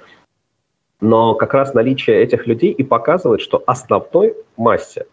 Но 1.02 1.36
как 1.36 1.54
раз 1.54 1.74
наличие 1.74 2.22
этих 2.22 2.48
людей 2.48 2.72
и 2.72 2.84
показывает, 2.84 3.42
что 3.42 3.62
основной 3.68 4.36
массе 4.56 5.06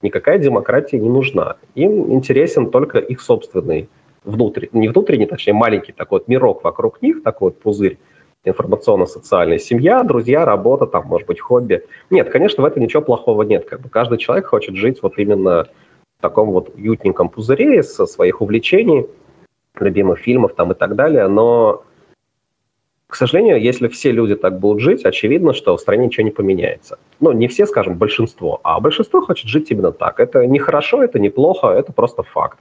никакая 0.00 0.38
демократия 0.38 0.98
не 0.98 1.08
нужна. 1.08 1.56
Им 1.74 2.12
интересен 2.12 2.70
только 2.70 2.98
их 2.98 3.20
собственный 3.20 3.88
внутренний, 4.24 4.80
не 4.80 4.88
внутренний, 4.88 5.26
точнее 5.26 5.52
маленький 5.52 5.92
такой 5.92 6.20
вот 6.20 6.28
мирок 6.28 6.64
вокруг 6.64 7.02
них, 7.02 7.22
такой 7.22 7.50
вот 7.50 7.60
пузырь, 7.60 7.98
информационно-социальная 8.44 9.58
семья, 9.58 10.02
друзья, 10.02 10.44
работа, 10.44 10.86
там, 10.86 11.06
может 11.06 11.26
быть, 11.26 11.40
хобби. 11.40 11.84
Нет, 12.10 12.30
конечно, 12.30 12.62
в 12.62 12.66
этом 12.66 12.82
ничего 12.82 13.02
плохого 13.02 13.42
нет. 13.42 13.68
Как 13.68 13.80
бы 13.80 13.88
каждый 13.88 14.18
человек 14.18 14.46
хочет 14.46 14.74
жить 14.74 15.02
вот 15.02 15.18
именно 15.18 15.68
в 16.18 16.22
таком 16.22 16.50
вот 16.50 16.74
уютненьком 16.74 17.28
пузыре 17.28 17.82
со 17.82 18.06
своих 18.06 18.40
увлечений, 18.40 19.06
любимых 19.78 20.18
фильмов 20.18 20.54
там 20.54 20.72
и 20.72 20.74
так 20.74 20.96
далее, 20.96 21.28
но 21.28 21.84
к 23.12 23.14
сожалению, 23.14 23.60
если 23.60 23.88
все 23.88 24.10
люди 24.10 24.34
так 24.34 24.58
будут 24.58 24.80
жить, 24.80 25.04
очевидно, 25.04 25.52
что 25.52 25.76
в 25.76 25.80
стране 25.80 26.06
ничего 26.06 26.24
не 26.24 26.30
поменяется. 26.30 26.98
Ну, 27.20 27.32
не 27.32 27.46
все, 27.46 27.66
скажем, 27.66 27.98
большинство, 27.98 28.58
а 28.64 28.80
большинство 28.80 29.20
хочет 29.20 29.48
жить 29.48 29.70
именно 29.70 29.92
так. 29.92 30.18
Это 30.18 30.46
не 30.46 30.58
хорошо, 30.58 31.04
это 31.04 31.18
неплохо, 31.18 31.66
это 31.66 31.92
просто 31.92 32.22
факт. 32.22 32.58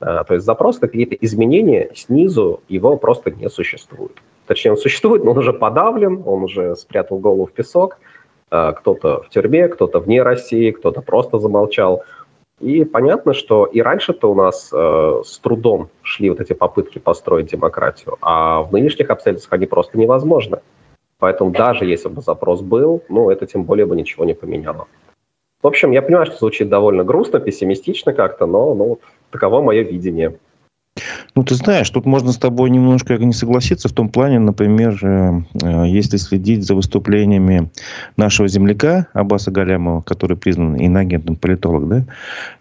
А, 0.00 0.24
то 0.24 0.32
есть 0.32 0.46
запрос 0.46 0.80
на 0.80 0.88
какие-то 0.88 1.14
изменения 1.16 1.90
снизу, 1.94 2.62
его 2.70 2.96
просто 2.96 3.32
не 3.32 3.50
существует. 3.50 4.12
Точнее, 4.46 4.72
он 4.72 4.76
существует, 4.76 5.24
но 5.24 5.30
он 5.30 5.38
уже 5.38 5.52
подавлен, 5.52 6.22
он 6.26 6.44
уже 6.44 6.76
спрятал 6.76 7.18
голову 7.18 7.46
в 7.46 7.52
песок. 7.52 7.98
А, 8.50 8.72
кто-то 8.72 9.22
в 9.22 9.30
тюрьме, 9.30 9.68
кто-то 9.68 9.98
вне 9.98 10.22
России, 10.22 10.72
кто-то 10.72 11.00
просто 11.00 11.38
замолчал. 11.38 12.02
И 12.60 12.84
понятно, 12.84 13.32
что 13.32 13.64
и 13.64 13.80
раньше-то 13.80 14.30
у 14.30 14.34
нас 14.34 14.70
э, 14.72 15.22
с 15.24 15.38
трудом 15.38 15.88
шли 16.02 16.30
вот 16.30 16.40
эти 16.40 16.52
попытки 16.52 16.98
построить 16.98 17.50
демократию, 17.50 18.18
а 18.20 18.62
в 18.62 18.72
нынешних 18.72 19.10
обстоятельствах 19.10 19.54
они 19.54 19.66
просто 19.66 19.98
невозможны. 19.98 20.60
Поэтому 21.18 21.50
даже 21.50 21.86
если 21.86 22.08
бы 22.08 22.20
запрос 22.20 22.60
был, 22.60 23.02
ну, 23.08 23.30
это 23.30 23.46
тем 23.46 23.64
более 23.64 23.86
бы 23.86 23.96
ничего 23.96 24.24
не 24.24 24.34
поменяло. 24.34 24.86
В 25.62 25.66
общем, 25.66 25.92
я 25.92 26.02
понимаю, 26.02 26.26
что 26.26 26.36
звучит 26.36 26.68
довольно 26.68 27.04
грустно, 27.04 27.40
пессимистично 27.40 28.12
как-то, 28.12 28.46
но 28.46 28.74
ну, 28.74 28.98
таково 29.30 29.62
мое 29.62 29.82
видение. 29.82 30.38
Ну, 31.34 31.44
ты 31.44 31.54
знаешь, 31.54 31.88
тут 31.88 32.04
можно 32.04 32.30
с 32.30 32.36
тобой 32.36 32.68
немножко 32.68 33.16
не 33.16 33.32
согласиться 33.32 33.88
в 33.88 33.92
том 33.92 34.10
плане, 34.10 34.38
например, 34.38 34.98
э, 35.02 35.42
э, 35.62 35.88
если 35.88 36.18
следить 36.18 36.64
за 36.64 36.74
выступлениями 36.74 37.70
нашего 38.18 38.48
земляка 38.48 39.06
Аббаса 39.14 39.50
Галямова, 39.50 40.02
который 40.02 40.36
признан 40.36 40.76
иногентным 40.76 41.36
политолог, 41.36 41.88
да, 41.88 42.04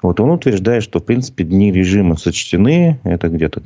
вот 0.02 0.22
он 0.22 0.30
утверждает, 0.30 0.84
что, 0.84 1.00
в 1.00 1.06
принципе, 1.06 1.44
дни 1.44 1.74
режима 1.74 2.16
сочтены, 2.16 2.98
это 3.04 3.28
где-то 3.28 3.62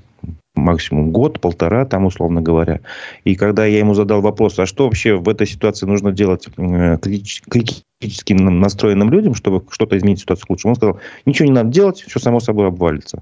максимум 0.56 1.12
год, 1.12 1.39
полтора, 1.39 1.86
там, 1.86 2.06
условно 2.06 2.41
говоря. 2.41 2.80
И 3.26 3.36
когда 3.36 3.65
я 3.65 3.80
ему 3.80 3.94
задал 3.94 4.22
вопрос, 4.22 4.58
а 4.58 4.65
что 4.65 4.86
вообще 4.86 5.15
в 5.15 5.30
этой 5.30 5.46
ситуации 5.46 5.86
нужно 5.86 6.13
делать 6.13 6.48
э, 6.58 6.98
критически 6.98 8.34
настроенным 8.34 9.12
людям, 9.12 9.36
чтобы 9.36 9.63
что-то 9.70 9.98
изменить 9.98 10.22
ситуацию 10.22 10.48
к 10.48 10.50
лучшему, 10.50 10.72
он 10.72 10.76
сказал, 10.76 11.00
ничего 11.28 11.46
не 11.46 11.54
надо 11.54 11.70
делать, 11.70 12.02
все 12.02 12.20
само 12.20 12.39
собой 12.39 12.68
обвалится. 12.68 13.22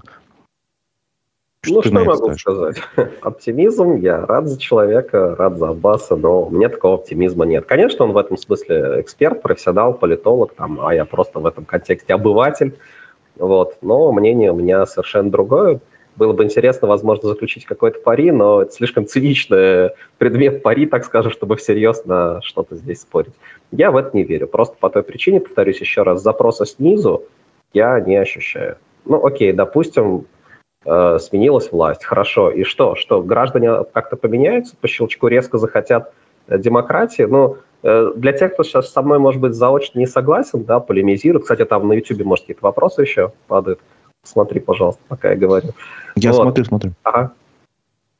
Что 1.64 1.74
ну, 1.74 1.82
что 1.82 1.94
могу 1.94 2.16
скажешь? 2.16 2.40
сказать? 2.40 2.76
Оптимизм, 3.22 3.96
я 3.96 4.24
рад 4.26 4.46
за 4.46 4.58
человека, 4.58 5.34
рад 5.36 5.58
за 5.58 5.68
Аббаса, 5.70 6.16
но 6.16 6.42
у 6.42 6.50
меня 6.50 6.68
такого 6.68 6.94
оптимизма 6.94 7.44
нет. 7.44 7.64
Конечно, 7.66 8.04
он 8.04 8.12
в 8.12 8.16
этом 8.16 8.36
смысле 8.36 9.00
эксперт, 9.00 9.42
профессионал, 9.42 9.94
политолог, 9.94 10.54
там, 10.54 10.84
а 10.84 10.94
я 10.94 11.04
просто 11.04 11.40
в 11.40 11.46
этом 11.46 11.64
контексте 11.64 12.14
обыватель. 12.14 12.74
Вот. 13.36 13.78
Но 13.82 14.12
мнение 14.12 14.52
у 14.52 14.56
меня 14.56 14.86
совершенно 14.86 15.30
другое. 15.30 15.80
Было 16.16 16.32
бы 16.32 16.44
интересно, 16.44 16.86
возможно, 16.86 17.28
заключить 17.28 17.64
какой-то 17.64 17.98
пари, 17.98 18.30
но 18.30 18.62
это 18.62 18.72
слишком 18.72 19.06
циничный 19.06 19.90
предмет 20.18 20.62
пари, 20.62 20.86
так 20.86 21.04
скажем, 21.04 21.32
чтобы 21.32 21.56
всерьез 21.56 22.04
на 22.04 22.40
что-то 22.42 22.76
здесь 22.76 23.00
спорить. 23.00 23.34
Я 23.72 23.90
в 23.90 23.96
это 23.96 24.16
не 24.16 24.22
верю. 24.22 24.46
Просто 24.46 24.76
по 24.78 24.90
той 24.90 25.02
причине, 25.02 25.40
повторюсь 25.40 25.80
еще 25.80 26.02
раз, 26.02 26.22
запроса 26.22 26.66
снизу 26.66 27.24
я 27.72 27.98
не 28.00 28.16
ощущаю. 28.16 28.76
Ну, 29.04 29.24
окей, 29.26 29.52
допустим, 29.52 30.26
э, 30.84 31.18
сменилась 31.18 31.70
власть, 31.72 32.04
хорошо, 32.04 32.50
и 32.50 32.64
что? 32.64 32.94
Что 32.94 33.22
граждане 33.22 33.84
как-то 33.92 34.16
поменяются, 34.16 34.76
по 34.80 34.88
щелчку 34.88 35.28
резко 35.28 35.58
захотят 35.58 36.12
э, 36.48 36.58
демократии? 36.58 37.22
Ну, 37.22 37.58
э, 37.82 38.12
для 38.16 38.32
тех, 38.32 38.54
кто 38.54 38.62
сейчас 38.62 38.90
со 38.90 39.02
мной, 39.02 39.18
может 39.18 39.40
быть, 39.40 39.54
заочно 39.54 39.98
не 39.98 40.06
согласен, 40.06 40.64
да, 40.64 40.80
полемизирует, 40.80 41.42
кстати, 41.44 41.64
там 41.64 41.88
на 41.88 41.94
YouTube, 41.94 42.24
может, 42.24 42.44
какие-то 42.44 42.64
вопросы 42.64 43.02
еще 43.02 43.32
падают, 43.46 43.80
смотри, 44.22 44.60
пожалуйста, 44.60 45.02
пока 45.08 45.30
я 45.30 45.36
говорю. 45.36 45.70
Я 46.16 46.32
вот. 46.32 46.42
смотрю, 46.42 46.64
смотрю. 46.64 46.92
Ага. 47.02 47.32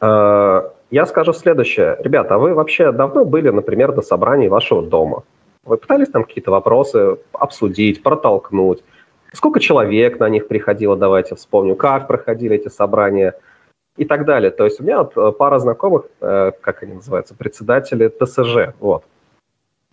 Э, 0.01 0.71
я 0.91 1.07
скажу 1.07 1.33
следующее. 1.33 1.97
Ребята, 2.01 2.37
а 2.37 2.39
вы 2.39 2.55
вообще 2.55 2.93
давно 2.93 3.25
были, 3.25 3.51
например, 3.51 3.95
на 3.95 4.03
собрании 4.03 4.49
вашего 4.49 4.83
дома? 4.83 5.25
Вы 5.65 5.79
пытались 5.79 6.09
там 6.09 6.25
какие-то 6.25 6.51
вопросы 6.51 7.19
обсудить, 7.33 8.03
протолкнуть? 8.03 8.83
Сколько 9.35 9.59
человек 9.59 10.21
на 10.21 10.29
них 10.29 10.47
приходило, 10.47 10.97
давайте 10.97 11.35
вспомню, 11.35 11.75
как 11.75 12.07
проходили 12.07 12.55
эти 12.55 12.69
собрания 12.69 13.35
и 13.97 14.05
так 14.05 14.25
далее. 14.25 14.53
То 14.53 14.65
есть 14.65 14.81
у 14.81 14.85
меня 14.85 14.99
вот 14.99 15.17
э, 15.17 15.33
пара 15.33 15.59
знакомых, 15.59 16.07
э, 16.21 16.53
как 16.61 16.85
они 16.85 16.95
называются, 16.95 17.35
председатели 17.35 18.09
ТСЖ, 18.09 18.75
вот. 18.79 19.05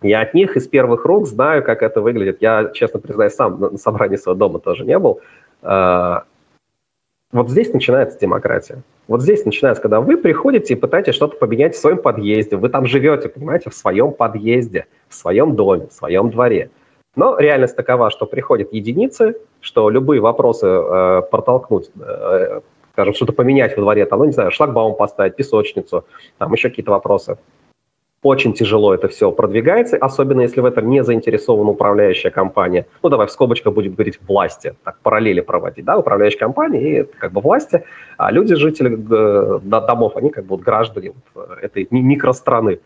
Я 0.00 0.20
от 0.20 0.34
них 0.34 0.56
из 0.56 0.68
первых 0.68 1.04
рук 1.04 1.26
знаю, 1.26 1.62
как 1.64 1.82
это 1.82 2.00
выглядит. 2.00 2.38
Я, 2.40 2.70
честно 2.72 3.00
признаюсь, 3.00 3.34
сам 3.34 3.60
на 3.60 3.78
собрании 3.78 4.16
своего 4.16 4.38
дома 4.38 4.58
тоже 4.60 4.84
не 4.84 4.98
был. 4.98 5.20
Э, 5.62 6.20
вот 7.32 7.50
здесь 7.50 7.72
начинается 7.72 8.20
демократия. 8.20 8.82
Вот 9.08 9.22
здесь 9.22 9.44
начинается, 9.44 9.82
когда 9.82 10.00
вы 10.00 10.18
приходите 10.18 10.74
и 10.74 10.76
пытаетесь 10.76 11.14
что-то 11.14 11.36
поменять 11.36 11.74
в 11.74 11.80
своем 11.80 11.98
подъезде. 11.98 12.56
Вы 12.56 12.68
там 12.68 12.86
живете, 12.86 13.28
понимаете, 13.28 13.70
в 13.70 13.74
своем 13.74 14.12
подъезде, 14.12 14.86
в 15.08 15.14
своем 15.14 15.56
доме, 15.56 15.88
в 15.88 15.92
своем 15.92 16.30
дворе. 16.30 16.70
Но 17.14 17.38
реальность 17.38 17.76
такова, 17.76 18.10
что 18.10 18.26
приходят 18.26 18.72
единицы, 18.72 19.36
что 19.60 19.90
любые 19.90 20.20
вопросы 20.20 20.66
э, 20.66 21.22
протолкнуть, 21.30 21.90
э, 22.00 22.60
скажем, 22.92 23.14
что-то 23.14 23.32
поменять 23.32 23.76
во 23.76 23.82
дворе, 23.82 24.06
там, 24.06 24.20
ну, 24.20 24.24
не 24.24 24.32
знаю, 24.32 24.50
шлагбаум 24.50 24.96
поставить, 24.96 25.36
песочницу, 25.36 26.04
там 26.38 26.52
еще 26.52 26.70
какие-то 26.70 26.92
вопросы. 26.92 27.36
Очень 28.22 28.54
тяжело 28.54 28.94
это 28.94 29.08
все 29.08 29.32
продвигается, 29.32 29.96
особенно 29.96 30.42
если 30.42 30.60
в 30.60 30.64
этом 30.64 30.88
не 30.88 31.02
заинтересована 31.02 31.70
управляющая 31.70 32.30
компания. 32.30 32.86
Ну, 33.02 33.08
давай 33.08 33.26
в 33.26 33.32
скобочках 33.32 33.74
будем 33.74 33.94
говорить 33.94 34.20
власти, 34.28 34.76
так 34.84 34.98
параллели 35.02 35.40
проводить, 35.40 35.84
да, 35.84 35.98
управляющая 35.98 36.38
компания 36.38 37.00
и 37.00 37.02
как 37.02 37.32
бы 37.32 37.40
власти, 37.40 37.84
а 38.18 38.30
люди, 38.30 38.54
жители 38.54 38.96
э, 38.96 39.58
домов, 39.64 40.16
они 40.16 40.30
как 40.30 40.44
бы 40.44 40.50
вот 40.50 40.60
граждане 40.60 41.14
вот, 41.34 41.50
этой 41.60 41.88
микространы. 41.90 42.78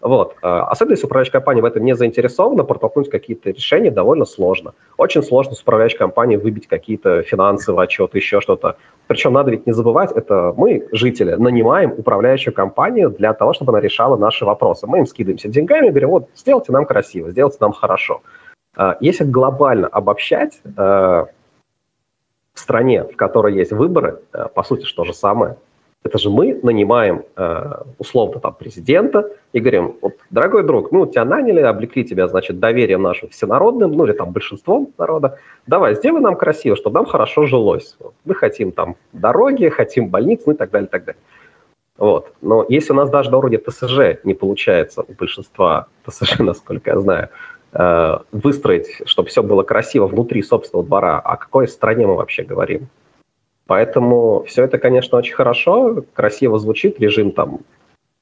Вот. 0.00 0.36
А, 0.42 0.64
особенно 0.64 0.94
если 0.94 1.06
управляющая 1.06 1.32
компания 1.32 1.60
в 1.60 1.64
этом 1.64 1.84
не 1.84 1.94
заинтересована, 1.94 2.64
протолкнуть 2.64 3.10
какие-то 3.10 3.50
решения 3.50 3.90
довольно 3.90 4.24
сложно. 4.24 4.72
Очень 4.96 5.22
сложно 5.22 5.54
с 5.54 5.60
управляющей 5.60 5.98
компанией 5.98 6.38
выбить 6.38 6.66
какие-то 6.66 7.22
финансовые 7.22 7.84
отчеты, 7.84 8.18
еще 8.18 8.40
что-то. 8.40 8.76
Причем 9.06 9.34
надо 9.34 9.50
ведь 9.50 9.66
не 9.66 9.72
забывать, 9.72 10.12
это 10.12 10.54
мы, 10.56 10.88
жители, 10.92 11.34
нанимаем 11.34 11.92
управляющую 11.92 12.54
компанию 12.54 13.10
для 13.10 13.34
того, 13.34 13.52
чтобы 13.52 13.72
она 13.72 13.80
решала 13.80 14.16
наши 14.16 14.44
вопросы. 14.44 14.86
Мы 14.86 14.98
им 14.98 15.06
скидываемся 15.06 15.48
деньгами 15.48 15.90
говорим, 15.90 16.10
вот, 16.10 16.28
сделайте 16.34 16.72
нам 16.72 16.86
красиво, 16.86 17.30
сделайте 17.30 17.58
нам 17.60 17.72
хорошо. 17.72 18.22
А, 18.76 18.96
если 19.00 19.24
глобально 19.24 19.88
обобщать, 19.88 20.60
э, 20.64 20.70
в 22.52 22.58
стране, 22.58 23.04
в 23.04 23.16
которой 23.16 23.54
есть 23.54 23.72
выборы, 23.72 24.20
э, 24.32 24.46
по 24.54 24.62
сути, 24.62 24.84
что 24.84 25.04
же 25.04 25.12
самое– 25.12 25.56
это 26.02 26.18
же 26.18 26.30
мы 26.30 26.58
нанимаем 26.62 27.24
э, 27.36 27.72
условно 27.98 28.40
там 28.40 28.54
президента 28.54 29.30
и 29.52 29.60
говорим, 29.60 29.96
вот, 30.00 30.14
дорогой 30.30 30.62
друг, 30.62 30.92
ну, 30.92 31.06
тебя 31.06 31.26
наняли, 31.26 31.60
облекли 31.60 32.04
тебя, 32.04 32.26
значит, 32.26 32.58
доверием 32.58 33.02
нашим 33.02 33.28
всенародным, 33.28 33.92
ну, 33.92 34.06
или 34.06 34.12
там 34.12 34.32
большинством 34.32 34.92
народа, 34.96 35.38
давай, 35.66 35.94
сделай 35.94 36.22
нам 36.22 36.36
красиво, 36.36 36.74
чтобы 36.76 36.94
нам 36.94 37.06
хорошо 37.06 37.44
жилось. 37.44 37.98
Мы 38.24 38.34
хотим 38.34 38.72
там 38.72 38.96
дороги, 39.12 39.68
хотим 39.68 40.08
больницы, 40.08 40.44
ну, 40.46 40.52
и 40.54 40.56
так 40.56 40.70
далее, 40.70 40.88
и 40.88 40.90
так 40.90 41.04
далее. 41.04 41.20
Вот. 41.98 42.32
Но 42.40 42.64
если 42.66 42.92
у 42.92 42.96
нас 42.96 43.10
даже 43.10 43.30
на 43.30 43.36
уровне 43.36 43.58
ТСЖ 43.58 44.24
не 44.24 44.32
получается 44.32 45.02
у 45.02 45.12
большинства 45.12 45.86
ТСЖ, 46.06 46.38
насколько 46.38 46.92
я 46.92 47.00
знаю, 47.00 47.28
э, 47.74 48.18
выстроить, 48.32 49.02
чтобы 49.04 49.28
все 49.28 49.42
было 49.42 49.64
красиво 49.64 50.06
внутри 50.06 50.42
собственного 50.42 50.86
двора, 50.86 51.18
о 51.18 51.36
какой 51.36 51.68
стране 51.68 52.06
мы 52.06 52.16
вообще 52.16 52.42
говорим? 52.42 52.88
Поэтому 53.70 54.42
все 54.48 54.64
это, 54.64 54.78
конечно, 54.78 55.16
очень 55.16 55.34
хорошо, 55.34 56.02
красиво 56.12 56.58
звучит, 56.58 56.98
режим 56.98 57.30
там 57.30 57.60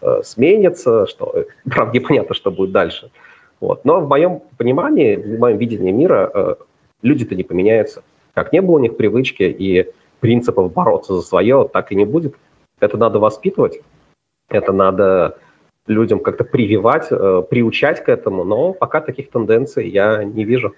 э, 0.02 0.20
сменится, 0.22 1.06
что, 1.06 1.46
правда, 1.64 1.98
непонятно, 1.98 2.34
что 2.34 2.50
будет 2.50 2.70
дальше. 2.70 3.10
Вот. 3.58 3.82
Но 3.86 4.02
в 4.02 4.08
моем 4.08 4.42
понимании, 4.58 5.16
в 5.16 5.38
моем 5.38 5.56
видении 5.56 5.90
мира 5.90 6.30
э, 6.34 6.54
люди-то 7.00 7.34
не 7.34 7.44
поменяются. 7.44 8.02
Как 8.34 8.52
не 8.52 8.60
было 8.60 8.74
у 8.76 8.78
них 8.78 8.98
привычки 8.98 9.44
и 9.44 9.90
принципов 10.20 10.70
бороться 10.70 11.14
за 11.14 11.22
свое, 11.22 11.66
так 11.72 11.92
и 11.92 11.94
не 11.94 12.04
будет. 12.04 12.34
Это 12.78 12.98
надо 12.98 13.18
воспитывать, 13.18 13.80
это 14.50 14.72
надо 14.72 15.38
людям 15.86 16.20
как-то 16.20 16.44
прививать, 16.44 17.06
э, 17.10 17.42
приучать 17.48 18.04
к 18.04 18.10
этому, 18.10 18.44
но 18.44 18.74
пока 18.74 19.00
таких 19.00 19.30
тенденций 19.30 19.88
я 19.88 20.24
не 20.24 20.44
вижу. 20.44 20.74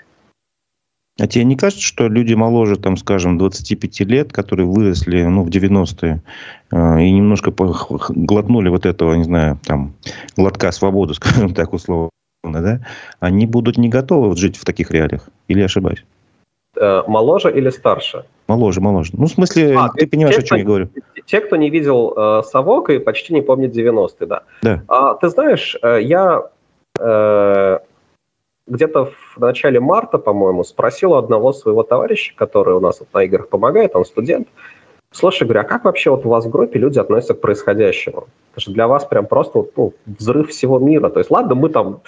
А 1.21 1.27
тебе 1.27 1.45
не 1.45 1.57
кажется, 1.57 1.85
что 1.85 2.09
люди 2.09 2.33
моложе, 2.33 2.77
там, 2.77 2.97
скажем, 2.97 3.37
25 3.37 4.01
лет, 4.01 4.33
которые 4.33 4.67
выросли 4.67 5.23
ну, 5.23 5.43
в 5.43 5.49
90-е 5.49 6.23
э, 6.73 7.03
и 7.03 7.11
немножко 7.11 7.53
глотнули 8.09 8.71
вот 8.71 8.87
этого, 8.87 9.15
не 9.15 9.25
знаю, 9.25 9.59
там, 9.67 9.93
глотка 10.37 10.73
свободы, 10.73 11.15
скажем 11.21 11.55
так, 11.55 11.75
условно, 11.75 12.11
да, 12.43 12.81
они 13.21 13.47
будут 13.47 13.77
не 13.77 13.91
готовы 13.91 14.29
вот 14.29 14.39
жить 14.39 14.57
в 14.57 14.65
таких 14.65 14.91
реалиях? 14.91 15.29
Или 15.49 15.59
я 15.59 15.67
ошибаюсь? 15.67 16.05
Э, 16.81 17.03
моложе 17.07 17.51
или 17.53 17.69
старше? 17.69 18.25
Моложе, 18.49 18.81
моложе. 18.81 19.13
Ну, 19.13 19.27
в 19.27 19.31
смысле, 19.31 19.77
а, 19.77 19.91
ты 19.91 20.07
понимаешь, 20.07 20.37
те, 20.37 20.43
о 20.43 20.45
чем 20.45 20.59
я 20.59 20.65
говорю. 20.65 20.89
Те, 21.27 21.41
кто 21.41 21.57
не 21.57 21.69
видел 21.69 22.15
э, 22.17 22.43
«Совок» 22.45 22.89
и 22.89 22.99
почти 22.99 23.35
не 23.35 23.43
помнит 23.43 23.77
90-е, 23.77 24.27
да. 24.27 24.43
Да. 24.63 24.83
А, 24.89 25.15
ты 25.15 25.29
знаешь, 25.29 25.77
э, 25.83 26.01
я... 26.03 26.45
Э, 26.99 27.79
где-то 28.71 29.13
в 29.35 29.41
начале 29.41 29.81
марта, 29.81 30.19
по-моему, 30.19 30.65
спросил 30.65 31.15
одного 31.15 31.53
своего 31.53 31.83
товарища, 31.83 32.33
который 32.37 32.75
у 32.75 32.81
нас 32.81 33.01
вот 33.01 33.09
на 33.13 33.25
играх 33.25 33.49
помогает, 33.49 33.95
он 33.95 34.05
студент, 34.05 34.49
слушай, 35.11 35.45
говорю, 35.45 35.61
а 35.61 35.65
как 35.65 35.85
вообще 35.85 36.11
вот 36.11 36.25
у 36.25 36.29
вас 36.29 36.47
в 36.47 36.51
группе 36.51 36.79
люди 36.79 36.99
относятся 36.99 37.35
к 37.35 37.41
происходящему? 37.41 38.29
Потому 38.51 38.63
что 38.63 38.73
для 38.73 38.89
вас 38.89 39.05
прям 39.05 39.27
просто 39.27 39.67
ну, 39.77 39.93
взрыв 40.07 40.51
всего 40.51 40.79
мира. 40.79 41.09
То 41.11 41.19
есть, 41.19 41.31
ладно, 41.31 41.55
мы 41.55 41.69
там 41.69 42.01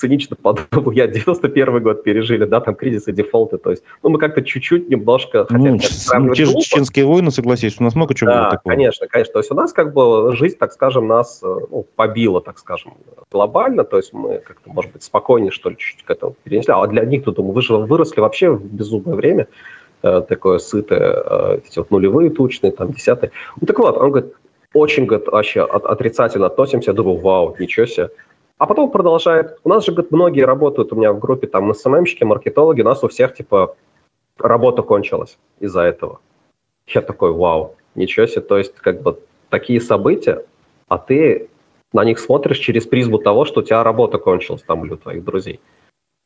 цинично 0.00 0.36
подумал, 0.36 0.90
я 0.92 1.06
91 1.06 1.82
год 1.82 2.02
пережили, 2.02 2.44
да, 2.44 2.60
там 2.60 2.74
кризисы, 2.74 3.12
дефолты, 3.12 3.58
то 3.58 3.70
есть, 3.70 3.82
ну, 4.02 4.10
мы 4.10 4.18
как-то 4.18 4.42
чуть-чуть 4.42 4.88
немножко... 4.88 5.46
Ну, 5.50 5.78
ну 5.78 6.34
те 6.34 6.44
же 6.44 6.54
чеченские 6.54 7.04
войны, 7.04 7.30
согласись, 7.30 7.76
у 7.78 7.84
нас 7.84 7.94
много 7.94 8.14
чего 8.14 8.30
да, 8.30 8.40
было 8.40 8.50
такого. 8.52 8.74
конечно, 8.74 9.06
конечно, 9.06 9.32
то 9.32 9.38
есть 9.38 9.50
у 9.50 9.54
нас 9.54 9.72
как 9.72 9.92
бы 9.92 10.34
жизнь, 10.34 10.56
так 10.56 10.72
скажем, 10.72 11.06
нас 11.06 11.40
э, 11.42 11.46
ну, 11.70 11.86
побила, 11.94 12.40
так 12.40 12.58
скажем, 12.58 12.94
глобально, 13.30 13.84
то 13.84 13.98
есть 13.98 14.12
мы 14.12 14.38
как-то, 14.38 14.70
может 14.70 14.92
быть, 14.92 15.02
спокойнее, 15.02 15.50
что 15.50 15.70
ли, 15.70 15.76
чуть-чуть 15.76 16.04
к 16.04 16.10
этому 16.10 16.34
перенесли, 16.42 16.72
а 16.74 16.86
для 16.86 17.04
них, 17.04 17.24
тут, 17.24 17.36
думаю, 17.36 17.52
вы 17.52 17.62
же 17.62 17.76
выросли 17.76 18.20
вообще 18.20 18.50
в 18.50 18.64
безумное 18.64 19.14
время, 19.14 19.48
э, 20.02 20.22
такое 20.28 20.58
сытое, 20.58 21.22
э, 21.24 21.58
эти 21.64 21.78
вот 21.78 21.90
нулевые 21.90 22.30
тучные, 22.30 22.72
там, 22.72 22.92
десятые. 22.92 23.30
Ну, 23.60 23.66
так 23.66 23.78
вот, 23.78 23.96
он 23.96 24.10
говорит, 24.10 24.32
очень, 24.72 25.06
говорит, 25.06 25.26
вообще 25.28 25.62
отрицательно 25.62 26.46
относимся, 26.46 26.90
я 26.90 26.94
думаю, 26.94 27.18
вау, 27.18 27.56
ничего 27.58 27.86
себе, 27.86 28.10
а 28.60 28.66
потом 28.66 28.90
продолжает. 28.90 29.58
У 29.64 29.70
нас 29.70 29.86
же, 29.86 29.92
говорит, 29.92 30.12
многие 30.12 30.42
работают 30.42 30.92
у 30.92 30.96
меня 30.96 31.14
в 31.14 31.18
группе, 31.18 31.46
там, 31.46 31.72
СММщики, 31.72 32.24
маркетологи, 32.24 32.82
у 32.82 32.84
нас 32.84 33.02
у 33.02 33.08
всех, 33.08 33.32
типа, 33.34 33.74
работа 34.36 34.82
кончилась 34.82 35.38
из-за 35.60 35.80
этого. 35.80 36.20
Я 36.86 37.00
такой, 37.00 37.32
вау, 37.32 37.76
ничего 37.94 38.26
себе. 38.26 38.42
То 38.42 38.58
есть, 38.58 38.74
как 38.74 39.00
бы, 39.00 39.18
такие 39.48 39.80
события, 39.80 40.44
а 40.88 40.98
ты 40.98 41.48
на 41.94 42.04
них 42.04 42.18
смотришь 42.18 42.58
через 42.58 42.86
призму 42.86 43.16
того, 43.16 43.46
что 43.46 43.60
у 43.60 43.62
тебя 43.62 43.82
работа 43.82 44.18
кончилась 44.18 44.62
там 44.62 44.84
или 44.84 44.92
у 44.92 44.96
твоих 44.98 45.24
друзей. 45.24 45.60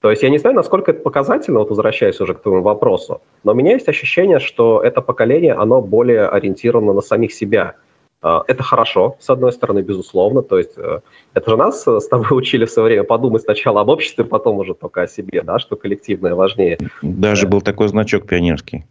То 0.00 0.10
есть 0.10 0.24
я 0.24 0.28
не 0.28 0.38
знаю, 0.38 0.56
насколько 0.56 0.90
это 0.90 1.02
показательно, 1.02 1.60
вот 1.60 1.70
возвращаясь 1.70 2.20
уже 2.20 2.34
к 2.34 2.42
твоему 2.42 2.62
вопросу, 2.62 3.22
но 3.44 3.52
у 3.52 3.54
меня 3.54 3.74
есть 3.74 3.88
ощущение, 3.88 4.40
что 4.40 4.82
это 4.82 5.02
поколение, 5.02 5.54
оно 5.54 5.80
более 5.80 6.26
ориентировано 6.26 6.94
на 6.94 7.00
самих 7.00 7.32
себя. 7.32 7.76
А, 8.24 8.42
это 8.46 8.62
хорошо, 8.62 9.16
с 9.20 9.28
одной 9.28 9.52
стороны, 9.52 9.80
безусловно. 9.80 10.40
То 10.40 10.56
есть 10.56 10.72
э, 10.78 11.00
это 11.34 11.50
же 11.50 11.58
нас 11.58 11.86
э, 11.86 12.00
с 12.00 12.08
тобой 12.08 12.28
учили 12.30 12.64
в 12.64 12.70
свое 12.70 12.86
время 12.88 13.04
подумать 13.04 13.42
сначала 13.42 13.82
об 13.82 13.90
обществе, 13.90 14.24
потом 14.24 14.56
уже 14.56 14.72
только 14.72 15.02
о 15.02 15.06
себе, 15.06 15.42
да, 15.42 15.58
что 15.58 15.76
коллективное 15.76 16.34
важнее. 16.34 16.78
Даже 17.02 17.46
был 17.46 17.60
такой 17.60 17.88
значок 17.88 18.26
пионерский. 18.26 18.86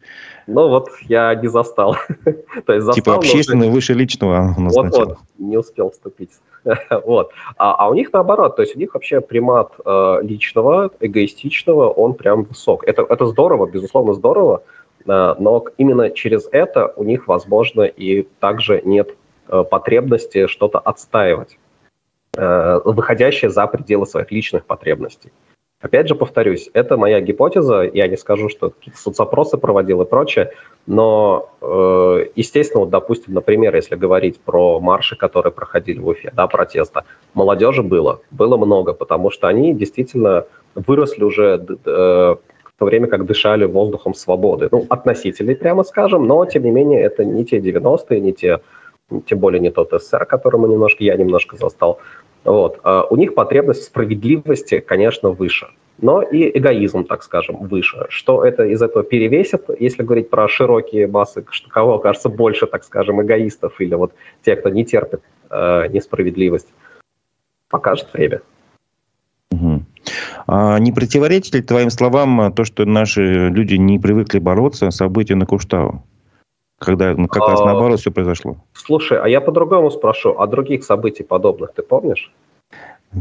Ну 0.45 0.69
вот 0.69 0.89
я 1.09 1.33
не 1.33 1.47
застал. 1.47 1.97
То 2.65 2.73
есть 2.73 2.85
застал 2.85 2.93
типа 2.93 3.15
общественное 3.15 3.71
выше 3.71 3.93
личного. 3.93 4.53
Вот, 4.73 4.95
вот, 4.95 5.17
не 5.39 5.57
успел 5.57 5.89
вступить. 5.89 6.31
вот. 7.03 7.31
А, 7.57 7.73
а 7.73 7.89
у 7.89 7.95
них 7.95 8.13
наоборот, 8.13 8.55
то 8.55 8.61
есть 8.61 8.75
у 8.75 8.79
них 8.79 8.93
вообще 8.93 9.19
примат 9.19 9.73
э, 9.83 10.19
личного, 10.21 10.91
эгоистичного, 10.99 11.89
он 11.89 12.13
прям 12.13 12.43
высок. 12.43 12.83
Это, 12.87 13.01
это 13.09 13.25
здорово, 13.25 13.65
безусловно 13.65 14.13
здорово, 14.13 14.61
э, 15.05 15.35
но 15.39 15.65
именно 15.77 16.11
через 16.11 16.47
это 16.51 16.93
у 16.95 17.03
них, 17.03 17.27
возможно, 17.27 17.81
и 17.81 18.27
также 18.39 18.81
нет 18.85 19.15
потребности 19.47 20.47
что-то 20.47 20.79
отстаивать, 20.79 21.57
э, 22.35 22.79
выходящее 22.85 23.49
за 23.49 23.67
пределы 23.67 24.05
своих 24.05 24.31
личных 24.31 24.65
потребностей. 24.65 25.31
Опять 25.81 26.07
же, 26.07 26.15
повторюсь, 26.15 26.69
это 26.73 26.95
моя 26.95 27.19
гипотеза, 27.19 27.81
я 27.81 28.07
не 28.07 28.15
скажу, 28.15 28.47
что 28.47 28.71
соцопросы 28.95 29.57
проводил 29.57 30.01
и 30.01 30.05
прочее, 30.05 30.53
но, 30.87 31.49
э, 31.61 32.27
естественно, 32.35 32.81
вот, 32.81 32.89
допустим, 32.89 33.33
например, 33.33 33.75
если 33.75 33.97
говорить 33.97 34.39
про 34.39 34.79
марши, 34.79 35.17
которые 35.17 35.51
проходили 35.51 35.99
в 35.99 36.07
Уфе, 36.07 36.31
да, 36.33 36.47
протеста, 36.47 37.03
молодежи 37.33 37.83
было, 37.83 38.21
было 38.31 38.55
много, 38.55 38.93
потому 38.93 39.29
что 39.29 39.49
они 39.49 39.73
действительно 39.73 40.45
выросли 40.73 41.25
уже 41.25 41.57
в 41.57 42.79
то 42.79 42.85
время 42.85 43.07
как 43.07 43.25
дышали 43.25 43.65
воздухом 43.65 44.13
свободы. 44.13 44.69
Ну, 44.71 44.85
относительный, 44.89 45.55
прямо 45.55 45.83
скажем, 45.83 46.25
но, 46.25 46.45
тем 46.45 46.63
не 46.63 46.71
менее, 46.71 47.01
это 47.01 47.23
не 47.23 47.45
те 47.45 47.59
90-е, 47.59 48.19
не 48.19 48.33
те 48.33 48.61
тем 49.21 49.39
более 49.39 49.59
не 49.59 49.71
тот 49.71 49.91
СССР, 49.91 50.25
которому 50.25 50.67
немножко 50.67 51.03
я 51.03 51.15
немножко 51.15 51.57
застал. 51.57 51.99
Вот. 52.43 52.79
А 52.83 53.05
у 53.09 53.15
них 53.15 53.35
потребность 53.35 53.83
справедливости, 53.83 54.79
конечно, 54.79 55.29
выше, 55.29 55.67
но 56.01 56.21
и 56.21 56.57
эгоизм, 56.57 57.05
так 57.05 57.23
скажем, 57.23 57.57
выше. 57.67 58.05
Что 58.09 58.43
это 58.43 58.65
из 58.65 58.81
этого 58.81 59.03
перевесит, 59.03 59.65
если 59.79 60.03
говорить 60.03 60.29
про 60.29 60.47
широкие 60.47 61.07
массы, 61.07 61.45
что 61.49 61.69
кого 61.69 61.99
кажется 61.99 62.29
больше, 62.29 62.67
так 62.67 62.83
скажем, 62.83 63.21
эгоистов 63.21 63.79
или 63.79 63.95
вот 63.95 64.13
те, 64.43 64.55
кто 64.55 64.69
не 64.69 64.83
терпит 64.85 65.21
э, 65.49 65.87
несправедливость, 65.87 66.67
покажет 67.69 68.07
время. 68.13 68.41
А 70.45 70.77
не 70.79 70.91
противоречит 70.91 71.55
ли 71.55 71.61
твоим 71.61 71.89
словам 71.89 72.53
то, 72.53 72.65
что 72.65 72.85
наши 72.85 73.49
люди 73.49 73.75
не 73.75 73.99
привыкли 73.99 74.39
бороться, 74.39 74.91
события 74.91 75.35
на 75.35 75.45
Куштау? 75.45 76.03
Когда 76.83 77.13
ну, 77.15 77.27
как 77.27 77.47
раз 77.47 77.61
а, 77.61 77.65
наоборот 77.65 77.99
все 77.99 78.11
произошло. 78.11 78.57
Слушай, 78.73 79.19
а 79.19 79.27
я 79.27 79.41
по-другому 79.41 79.89
спрошу, 79.91 80.35
а 80.37 80.47
других 80.47 80.83
событий 80.83 81.23
подобных 81.23 81.73
ты 81.73 81.81
помнишь? 81.81 82.31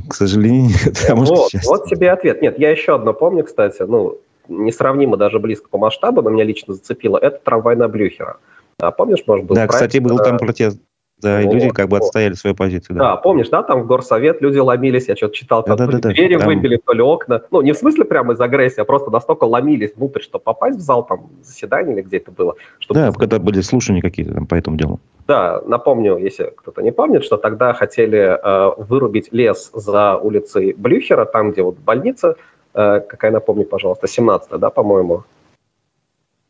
К 0.08 0.14
сожалению, 0.14 0.70
нет. 0.84 1.06
А 1.08 1.14
вот, 1.14 1.50
вот 1.64 1.84
тебе 1.86 2.10
ответ. 2.10 2.42
Нет, 2.42 2.58
я 2.58 2.70
еще 2.70 2.94
одно 2.94 3.12
помню, 3.12 3.44
кстати, 3.44 3.82
ну, 3.82 4.18
несравнимо 4.48 5.16
даже 5.16 5.38
близко 5.38 5.68
по 5.68 5.78
масштабу, 5.78 6.22
но 6.22 6.30
меня 6.30 6.44
лично 6.44 6.74
зацепило, 6.74 7.18
это 7.18 7.40
трамвай 7.44 7.76
на 7.76 7.88
Блюхера. 7.88 8.38
А 8.80 8.90
помнишь, 8.90 9.22
может 9.26 9.46
быть, 9.46 9.54
Да, 9.54 9.66
проект, 9.66 9.74
кстати, 9.74 9.98
был 9.98 10.18
там 10.18 10.38
протест. 10.38 10.80
Да, 11.22 11.40
и 11.40 11.44
люди 11.44 11.68
как 11.70 11.88
бы 11.88 11.98
отстояли 11.98 12.34
свою 12.34 12.56
позицию. 12.56 12.96
Да. 12.96 13.02
да, 13.02 13.16
помнишь, 13.16 13.48
да, 13.48 13.62
там 13.62 13.82
в 13.82 13.86
горсовет 13.86 14.42
люди 14.42 14.58
ломились, 14.58 15.08
я 15.08 15.14
что-то 15.14 15.34
читал, 15.34 15.62
там 15.62 15.76
да, 15.76 15.86
да, 15.86 15.98
да, 15.98 16.08
двери 16.08 16.36
там... 16.36 16.46
выбили, 16.46 16.80
то 16.84 16.92
ли 16.92 17.00
окна. 17.00 17.42
Ну, 17.52 17.62
не 17.62 17.72
в 17.72 17.76
смысле 17.76 18.04
прямо 18.04 18.32
из 18.32 18.40
агрессии, 18.40 18.80
а 18.80 18.84
просто 18.84 19.10
настолько 19.10 19.44
ломились 19.44 19.92
внутрь, 19.94 20.20
чтобы 20.20 20.42
попасть 20.42 20.78
в 20.78 20.80
зал 20.80 21.06
там 21.06 21.30
заседания 21.42 21.92
или 21.92 22.02
где 22.02 22.16
это 22.16 22.32
было. 22.32 22.56
Чтобы... 22.80 23.00
Да, 23.00 23.12
когда 23.12 23.38
были 23.38 23.60
слушания 23.60 24.02
какие-то 24.02 24.34
там 24.34 24.46
по 24.46 24.56
этому 24.56 24.76
делу. 24.76 24.98
Да, 25.28 25.62
напомню, 25.64 26.16
если 26.16 26.52
кто-то 26.56 26.82
не 26.82 26.90
помнит, 26.90 27.22
что 27.24 27.36
тогда 27.36 27.72
хотели 27.72 28.18
э, 28.18 28.72
вырубить 28.76 29.28
лес 29.32 29.70
за 29.72 30.16
улицей 30.16 30.74
Блюхера, 30.76 31.24
там, 31.24 31.52
где 31.52 31.62
вот 31.62 31.78
больница, 31.78 32.34
э, 32.74 33.00
какая, 33.00 33.30
напомню, 33.30 33.64
пожалуйста, 33.64 34.08
17 34.08 34.50
да, 34.58 34.70
по-моему? 34.70 35.22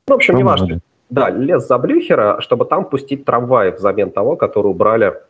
Ну, 0.08 0.14
в 0.14 0.16
общем, 0.16 0.36
неважно. 0.36 0.80
Да, 1.12 1.28
лес 1.28 1.68
за 1.68 1.76
Блюхера, 1.76 2.40
чтобы 2.40 2.64
там 2.64 2.86
пустить 2.86 3.26
трамвай 3.26 3.70
взамен 3.70 4.10
того, 4.10 4.34
который 4.36 4.68
убрали 4.68 5.20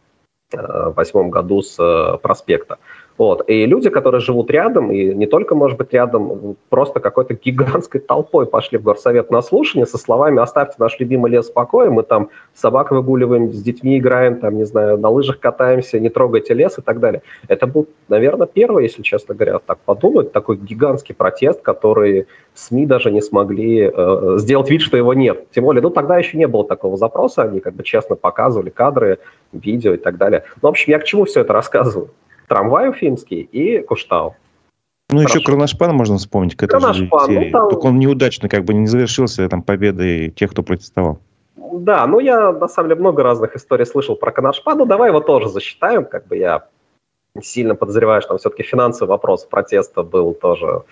э, 0.53 0.57
в 0.57 0.95
восьмом 0.95 1.31
году 1.31 1.61
с 1.61 1.77
э, 1.77 2.19
проспекта. 2.19 2.79
Вот. 3.23 3.49
И 3.49 3.67
люди, 3.67 3.89
которые 3.89 4.21
живут 4.21 4.51
рядом, 4.51 4.91
и 4.91 5.15
не 5.15 5.27
только, 5.27 5.55
может 5.55 5.79
быть, 5.79 5.93
рядом, 5.93 6.57
просто 6.71 6.99
какой-то 6.99 7.35
гигантской 7.35 8.01
толпой 8.01 8.47
пошли 8.47 8.79
в 8.79 8.83
горсовет 8.83 9.31
на 9.31 9.43
слушание 9.43 9.87
со 9.87 9.97
словами 9.97 10.43
«оставьте 10.43 10.75
наш 10.79 10.99
любимый 10.99 11.31
лес 11.31 11.49
в 11.49 11.53
покое, 11.53 11.89
мы 11.89 12.03
там 12.03 12.31
собак 12.53 12.91
выгуливаем, 12.91 13.53
с 13.53 13.63
детьми 13.63 13.97
играем, 13.97 14.41
там, 14.41 14.57
не 14.57 14.65
знаю, 14.65 14.99
на 14.99 15.09
лыжах 15.09 15.39
катаемся, 15.39 16.01
не 16.01 16.09
трогайте 16.09 16.53
лес» 16.53 16.81
и 16.81 16.83
так 16.83 16.99
далее. 16.99 17.23
Это 17.47 17.69
был, 17.69 17.87
наверное, 18.09 18.49
первый, 18.49 18.83
если 18.83 19.03
честно 19.03 19.37
говоря, 19.37 19.61
так 19.61 19.79
подумать, 19.79 20.33
такой 20.33 20.57
гигантский 20.57 21.15
протест, 21.15 21.63
который 21.63 22.27
СМИ 22.55 22.87
даже 22.87 23.13
не 23.13 23.21
смогли 23.21 23.89
э, 23.89 24.35
сделать 24.39 24.69
вид, 24.69 24.81
что 24.81 24.97
его 24.97 25.15
нет. 25.15 25.49
Тем 25.53 25.63
более, 25.63 25.81
ну, 25.81 25.91
тогда 25.91 26.19
еще 26.19 26.37
не 26.37 26.49
было 26.49 26.67
такого 26.67 26.97
запроса, 26.97 27.43
они 27.43 27.61
как 27.61 27.75
бы 27.75 27.85
честно 27.85 28.17
показывали 28.17 28.71
кадры, 28.71 29.21
видео 29.53 29.95
и 29.95 29.99
так 29.99 30.17
далее. 30.17 30.43
Ну, 30.61 30.71
в 30.71 30.73
общем, 30.73 30.91
я 30.91 30.99
к 30.99 31.05
чему 31.05 31.25
все 31.25 31.43
это 31.43 31.53
рассказываю? 31.53 32.11
Трамвай 32.53 32.91
уфимский 32.91 33.41
и 33.41 33.83
Куштау. 33.83 34.37
Ну, 35.11 35.19
Хорошо. 35.19 35.39
еще 35.39 35.45
Кроношпан 35.45 35.95
можно 35.95 36.19
вспомнить 36.19 36.55
к 36.55 36.63
этой 36.63 36.79
Кроношпан, 36.79 37.21
же 37.21 37.27
серии. 37.27 37.45
Ну, 37.47 37.51
там... 37.51 37.71
Только 37.71 37.87
он 37.87 37.99
неудачно 37.99 38.49
как 38.49 38.65
бы 38.65 38.75
не 38.75 38.87
завершился 38.87 39.49
там 39.49 39.63
победой 39.63 40.31
тех, 40.31 40.51
кто 40.51 40.63
протестовал. 40.63 41.19
Да, 41.57 42.07
ну 42.07 42.19
я 42.19 42.53
на 42.53 42.69
самом 42.69 42.91
деле 42.91 43.01
много 43.01 43.23
разных 43.23 43.57
историй 43.57 43.87
слышал 43.87 44.17
про 44.17 44.33
Кроношпан, 44.33 44.79
ну 44.79 44.85
давай 44.85 45.09
его 45.09 45.21
тоже 45.21 45.49
засчитаем, 45.49 46.05
как 46.05 46.27
бы 46.27 46.37
я 46.37 46.67
сильно 47.41 47.75
подозреваю, 47.75 48.21
что 48.21 48.29
там 48.29 48.39
все-таки 48.39 48.63
финансовый 48.63 49.09
вопрос 49.09 49.45
протеста 49.47 50.03
был 50.03 50.35
тоже, 50.35 50.83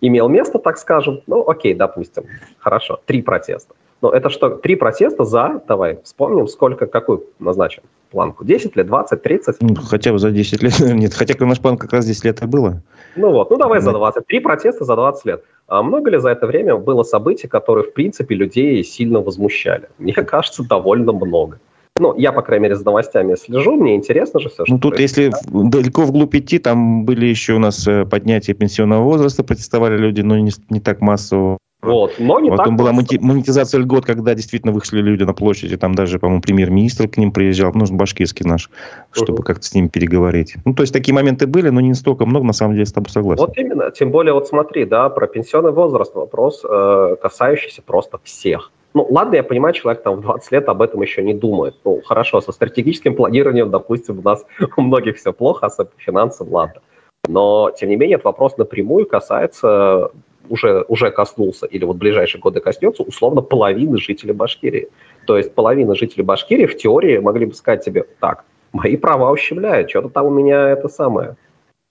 имел 0.00 0.28
место, 0.28 0.60
так 0.60 0.78
скажем. 0.78 1.22
Ну, 1.26 1.48
окей, 1.48 1.74
допустим. 1.74 2.24
Хорошо, 2.58 3.00
три 3.04 3.22
протеста. 3.22 3.74
Но 4.00 4.10
это 4.10 4.30
что, 4.30 4.50
три 4.50 4.76
протеста 4.76 5.24
за, 5.24 5.60
давай 5.66 5.98
вспомним, 6.04 6.46
сколько, 6.46 6.86
какую 6.86 7.24
назначим 7.38 7.82
планку? 8.10 8.44
10 8.44 8.76
лет, 8.76 8.86
20, 8.86 9.22
30? 9.22 9.56
Ну, 9.60 9.74
хотя 9.74 10.12
бы 10.12 10.18
за 10.18 10.30
10 10.30 10.62
лет, 10.62 10.78
нет, 10.80 11.14
хотя 11.14 11.34
наш 11.44 11.60
план 11.60 11.76
как 11.76 11.92
раз 11.92 12.06
10 12.06 12.24
лет 12.24 12.42
и 12.42 12.46
было. 12.46 12.82
Ну 13.16 13.32
вот, 13.32 13.50
ну 13.50 13.56
давай 13.56 13.80
за 13.80 13.92
20. 13.92 14.26
Три 14.26 14.40
протеста 14.40 14.84
за 14.84 14.94
20 14.94 15.24
лет. 15.24 15.44
А 15.66 15.82
много 15.82 16.10
ли 16.10 16.18
за 16.18 16.30
это 16.30 16.46
время 16.46 16.76
было 16.76 17.02
событий, 17.02 17.48
которые, 17.48 17.84
в 17.84 17.92
принципе, 17.92 18.34
людей 18.34 18.82
сильно 18.84 19.20
возмущали? 19.20 19.88
Мне 19.98 20.14
кажется, 20.14 20.62
довольно 20.62 21.12
много. 21.12 21.58
Ну, 22.00 22.14
я, 22.16 22.30
по 22.30 22.42
крайней 22.42 22.62
мере, 22.62 22.76
за 22.76 22.84
новостями 22.84 23.34
слежу, 23.34 23.74
мне 23.74 23.96
интересно 23.96 24.38
же 24.38 24.50
все, 24.50 24.64
что 24.64 24.72
Ну, 24.72 24.78
тут, 24.78 24.94
происходит. 24.94 25.34
если 25.34 25.68
далеко 25.68 26.02
вглубь 26.02 26.32
идти, 26.36 26.60
там 26.60 27.04
были 27.04 27.26
еще 27.26 27.54
у 27.54 27.58
нас 27.58 27.88
э, 27.88 28.04
поднятие 28.04 28.54
пенсионного 28.54 29.02
возраста, 29.02 29.42
протестовали 29.42 29.96
люди, 29.96 30.20
но 30.20 30.38
не, 30.38 30.52
не 30.70 30.78
так 30.78 31.00
массово. 31.00 31.58
Вот, 31.92 32.14
но 32.18 32.40
не 32.40 32.50
Потом 32.50 32.66
так 32.66 32.76
была 32.76 32.92
монетизация 32.92 33.80
льгот, 33.80 34.04
когда 34.04 34.34
действительно 34.34 34.72
вышли 34.72 35.00
люди 35.00 35.22
на 35.22 35.34
площади, 35.34 35.76
там 35.76 35.94
даже, 35.94 36.18
по-моему, 36.18 36.42
премьер-министр 36.42 37.08
к 37.08 37.16
ним 37.16 37.32
приезжал, 37.32 37.72
ну, 37.74 37.84
башкирский 37.90 38.46
наш, 38.46 38.70
чтобы 39.12 39.40
uh-huh. 39.40 39.46
как-то 39.46 39.64
с 39.64 39.74
ними 39.74 39.88
переговорить. 39.88 40.56
Ну, 40.64 40.74
то 40.74 40.82
есть 40.82 40.92
такие 40.92 41.14
моменты 41.14 41.46
были, 41.46 41.68
но 41.68 41.80
не 41.80 41.90
настолько 41.90 42.26
много, 42.26 42.46
на 42.46 42.52
самом 42.52 42.74
деле, 42.74 42.86
с 42.86 42.92
тобой 42.92 43.10
согласен. 43.10 43.44
Вот 43.44 43.56
именно, 43.56 43.90
тем 43.90 44.10
более, 44.10 44.32
вот 44.32 44.48
смотри, 44.48 44.84
да, 44.84 45.08
про 45.08 45.26
пенсионный 45.26 45.72
возраст 45.72 46.14
вопрос, 46.14 46.64
э, 46.64 47.16
касающийся 47.20 47.82
просто 47.82 48.18
всех. 48.24 48.70
Ну, 48.94 49.06
ладно, 49.10 49.36
я 49.36 49.42
понимаю, 49.42 49.74
человек 49.74 50.02
там 50.02 50.16
в 50.16 50.20
20 50.22 50.52
лет 50.52 50.68
об 50.68 50.82
этом 50.82 51.02
еще 51.02 51.22
не 51.22 51.34
думает. 51.34 51.76
Ну, 51.84 52.00
хорошо, 52.04 52.40
со 52.40 52.52
стратегическим 52.52 53.14
планированием, 53.14 53.70
допустим, 53.70 54.18
у 54.18 54.22
нас 54.22 54.44
у 54.76 54.82
многих 54.82 55.16
все 55.16 55.32
плохо, 55.32 55.66
а 55.66 55.70
с 55.70 55.78
финансом 55.98 56.48
ладно. 56.50 56.80
Но, 57.28 57.70
тем 57.78 57.90
не 57.90 57.96
менее, 57.96 58.14
этот 58.14 58.24
вопрос 58.24 58.56
напрямую 58.56 59.06
касается 59.06 60.10
уже, 60.48 60.84
уже 60.88 61.10
коснулся 61.10 61.66
или 61.66 61.84
вот 61.84 61.96
в 61.96 61.98
ближайшие 61.98 62.40
годы 62.40 62.60
коснется 62.60 63.02
условно 63.02 63.40
половины 63.40 63.98
жителей 63.98 64.32
Башкирии. 64.32 64.88
То 65.26 65.36
есть 65.36 65.54
половина 65.54 65.94
жителей 65.94 66.24
Башкирии 66.24 66.66
в 66.66 66.76
теории 66.76 67.18
могли 67.18 67.46
бы 67.46 67.54
сказать 67.54 67.84
себе, 67.84 68.04
так, 68.20 68.44
мои 68.72 68.96
права 68.96 69.30
ущемляют, 69.30 69.90
что-то 69.90 70.08
там 70.08 70.26
у 70.26 70.30
меня 70.30 70.70
это 70.70 70.88
самое. 70.88 71.36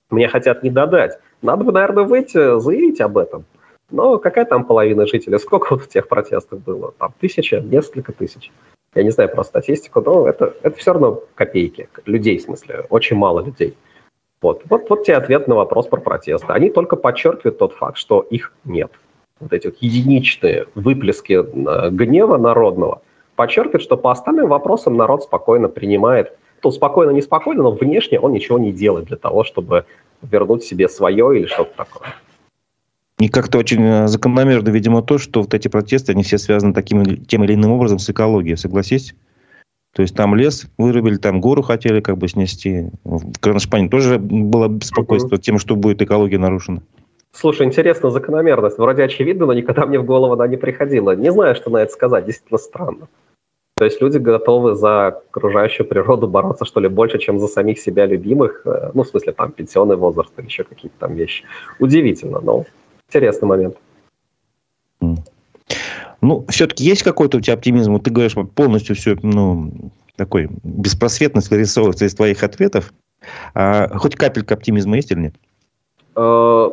Мне 0.10 0.28
хотят 0.28 0.64
не 0.64 0.70
додать. 0.70 1.20
Надо 1.41 1.64
бы, 1.64 1.72
наверное, 1.72 2.05
выйти, 2.05 2.60
заявить 2.60 3.01
об 3.01 3.18
этом. 3.18 3.45
Но 3.91 4.18
какая 4.18 4.45
там 4.45 4.66
половина 4.66 5.05
жителей? 5.05 5.39
Сколько 5.39 5.76
вот 5.76 5.88
тех 5.88 6.08
протестов 6.08 6.62
было? 6.64 6.93
Там 6.97 7.14
тысяча, 7.20 7.60
несколько 7.60 8.12
тысяч. 8.12 8.51
Я 8.95 9.03
не 9.03 9.12
знаю 9.12 9.30
про 9.30 9.43
статистику, 9.43 10.01
но 10.01 10.28
это, 10.28 10.53
это 10.64 10.78
все 10.78 10.93
равно 10.93 11.24
копейки. 11.36 11.89
Людей, 12.05 12.38
в 12.38 12.41
смысле, 12.41 12.86
очень 12.89 13.16
мало 13.16 13.41
людей. 13.41 13.78
Вот. 14.41 14.61
Вот, 14.69 14.89
вот 14.89 15.03
тебе 15.03 15.17
ответ 15.17 15.47
на 15.47 15.55
вопрос 15.55 15.88
про 15.88 15.99
протесты. 15.99 16.47
Они 16.51 16.69
только 16.69 16.95
подчеркивают 16.95 17.57
тот 17.57 17.73
факт, 17.73 17.97
что 17.97 18.21
их 18.21 18.53
нет. 18.65 18.91
Вот 19.39 19.53
эти 19.53 19.67
вот 19.67 19.77
единичные 19.79 20.67
выплески 20.75 21.33
э, 21.33 21.89
гнева 21.89 22.38
народного 22.38 23.01
подчеркивают, 23.35 23.83
что 23.83 23.97
по 23.97 24.11
остальным 24.11 24.47
вопросам 24.49 24.97
народ 24.97 25.23
спокойно 25.23 25.69
принимает, 25.69 26.38
то 26.61 26.71
спокойно, 26.71 27.11
не 27.11 27.21
спокойно, 27.21 27.63
но 27.63 27.71
внешне 27.71 28.19
он 28.19 28.33
ничего 28.33 28.57
не 28.57 28.71
делает 28.71 29.05
для 29.05 29.17
того, 29.17 29.43
чтобы 29.43 29.85
вернуть 30.21 30.63
себе 30.63 30.89
свое 30.89 31.39
или 31.39 31.45
что-то 31.45 31.71
такое. 31.75 32.15
И 33.19 33.29
как-то 33.29 33.57
очень 33.57 33.83
э, 33.83 34.07
закономерно, 34.07 34.69
видимо, 34.69 35.01
то, 35.01 35.17
что 35.17 35.41
вот 35.41 35.53
эти 35.53 35.67
протесты, 35.67 36.11
они 36.11 36.23
все 36.23 36.38
связаны 36.38 36.73
таким 36.73 37.25
тем 37.25 37.43
или 37.43 37.55
иным 37.55 37.71
образом 37.71 37.97
с 37.97 38.09
экологией, 38.09 38.57
согласись? 38.57 39.15
То 39.97 40.03
есть 40.03 40.15
там 40.15 40.35
лес 40.35 40.67
вырубили, 40.77 41.15
там 41.15 41.41
гору 41.41 41.63
хотели 41.63 42.01
как 42.01 42.19
бы 42.19 42.27
снести. 42.27 42.91
В 43.03 43.39
Кроношпане 43.39 43.89
тоже 43.89 44.19
было 44.19 44.67
беспокойство 44.67 45.37
угу. 45.37 45.41
тем, 45.41 45.57
что 45.57 45.75
будет 45.75 46.03
экология 46.03 46.37
нарушена. 46.37 46.83
Слушай, 47.31 47.65
интересно, 47.65 48.11
закономерность. 48.11 48.77
Вроде 48.77 49.01
очевидно, 49.01 49.47
но 49.47 49.53
никогда 49.53 49.87
мне 49.87 49.97
в 49.97 50.05
голову 50.05 50.33
она 50.33 50.45
не 50.45 50.55
приходила. 50.55 51.15
Не 51.15 51.31
знаю, 51.31 51.55
что 51.55 51.71
на 51.71 51.77
это 51.77 51.91
сказать. 51.91 52.27
Действительно 52.27 52.59
странно. 52.59 53.07
То 53.75 53.85
есть 53.85 53.99
люди 53.99 54.19
готовы 54.19 54.75
за 54.75 55.07
окружающую 55.07 55.87
природу 55.87 56.27
бороться, 56.27 56.65
что 56.65 56.79
ли, 56.79 56.89
больше, 56.89 57.17
чем 57.17 57.39
за 57.39 57.47
самих 57.47 57.79
себя 57.79 58.05
любимых. 58.05 58.61
Э, 58.65 58.91
ну, 58.93 59.01
в 59.01 59.07
смысле, 59.07 59.33
там, 59.33 59.51
пенсионный 59.51 59.95
возраст 59.95 60.31
или 60.37 60.45
еще 60.45 60.63
какие-то 60.63 60.99
там 60.99 61.15
вещи. 61.15 61.43
Удивительно, 61.79 62.39
но 62.39 62.65
интересный 63.09 63.47
момент. 63.47 63.77
Ну, 66.28 66.45
все-таки 66.49 66.84
есть 66.84 67.03
какой-то 67.03 67.38
у 67.38 67.39
тебя 67.39 67.53
оптимизм? 67.53 67.97
Ты 68.01 68.11
говоришь, 68.11 68.36
полностью 68.53 68.97
все, 68.97 69.15
ну, 69.21 69.71
такой 70.17 70.49
беспросветность 70.61 71.49
вырисовывается 71.49 72.03
из 72.03 72.15
твоих 72.15 72.43
ответов. 72.43 72.91
А 73.53 73.97
хоть 73.97 74.17
капелька 74.17 74.55
оптимизма 74.55 74.97
есть 74.97 75.09
или 75.09 75.19
нет? 75.19 75.36
Э, 76.17 76.69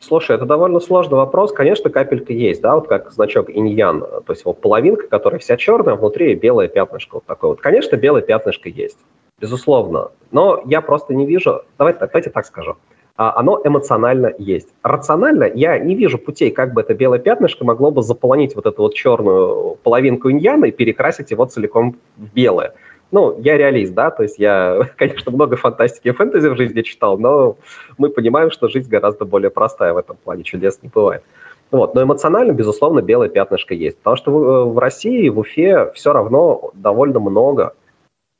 слушай, 0.00 0.34
это 0.34 0.46
довольно 0.46 0.80
сложный 0.80 1.18
вопрос. 1.18 1.52
Конечно, 1.52 1.90
капелька 1.90 2.32
есть, 2.32 2.62
да, 2.62 2.76
вот 2.76 2.88
как 2.88 3.12
значок 3.12 3.50
иньян, 3.50 4.00
то 4.00 4.32
есть 4.32 4.46
вот 4.46 4.62
половинка, 4.62 5.08
которая 5.08 5.40
вся 5.40 5.58
черная, 5.58 5.96
внутри 5.96 6.34
белое 6.34 6.68
пятнышко 6.68 7.16
вот 7.16 7.26
такое 7.26 7.50
вот. 7.50 7.60
Конечно, 7.60 7.96
белое 7.96 8.22
пятнышко 8.22 8.70
есть, 8.70 8.98
безусловно. 9.38 10.10
Но 10.30 10.62
я 10.64 10.80
просто 10.80 11.12
не 11.12 11.26
вижу, 11.26 11.64
давайте, 11.76 12.00
давайте 12.00 12.30
так 12.30 12.46
скажу. 12.46 12.78
А, 13.18 13.36
оно 13.36 13.60
эмоционально 13.64 14.32
есть. 14.38 14.68
Рационально 14.84 15.50
я 15.52 15.76
не 15.80 15.96
вижу 15.96 16.18
путей, 16.18 16.52
как 16.52 16.72
бы 16.72 16.82
это 16.82 16.94
белое 16.94 17.18
пятнышко 17.18 17.64
могло 17.64 17.90
бы 17.90 18.00
заполонить 18.00 18.54
вот 18.54 18.66
эту 18.66 18.82
вот 18.82 18.94
черную 18.94 19.76
половинку 19.82 20.30
иньяна 20.30 20.66
и 20.66 20.70
перекрасить 20.70 21.32
его 21.32 21.44
целиком 21.44 21.96
в 22.16 22.32
белое. 22.32 22.74
Ну, 23.10 23.36
я 23.40 23.56
реалист, 23.56 23.92
да, 23.92 24.12
то 24.12 24.22
есть 24.22 24.38
я, 24.38 24.88
конечно, 24.96 25.32
много 25.32 25.56
фантастики 25.56 26.06
и 26.06 26.12
фэнтези 26.12 26.46
в 26.46 26.56
жизни 26.56 26.82
читал, 26.82 27.18
но 27.18 27.56
мы 27.98 28.10
понимаем, 28.10 28.52
что 28.52 28.68
жизнь 28.68 28.88
гораздо 28.88 29.24
более 29.24 29.50
простая 29.50 29.94
в 29.94 29.96
этом 29.96 30.16
плане, 30.16 30.44
чудес 30.44 30.78
не 30.80 30.88
бывает. 30.88 31.24
Вот. 31.72 31.96
Но 31.96 32.04
эмоционально, 32.04 32.52
безусловно, 32.52 33.02
белое 33.02 33.28
пятнышко 33.28 33.74
есть. 33.74 33.98
Потому 33.98 34.16
что 34.16 34.30
в, 34.30 34.74
в 34.74 34.78
России, 34.78 35.28
в 35.28 35.40
Уфе 35.40 35.90
все 35.92 36.12
равно 36.12 36.70
довольно 36.72 37.18
много, 37.18 37.74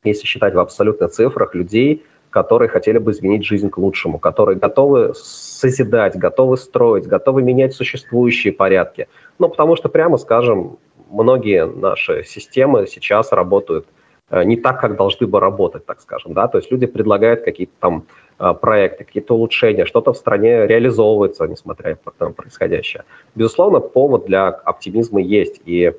если 0.04 0.24
считать 0.24 0.54
в 0.54 0.58
абсолютных 0.60 1.10
цифрах, 1.10 1.56
людей, 1.56 2.04
которые 2.30 2.68
хотели 2.68 2.98
бы 2.98 3.12
изменить 3.12 3.44
жизнь 3.44 3.70
к 3.70 3.78
лучшему, 3.78 4.18
которые 4.18 4.58
готовы 4.58 5.12
созидать, 5.14 6.16
готовы 6.16 6.56
строить, 6.56 7.06
готовы 7.06 7.42
менять 7.42 7.74
существующие 7.74 8.52
порядки. 8.52 9.08
Ну, 9.38 9.48
потому 9.48 9.76
что, 9.76 9.88
прямо 9.88 10.18
скажем, 10.18 10.78
многие 11.10 11.66
наши 11.66 12.24
системы 12.24 12.86
сейчас 12.86 13.32
работают 13.32 13.86
э, 14.30 14.44
не 14.44 14.56
так, 14.56 14.80
как 14.80 14.96
должны 14.96 15.26
бы 15.26 15.40
работать, 15.40 15.86
так 15.86 16.00
скажем, 16.00 16.34
да, 16.34 16.48
то 16.48 16.58
есть 16.58 16.70
люди 16.70 16.86
предлагают 16.86 17.42
какие-то 17.42 17.72
там 17.80 18.04
э, 18.38 18.54
проекты, 18.54 19.04
какие-то 19.04 19.34
улучшения, 19.34 19.86
что-то 19.86 20.12
в 20.12 20.16
стране 20.16 20.66
реализовывается, 20.66 21.46
несмотря 21.46 21.98
на 22.20 22.30
происходящее. 22.32 23.04
Безусловно, 23.34 23.80
повод 23.80 24.26
для 24.26 24.48
оптимизма 24.48 25.20
есть, 25.20 25.60
и 25.64 25.92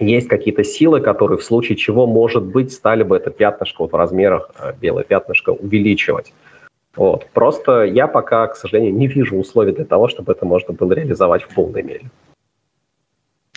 есть 0.00 0.28
какие-то 0.28 0.64
силы, 0.64 1.00
которые 1.00 1.38
в 1.38 1.44
случае 1.44 1.76
чего, 1.76 2.06
может 2.06 2.44
быть, 2.44 2.72
стали 2.72 3.02
бы 3.02 3.16
это 3.16 3.30
пятнышко 3.30 3.82
вот 3.82 3.92
в 3.92 3.96
размерах, 3.96 4.50
э, 4.58 4.72
белое 4.80 5.04
пятнышко, 5.04 5.50
увеличивать. 5.50 6.32
Вот. 6.96 7.26
Просто 7.32 7.84
я 7.84 8.06
пока, 8.06 8.46
к 8.46 8.56
сожалению, 8.56 8.94
не 8.94 9.06
вижу 9.06 9.36
условий 9.36 9.72
для 9.72 9.84
того, 9.84 10.08
чтобы 10.08 10.32
это 10.32 10.46
можно 10.46 10.72
было 10.74 10.92
реализовать 10.92 11.42
в 11.42 11.54
полной 11.54 11.82
мере. 11.82 12.10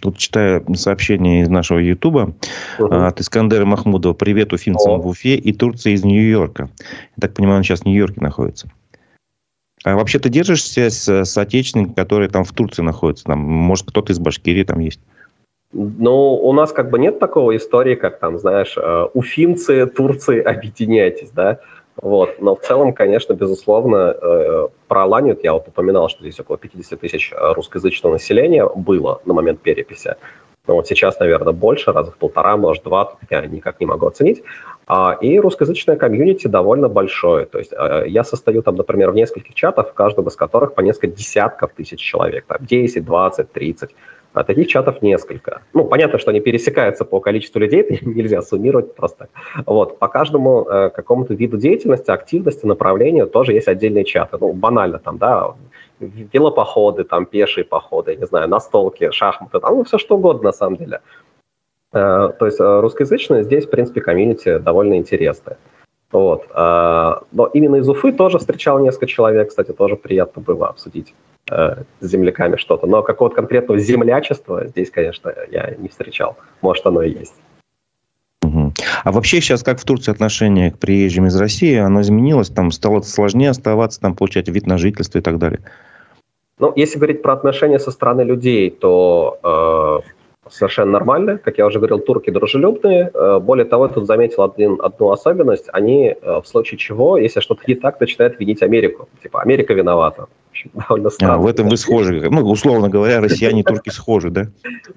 Тут 0.01 0.17
читаю 0.17 0.63
сообщение 0.75 1.41
из 1.41 1.49
нашего 1.49 1.79
Ютуба 1.79 2.33
угу. 2.77 2.93
от 2.93 3.19
Искандера 3.19 3.65
Махмудова. 3.65 4.13
Привет 4.13 4.53
уфимцам 4.53 4.93
О. 4.93 4.97
в 4.97 5.07
Уфе 5.07 5.35
и 5.35 5.51
Турции 5.51 5.93
из 5.93 6.05
Нью-Йорка. 6.05 6.69
Я 7.17 7.21
так 7.21 7.33
понимаю, 7.33 7.57
он 7.57 7.63
сейчас 7.63 7.81
в 7.81 7.85
Нью-Йорке 7.85 8.21
находится. 8.21 8.71
А 9.83 9.95
вообще 9.95 10.19
ты 10.19 10.29
держишь 10.29 10.63
связь 10.63 10.95
с, 10.95 11.25
с 11.25 11.37
отечественниками, 11.37 11.93
которые 11.93 12.29
там 12.29 12.43
в 12.43 12.51
Турции 12.51 12.81
находятся? 12.81 13.25
Там, 13.25 13.39
может, 13.39 13.87
кто-то 13.87 14.13
из 14.13 14.19
Башкирии 14.19 14.63
там 14.63 14.79
есть? 14.79 14.99
Ну, 15.71 16.33
у 16.33 16.51
нас 16.53 16.71
как 16.71 16.89
бы 16.89 16.97
нет 16.97 17.19
такого 17.19 17.55
истории, 17.55 17.93
как 17.93 18.19
там, 18.19 18.39
знаешь, 18.39 18.75
э, 18.75 19.07
уфимцы, 19.13 19.85
Турции, 19.85 20.41
объединяйтесь, 20.41 21.29
да? 21.29 21.59
Вот. 22.01 22.41
Но 22.41 22.55
в 22.55 22.61
целом, 22.61 22.93
конечно, 22.93 23.33
безусловно, 23.33 24.15
э, 24.19 24.67
про 24.87 25.03
Аланию, 25.03 25.37
я 25.43 25.53
вот 25.53 25.67
упоминал, 25.67 26.09
что 26.09 26.21
здесь 26.21 26.39
около 26.39 26.57
50 26.57 26.99
тысяч 26.99 27.31
э, 27.31 27.53
русскоязычного 27.53 28.13
населения 28.13 28.67
было 28.67 29.21
на 29.25 29.33
момент 29.33 29.61
переписи. 29.61 30.15
Но 30.65 30.75
вот 30.75 30.87
сейчас, 30.87 31.19
наверное, 31.19 31.53
больше, 31.53 31.91
раза 31.91 32.11
в 32.11 32.17
полтора, 32.17 32.57
может, 32.57 32.83
два, 32.83 33.17
я 33.29 33.45
никак 33.45 33.79
не 33.79 33.85
могу 33.85 34.07
оценить. 34.07 34.43
А, 34.87 35.17
и 35.19 35.39
русскоязычное 35.39 35.97
комьюнити 35.97 36.47
довольно 36.47 36.89
большое. 36.89 37.45
То 37.47 37.57
есть 37.57 37.73
я 38.05 38.23
состою 38.23 38.61
там, 38.61 38.75
например, 38.75 39.09
в 39.11 39.15
нескольких 39.15 39.55
чатах, 39.55 39.89
в 39.89 39.93
каждом 39.93 40.27
из 40.27 40.35
которых 40.35 40.75
по 40.75 40.81
несколько 40.81 41.07
десятков 41.07 41.73
тысяч 41.73 41.99
человек. 41.99 42.45
Там 42.45 42.59
10, 42.61 43.03
20, 43.03 43.51
30. 43.51 43.95
А 44.39 44.45
таких 44.45 44.67
чатов 44.67 45.01
несколько. 45.01 45.63
Ну, 45.73 45.83
понятно, 45.83 46.17
что 46.17 46.31
они 46.31 46.39
пересекаются 46.39 47.03
по 47.03 47.19
количеству 47.19 47.59
людей, 47.59 47.81
это 47.89 48.05
нельзя 48.05 48.41
суммировать 48.41 48.95
просто. 48.95 49.27
Вот, 49.65 49.99
по 49.99 50.07
каждому 50.07 50.63
э, 50.63 50.91
какому-то 50.91 51.33
виду 51.33 51.57
деятельности, 51.57 52.09
активности, 52.09 52.65
направлению 52.65 53.27
тоже 53.27 53.51
есть 53.51 53.67
отдельные 53.67 54.05
чаты. 54.05 54.37
Ну, 54.39 54.53
банально 54.53 54.97
там, 54.97 55.17
да, 55.17 55.55
велопоходы, 55.99 57.03
там, 57.03 57.25
пешие 57.25 57.65
походы, 57.65 58.15
не 58.15 58.25
знаю, 58.25 58.47
настолки, 58.47 59.11
шахматы, 59.11 59.59
там, 59.59 59.75
ну, 59.75 59.83
все 59.83 59.97
что 59.97 60.15
угодно 60.15 60.43
на 60.43 60.53
самом 60.53 60.77
деле. 60.77 61.01
Э, 61.91 62.31
то 62.39 62.45
есть 62.45 62.61
э, 62.61 62.79
русскоязычные 62.79 63.43
здесь, 63.43 63.65
в 63.65 63.69
принципе, 63.69 63.99
комьюнити 63.99 64.57
довольно 64.59 64.93
интересное. 64.95 65.57
Вот. 66.11 66.47
Э, 66.53 67.15
но 67.31 67.45
именно 67.53 67.77
из 67.77 67.87
Уфы 67.87 68.11
тоже 68.11 68.39
встречал 68.39 68.79
несколько 68.79 69.07
человек, 69.07 69.49
кстати, 69.49 69.71
тоже 69.71 69.95
приятно 69.95 70.41
было 70.41 70.69
обсудить 70.69 71.13
э, 71.51 71.83
с 71.99 72.05
земляками 72.05 72.55
что-то. 72.55 72.87
Но 72.87 73.03
какого-то 73.03 73.35
конкретного 73.35 73.79
землячества 73.79 74.67
здесь, 74.67 74.89
конечно, 74.89 75.33
я 75.51 75.75
не 75.77 75.87
встречал. 75.87 76.37
Может, 76.61 76.85
оно 76.85 77.03
и 77.03 77.11
есть. 77.11 77.35
А 79.03 79.11
вообще 79.11 79.41
сейчас 79.41 79.63
как 79.63 79.79
в 79.79 79.85
Турции 79.85 80.11
отношение 80.11 80.71
к 80.71 80.79
приезжим 80.79 81.27
из 81.27 81.35
России? 81.35 81.75
Оно 81.75 82.01
изменилось? 82.01 82.49
Там 82.49 82.71
стало 82.71 83.01
сложнее 83.01 83.51
оставаться, 83.51 84.01
там 84.01 84.15
получать 84.15 84.49
вид 84.49 84.67
на 84.67 84.77
жительство 84.77 85.19
и 85.19 85.21
так 85.21 85.37
далее? 85.37 85.59
Ну, 86.57 86.73
если 86.75 86.97
говорить 86.97 87.21
про 87.21 87.33
отношения 87.33 87.79
со 87.79 87.91
стороны 87.91 88.21
людей, 88.21 88.69
то 88.69 90.01
э, 90.03 90.09
совершенно 90.49 90.91
нормально. 90.91 91.37
Как 91.37 91.57
я 91.57 91.65
уже 91.65 91.79
говорил, 91.79 91.99
турки 91.99 92.29
дружелюбные. 92.29 93.11
Э, 93.13 93.39
более 93.39 93.65
того, 93.65 93.85
я 93.85 93.93
тут 93.93 94.05
заметил 94.05 94.43
один, 94.43 94.79
одну 94.81 95.11
особенность. 95.11 95.69
Они 95.73 96.15
э, 96.21 96.41
в 96.41 96.47
случае 96.47 96.77
чего, 96.77 97.17
если 97.17 97.39
что-то 97.39 97.61
не 97.67 97.75
так, 97.75 97.99
начинают 97.99 98.39
винить 98.39 98.61
Америку. 98.61 99.07
Типа, 99.21 99.41
Америка 99.41 99.73
виновата. 99.73 100.27
Довольно 100.73 101.09
странно. 101.09 101.35
А, 101.35 101.37
в 101.37 101.47
этом 101.47 101.69
вы 101.69 101.77
схожи. 101.77 102.29
Ну, 102.29 102.41
условно 102.41 102.89
говоря, 102.89 103.21
россияне 103.21 103.61
и 103.61 103.63
турки 103.63 103.89
схожи, 103.89 104.29
да? 104.29 104.47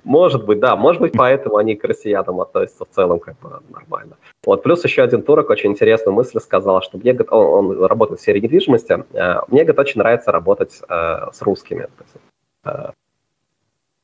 Может 0.05 0.44
быть, 0.44 0.61
да. 0.61 0.76
Может 0.76 1.00
быть, 1.00 1.12
поэтому 1.12 1.57
они 1.57 1.74
к 1.74 1.84
россиянам 1.84 2.40
относятся 2.40 2.84
в 2.84 2.94
целом 2.94 3.18
как 3.18 3.38
бы 3.40 3.61
нормально. 3.70 4.16
Вот. 4.44 4.62
Плюс 4.62 4.84
еще 4.84 5.03
один 5.03 5.22
турок 5.22 5.50
очень 5.50 5.70
интересную 5.70 6.14
мысль 6.14 6.40
сказал, 6.40 6.82
что 6.82 6.98
мне, 6.98 7.16
он, 7.30 7.70
он 7.70 7.84
работает 7.84 8.20
в 8.20 8.22
сфере 8.22 8.40
недвижимости, 8.40 9.05
э, 9.12 9.34
мне, 9.48 9.64
говорит, 9.64 9.78
очень 9.78 9.98
нравится 10.00 10.32
работать 10.32 10.72
с 10.72 11.42
русскими. 11.42 11.88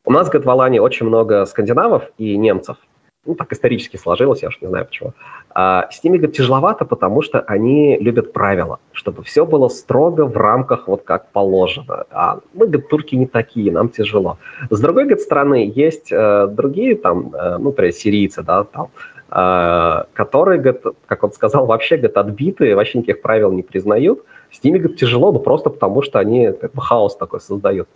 У 0.09 0.11
нас, 0.11 0.31
говорит, 0.31 0.47
в 0.47 0.51
Алании 0.51 0.79
очень 0.79 1.05
много 1.05 1.45
скандинавов 1.45 2.05
и 2.17 2.35
немцев. 2.39 2.79
Ну, 3.27 3.35
так 3.35 3.53
исторически 3.53 3.99
сложилось, 3.99 4.43
я 4.43 4.49
уж 4.49 4.59
не 4.63 4.69
знаю 4.69 4.87
почему. 4.87 5.13
А 5.55 5.87
с 5.91 6.03
ними, 6.03 6.17
говорит, 6.17 6.35
тяжеловато, 6.35 6.87
потому 6.87 7.21
что 7.21 7.41
они 7.41 7.99
любят 7.99 8.33
правила, 8.33 8.79
чтобы 8.93 9.23
все 9.23 9.45
было 9.45 9.69
строго 9.69 10.25
в 10.25 10.35
рамках 10.35 10.89
вот 10.89 11.03
как 11.03 11.31
положено. 11.33 12.07
А 12.11 12.39
мы, 12.55 12.69
говорит, 12.69 12.89
турки 12.89 13.17
не 13.17 13.27
такие, 13.27 13.71
нам 13.71 13.91
тяжело. 13.91 14.39
С 14.71 14.81
другой, 14.81 15.05
говорит, 15.05 15.21
стороны, 15.21 15.71
есть 15.75 16.11
э, 16.11 16.47
другие 16.47 16.97
там, 16.97 17.35
э, 17.35 17.59
ну, 17.59 17.65
например, 17.67 17.93
сирийцы, 17.93 18.43
да, 18.43 18.65
там, 18.65 18.89
э, 19.31 20.05
которые, 20.15 20.59
говорит, 20.59 20.85
как 21.05 21.23
он 21.23 21.33
сказал, 21.33 21.67
вообще, 21.67 21.99
говорит, 21.99 22.17
отбитые, 22.17 22.77
вообще 22.77 23.01
никаких 23.01 23.21
правил 23.21 23.53
не 23.53 23.63
признают. 23.63 24.25
С 24.51 24.65
ними, 24.65 24.79
говорит, 24.79 24.99
тяжело, 24.99 25.33
ну, 25.33 25.39
просто 25.39 25.69
потому 25.69 26.01
что 26.01 26.19
они 26.19 26.51
как 26.53 26.73
бы 26.73 26.81
хаос 26.81 27.15
такой 27.15 27.43
создают. 27.43 27.89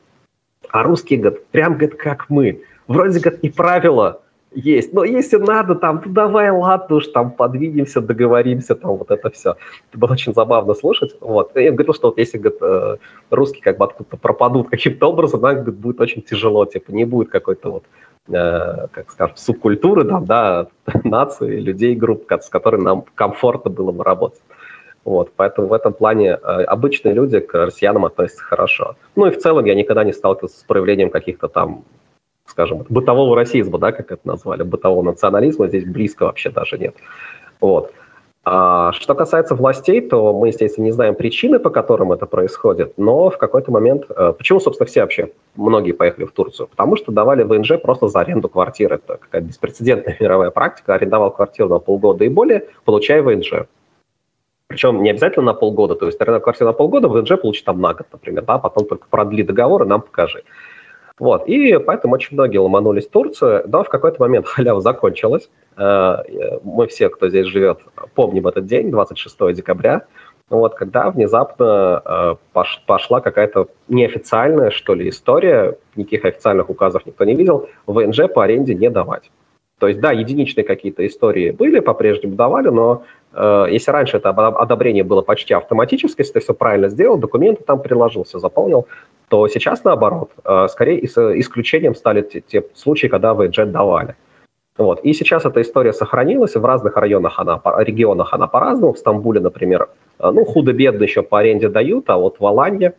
А 0.73 0.83
русские, 0.83 1.21
говорят, 1.21 1.47
прям, 1.49 1.75
говорят, 1.75 1.95
как 1.99 2.31
мы. 2.31 2.63
Вроде, 2.89 3.21
говорят, 3.21 3.41
и 3.43 3.51
правила 3.51 4.23
есть. 4.55 4.93
Но 4.93 5.05
если 5.05 5.37
надо, 5.37 5.75
там, 5.75 6.03
ну 6.05 6.13
давай, 6.13 6.51
ладно 6.51 6.97
уж, 6.97 7.09
там, 7.09 7.31
подвинемся, 7.31 8.01
договоримся, 8.01 8.75
там, 8.75 8.97
вот 8.97 9.11
это 9.11 9.31
все. 9.31 9.57
Это 9.91 9.99
было 9.99 10.13
очень 10.13 10.33
забавно 10.35 10.75
слушать. 10.75 11.15
Вот. 11.21 11.55
Я 11.55 11.73
говорил, 11.73 11.95
что 11.95 12.09
вот 12.09 12.19
если, 12.19 12.39
говорит, 12.39 12.61
э, 12.63 12.97
русские 13.31 13.63
как 13.63 13.79
бы 13.79 13.85
откуда-то 13.85 14.17
пропадут 14.17 14.71
каким-то 14.71 15.11
образом, 15.11 15.41
да, 15.41 15.55
говорит, 15.55 15.77
будет 15.77 16.01
очень 16.01 16.23
тяжело, 16.23 16.65
типа, 16.65 16.91
не 16.91 17.05
будет 17.05 17.31
какой-то 17.31 17.71
вот 17.71 17.85
э, 18.29 18.87
как 18.93 19.11
скажем, 19.11 19.37
субкультуры, 19.37 20.05
там, 20.05 20.25
да, 20.25 20.69
нации, 21.05 21.61
людей, 21.61 21.95
групп, 21.95 22.25
с 22.31 22.49
которыми 22.49 22.83
нам 22.83 23.05
комфортно 23.15 23.71
было 23.71 23.93
бы 23.93 24.05
работать. 24.05 24.41
Вот, 25.05 25.33
поэтому 25.35 25.69
в 25.69 25.73
этом 25.73 25.93
плане 25.93 26.31
э, 26.31 26.37
обычные 26.37 27.13
люди 27.13 27.41
к 27.41 27.55
россиянам 27.55 28.05
относятся 28.05 28.45
хорошо. 28.45 28.97
Ну 29.17 29.27
и 29.27 29.31
в 29.31 29.39
целом 29.39 29.65
я 29.65 29.75
никогда 29.75 30.05
не 30.05 30.13
сталкивался 30.13 30.61
с 30.61 30.63
проявлением 30.63 31.11
каких-то 31.11 31.49
там, 31.49 31.85
скажем, 32.47 32.87
бытового 32.89 33.35
расизма, 33.35 33.79
да, 33.79 33.91
как 33.91 34.13
это 34.13 34.21
назвали, 34.25 34.63
бытового 34.63 35.03
национализма, 35.03 35.67
здесь 35.69 35.85
близко 35.85 36.25
вообще 36.25 36.51
даже 36.51 36.79
нет. 36.79 36.95
Вот. 37.61 37.93
А 38.45 38.91
что 38.93 39.15
касается 39.15 39.55
властей, 39.55 40.01
то 40.01 40.33
мы, 40.33 40.49
естественно, 40.49 40.85
не 40.85 40.91
знаем 40.91 41.15
причины, 41.15 41.61
по 41.61 41.71
которым 41.71 42.11
это 42.11 42.27
происходит, 42.27 42.95
но 42.97 43.31
в 43.31 43.39
какой-то 43.39 43.71
момент... 43.71 44.07
Э, 44.09 44.33
почему, 44.37 44.59
собственно, 44.59 44.87
все 44.87 45.03
вообще, 45.03 45.31
многие 45.55 45.93
поехали 45.93 46.25
в 46.25 46.33
Турцию? 46.33 46.67
Потому 46.67 46.97
что 46.97 47.13
давали 47.13 47.45
ВНЖ 47.45 47.81
просто 47.81 48.09
за 48.09 48.21
аренду 48.21 48.49
квартиры. 48.49 48.97
Это 48.97 49.17
какая-то 49.17 49.47
беспрецедентная 49.47 50.17
мировая 50.21 50.51
практика. 50.51 50.95
Арендовал 50.95 51.33
квартиру 51.33 51.69
на 51.69 51.79
полгода 51.79 52.25
и 52.25 52.29
более, 52.29 52.67
получая 52.85 53.23
ВНЖ. 53.23 53.67
Причем 54.73 55.03
не 55.03 55.11
обязательно 55.11 55.45
на 55.45 55.53
полгода, 55.53 55.95
то 55.95 56.07
есть 56.07 56.19
аренда 56.19 56.41
квартиры 56.41 56.71
на 56.71 56.73
полгода, 56.73 57.07
ВНЖ 57.07 57.39
получит 57.39 57.67
там 57.67 57.79
на 57.83 57.93
год, 57.93 58.07
например, 58.11 58.43
да, 58.47 58.57
потом 58.57 58.87
только 58.87 59.07
продли 59.07 59.43
договор 59.43 59.83
и 59.83 59.87
нам 59.87 60.01
покажи. 60.01 60.45
Вот, 61.19 61.47
и 61.47 61.77
поэтому 61.77 62.15
очень 62.15 62.35
многие 62.35 62.57
ломанулись 62.57 63.07
в 63.07 63.11
Турцию, 63.11 63.65
но 63.67 63.85
в 63.85 63.91
какой-то 63.91 64.23
момент 64.23 64.47
халява 64.49 64.81
закончилась. 64.81 65.51
Э, 65.77 66.23
мы 66.65 66.87
все, 66.87 67.11
кто 67.11 67.29
здесь 67.29 67.49
живет, 67.49 67.81
помним 68.15 68.47
этот 68.47 68.65
день, 68.65 68.91
26 68.91 69.53
декабря, 69.53 70.07
вот, 70.49 70.75
когда 70.75 71.11
внезапно 71.11 72.03
э, 72.03 72.35
пошла 72.87 73.21
какая-то 73.21 73.69
неофициальная, 73.89 74.71
что 74.71 74.95
ли, 74.95 75.11
история, 75.11 75.77
никаких 75.97 76.25
официальных 76.25 76.71
указов 76.71 77.05
никто 77.05 77.25
не 77.25 77.35
видел, 77.35 77.69
ВНЖ 77.87 78.21
по 78.35 78.43
аренде 78.43 78.75
не 78.75 78.89
давать. 78.89 79.31
То 79.83 79.89
есть, 79.89 80.01
да, 80.01 80.13
единичные 80.13 80.63
какие-то 80.63 81.05
истории 81.05 81.51
были, 81.51 81.81
по-прежнему 81.81 82.37
давали, 82.37 82.69
но 82.69 83.03
э, 83.03 83.22
если 83.35 83.91
раньше 83.91 84.19
это 84.19 84.31
одобрение 84.31 85.05
было 85.05 85.23
почти 85.23 85.55
автоматическое, 85.55 86.25
если 86.25 86.35
ты 86.35 86.41
все 86.41 86.55
правильно 86.55 86.89
сделал, 86.89 87.17
документы 87.17 87.65
там 87.65 87.81
приложил, 87.81 88.25
все 88.25 88.39
заполнил, 88.39 88.87
то 89.33 89.49
сейчас 89.49 89.83
наоборот. 89.85 90.31
Э, 90.45 90.69
скорее 90.69 91.03
исключением 91.07 91.95
стали 91.95 92.21
те, 92.21 92.43
те 92.43 92.65
случаи, 92.75 93.07
когда 93.07 93.33
VJ 93.33 93.65
давали. 93.65 94.15
Вот. 94.77 95.01
И 95.05 95.15
сейчас 95.15 95.47
эта 95.47 95.63
история 95.63 95.95
сохранилась, 95.95 96.55
в 96.55 96.63
разных 96.63 96.97
районах 96.97 97.39
она, 97.39 97.59
регионах 97.79 98.35
она 98.35 98.47
по-разному. 98.47 98.93
В 98.93 98.99
Стамбуле, 98.99 99.41
например, 99.41 99.89
э, 100.19 100.31
ну, 100.31 100.45
худо-бедно 100.45 101.05
еще 101.05 101.23
по 101.23 101.39
аренде 101.39 101.71
дают, 101.71 102.11
а 102.11 102.19
вот 102.19 102.41
в 102.41 102.47
Аланье 102.47 102.93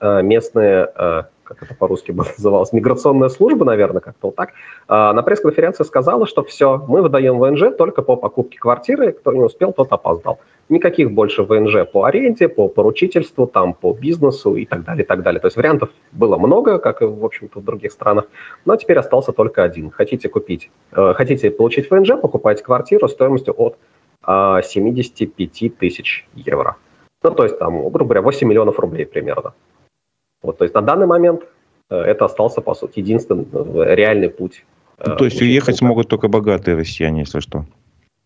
э, 0.00 0.22
местные 0.22 0.92
э, 0.94 1.22
как 1.54 1.62
это 1.62 1.74
по-русски 1.74 2.12
бы 2.12 2.24
называлось, 2.38 2.72
миграционная 2.72 3.28
служба, 3.28 3.64
наверное, 3.64 4.00
как-то 4.00 4.28
вот 4.28 4.36
так, 4.36 4.52
а, 4.88 5.12
на 5.12 5.22
пресс-конференции 5.22 5.84
сказала, 5.84 6.26
что 6.26 6.42
все, 6.44 6.84
мы 6.88 7.02
выдаем 7.02 7.38
ВНЖ 7.38 7.76
только 7.76 8.02
по 8.02 8.16
покупке 8.16 8.58
квартиры, 8.58 9.12
кто 9.12 9.32
не 9.32 9.40
успел, 9.40 9.72
тот 9.72 9.92
опоздал. 9.92 10.38
Никаких 10.68 11.10
больше 11.10 11.42
ВНЖ 11.42 11.84
по 11.92 12.04
аренде, 12.04 12.48
по 12.48 12.68
поручительству, 12.68 13.46
там, 13.46 13.74
по 13.74 13.92
бизнесу 13.92 14.54
и 14.54 14.64
так 14.64 14.84
далее, 14.84 15.04
и 15.04 15.06
так 15.06 15.22
далее. 15.22 15.40
То 15.40 15.48
есть 15.48 15.56
вариантов 15.56 15.90
было 16.12 16.38
много, 16.38 16.78
как 16.78 17.02
и, 17.02 17.04
в 17.04 17.24
общем-то, 17.24 17.58
в 17.58 17.64
других 17.64 17.90
странах, 17.90 18.26
но 18.64 18.76
теперь 18.76 18.98
остался 18.98 19.32
только 19.32 19.64
один. 19.64 19.90
Хотите 19.90 20.28
купить, 20.28 20.70
э, 20.92 21.14
хотите 21.14 21.50
получить 21.50 21.90
ВНЖ, 21.90 22.20
покупайте 22.20 22.62
квартиру 22.62 23.08
стоимостью 23.08 23.54
от 23.56 23.76
75 24.26 25.62
а, 25.62 25.70
тысяч 25.80 26.26
евро. 26.34 26.76
Ну, 27.22 27.30
то 27.32 27.44
есть, 27.44 27.58
там, 27.58 27.82
грубо 27.90 28.04
говоря, 28.04 28.22
8 28.22 28.48
миллионов 28.48 28.78
рублей 28.78 29.06
примерно. 29.06 29.54
Вот, 30.42 30.58
то 30.58 30.64
есть 30.64 30.74
на 30.74 30.80
данный 30.80 31.06
момент 31.06 31.42
э, 31.90 31.96
это 31.96 32.24
остался, 32.24 32.60
по 32.60 32.74
сути, 32.74 33.00
единственный 33.00 33.46
э, 33.52 33.94
реальный 33.94 34.30
путь 34.30 34.64
Ну, 35.04 35.16
то 35.16 35.24
есть 35.24 35.40
уехать 35.40 35.76
смогут 35.76 36.08
только 36.08 36.28
богатые 36.28 36.76
россияне, 36.76 37.20
если 37.20 37.40
что? 37.40 37.64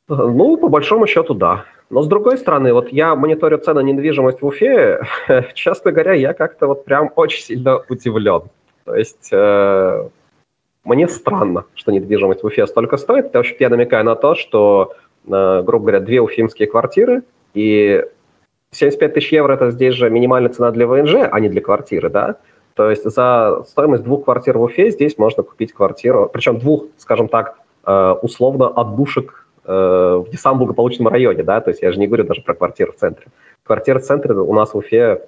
Ну, 0.09 0.57
по 0.57 0.69
большому 0.69 1.07
счету, 1.07 1.35
да. 1.35 1.65
Но 1.91 2.03
с 2.03 2.07
другой 2.07 2.39
стороны, 2.39 2.73
вот 2.73 2.93
я 2.93 3.15
мониторю 3.15 3.59
цены 3.59 3.83
на 3.83 3.87
недвижимость 3.87 4.43
в 4.43 4.47
Уфе, 4.47 5.01
честно 5.55 5.93
говоря, 5.93 6.13
я 6.13 6.35
как-то 6.35 6.67
вот 6.67 6.85
прям 6.85 7.11
очень 7.17 7.43
сильно 7.43 7.83
удивлен. 7.89 8.43
То 8.85 8.95
есть 8.95 9.29
э, 9.33 10.09
мне 10.85 11.09
странно, 11.09 11.65
что 11.75 11.93
недвижимость 11.93 12.43
в 12.43 12.47
Уфе 12.47 12.67
столько 12.67 12.97
стоит, 12.97 13.27
потому 13.27 13.45
что 13.45 13.57
я 13.59 13.71
намекаю 13.71 14.05
на 14.05 14.15
то, 14.15 14.35
что, 14.35 14.95
э, 15.27 15.63
грубо 15.63 15.87
говоря, 15.87 16.01
две 16.01 16.21
уфимские 16.21 16.69
квартиры 16.69 17.23
и 17.55 18.05
75 18.75 19.15
тысяч 19.15 19.33
евро– 19.33 19.53
это 19.55 19.71
здесь 19.71 19.95
же 19.95 20.11
минимальная 20.11 20.51
цена 20.51 20.71
для 20.71 20.87
ВНЖ, 20.87 21.29
а 21.31 21.41
не 21.41 21.49
для 21.49 21.61
квартиры, 21.61 22.11
да? 22.11 22.37
То 22.75 22.91
есть 22.91 23.05
за 23.09 23.63
стоимость 23.69 24.03
двух 24.03 24.25
квартир 24.25 24.59
в 24.59 24.63
Уфе 24.63 24.91
здесь 24.91 25.17
можно 25.17 25.43
купить 25.43 25.73
квартиру, 25.73 26.29
причем 26.33 26.59
двух, 26.59 26.87
скажем 26.99 27.29
так, 27.29 27.57
э, 27.87 28.15
условно 28.21 28.67
отдушек 28.67 29.47
э, 29.65 29.73
в 29.73 30.29
не 30.31 30.37
самом 30.37 30.59
благополучном 30.59 31.09
районе, 31.09 31.45
да, 31.45 31.61
то 31.61 31.71
есть 31.71 31.83
я 31.83 31.93
же 31.93 32.01
не 32.01 32.09
говорю 32.09 32.25
даже 32.25 32.43
про 32.43 32.55
квартиру 32.55 32.93
в 32.93 32.97
центре. 32.97 33.27
Квартира 33.63 34.01
в 34.01 34.03
центре 34.03 34.35
у 34.35 34.53
нас 34.53 34.75
в 34.75 34.79
Уфе, 34.79 35.23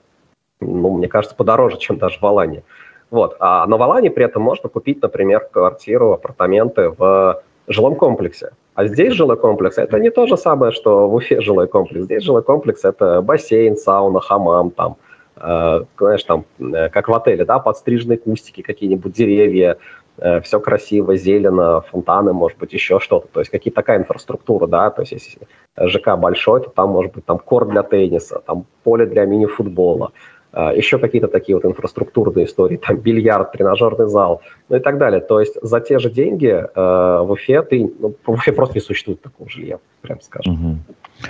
ну, 0.61 0.97
мне 0.97 1.07
кажется, 1.07 1.37
подороже, 1.37 1.79
чем 1.79 1.99
даже 1.99 2.19
в 2.21 2.27
Алании. 2.27 2.65
Вот. 3.11 3.37
А 3.39 3.65
на 3.67 3.77
Валане 3.77 4.11
при 4.11 4.25
этом 4.25 4.43
можно 4.43 4.69
купить, 4.69 5.01
например, 5.01 5.49
квартиру, 5.53 6.13
апартаменты 6.13 6.91
в 6.91 7.43
жилом 7.69 7.95
комплексе. 7.95 8.51
А 8.77 8.87
здесь 8.87 9.15
жилой 9.15 9.39
комплекс– 9.39 9.79
это 9.79 9.99
не 9.99 10.11
то 10.11 10.27
же 10.27 10.37
самое, 10.37 10.71
что 10.71 11.09
в 11.09 11.15
Уфе 11.15 11.41
жилой 11.41 11.67
комплекс. 11.67 12.05
Здесь 12.05 12.23
жилой 12.23 12.43
комплекс– 12.43 12.81
это 12.85 13.23
бассейн, 13.23 13.75
сауна, 13.75 14.21
хамам, 14.21 14.71
там, 14.71 14.97
э, 15.37 15.81
знаешь, 15.99 16.25
там, 16.25 16.45
э, 16.59 16.91
как 16.91 17.09
в 17.09 17.15
отеле, 17.15 17.47
да, 17.47 17.59
подстриженные 17.59 18.19
кустики, 18.19 18.61
какие-нибудь 18.61 19.15
деревья, 19.15 19.79
э, 20.19 20.43
все 20.43 20.61
красиво, 20.61 21.17
зелено, 21.17 21.81
фонтаны, 21.91 22.35
может 22.35 22.59
быть, 22.59 22.75
еще 22.75 23.01
что-то. 23.01 23.29
То 23.33 23.41
есть 23.41 23.51
какие-то 23.51 23.77
такая 23.77 23.97
инфраструктура, 23.97 24.67
да, 24.67 24.91
то 24.91 25.01
есть 25.01 25.13
если 25.13 25.49
ЖК 25.81 26.19
большой, 26.19 26.61
то 26.61 26.69
там 26.69 26.91
может 26.91 27.15
быть 27.15 27.25
там 27.25 27.39
корт 27.39 27.71
для 27.71 27.83
тенниса, 27.83 28.43
там 28.45 28.67
поле 28.85 29.07
для 29.07 29.25
мини-футбола, 29.25 30.13
еще 30.53 30.99
какие-то 30.99 31.29
такие 31.29 31.57
вот 31.57 31.65
инфраструктурные 31.65 32.47
истории, 32.47 32.77
там 32.77 32.97
бильярд, 32.97 33.53
тренажерный 33.53 34.09
зал, 34.09 34.41
ну 34.69 34.77
и 34.77 34.81
так 34.81 34.99
далее. 34.99 35.21
То 35.21 35.41
есть 35.41 35.57
за 35.61 35.81
те 35.81 35.99
же 35.99 36.11
деньги 36.11 36.49
э, 36.49 36.71
в 36.75 37.31
Уфе 37.31 37.63
ты, 37.63 37.91
ну, 37.99 38.15
в 38.25 38.31
Уфе 38.31 38.53
просто 38.53 38.77
не 38.77 38.81
существует 38.81 39.21
такого 39.21 39.51
жилья, 39.51 39.79
прям 40.01 40.21
скажем. 40.21 40.55
Угу. 40.55 40.79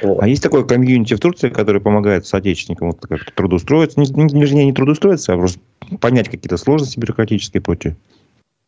Вот. 0.02 0.22
А 0.22 0.28
есть 0.28 0.42
такое 0.42 0.64
комьюнити 0.64 1.14
в 1.14 1.20
Турции, 1.20 1.48
которое 1.48 1.80
помогает 1.80 2.26
соотечественникам 2.26 2.88
вот 2.88 3.00
как-то 3.00 3.32
трудоустроиться, 3.34 3.98
не, 4.00 4.06
не, 4.06 4.64
не 4.64 4.72
трудоустроиться, 4.72 5.34
а 5.34 5.36
просто 5.36 5.60
понять 6.00 6.28
какие-то 6.28 6.56
сложности 6.56 6.98
бюрократические 6.98 7.60
и 7.60 7.64
прочее? 7.64 7.96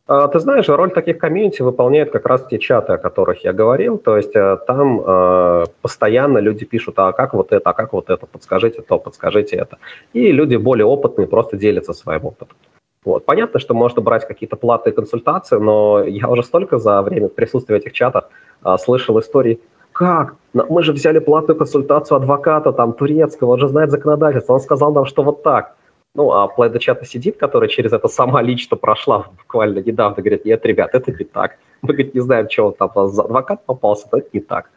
А, 0.09 0.27
ты 0.27 0.39
знаешь, 0.39 0.67
роль 0.67 0.89
таких 0.89 1.19
комьюнити 1.19 1.61
выполняют 1.61 2.09
как 2.09 2.25
раз 2.25 2.43
те 2.49 2.57
чаты, 2.57 2.93
о 2.93 2.97
которых 2.97 3.43
я 3.43 3.53
говорил. 3.53 3.99
То 3.99 4.17
есть 4.17 4.35
э, 4.35 4.57
там 4.65 5.01
э, 5.05 5.65
постоянно 5.83 6.39
люди 6.39 6.65
пишут, 6.65 6.95
а 6.97 7.11
как 7.11 7.35
вот 7.35 7.51
это, 7.51 7.69
а 7.69 7.73
как 7.73 7.93
вот 7.93 8.09
это, 8.09 8.25
подскажите 8.25 8.81
то, 8.81 8.97
подскажите 8.97 9.55
это. 9.57 9.77
И 10.13 10.31
люди 10.31 10.55
более 10.55 10.85
опытные 10.85 11.27
просто 11.27 11.57
делятся 11.57 11.93
своим 11.93 12.25
опытом. 12.25 12.57
Вот. 13.05 13.23
Понятно, 13.25 13.59
что 13.59 13.75
можно 13.75 14.01
брать 14.01 14.27
какие-то 14.27 14.55
платные 14.55 14.93
консультации, 14.93 15.57
но 15.57 16.03
я 16.03 16.27
уже 16.27 16.41
столько 16.41 16.79
за 16.79 17.03
время 17.03 17.27
присутствия 17.27 17.75
в 17.75 17.77
этих 17.77 17.93
чатах 17.93 18.29
а, 18.63 18.79
слышал 18.79 19.19
истории, 19.19 19.59
как? 19.91 20.35
Мы 20.53 20.81
же 20.81 20.93
взяли 20.93 21.19
платную 21.19 21.57
консультацию 21.57 22.17
адвоката 22.17 22.71
там 22.71 22.93
турецкого, 22.93 23.51
он 23.51 23.59
же 23.59 23.67
знает 23.67 23.91
законодательство, 23.91 24.53
он 24.53 24.59
сказал 24.59 24.91
нам, 24.93 25.05
что 25.05 25.23
вот 25.23 25.43
так. 25.43 25.75
Ну, 26.15 26.31
а 26.31 26.47
плейдочата 26.47 27.05
сидит, 27.05 27.37
которая 27.37 27.69
через 27.69 27.93
это 27.93 28.07
сама 28.07 28.41
лично 28.41 28.77
прошла 28.77 29.27
буквально 29.37 29.79
недавно, 29.79 30.17
говорит, 30.17 30.43
нет, 30.43 30.65
ребят, 30.65 30.93
это 30.93 31.11
не 31.11 31.23
так. 31.23 31.57
Мы, 31.81 31.93
говорит, 31.93 32.15
не 32.15 32.21
знаем, 32.21 32.47
чего 32.47 32.71
там 32.71 32.91
за 33.07 33.23
адвокат 33.23 33.65
попался, 33.65 34.07
но 34.11 34.17
это 34.17 34.29
не 34.33 34.39
так. 34.39 34.71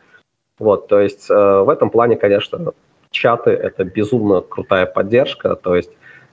Вот, 0.58 0.88
то 0.88 1.00
есть 1.00 1.30
э, 1.30 1.34
в 1.34 1.68
этом 1.70 1.90
плане, 1.90 2.16
конечно, 2.16 2.72
чаты– 3.10 3.50
это 3.50 3.84
безумно 3.84 4.42
крутая 4.42 4.86
поддержка, 4.86 5.56
то 5.56 5.74
есть 5.74 5.90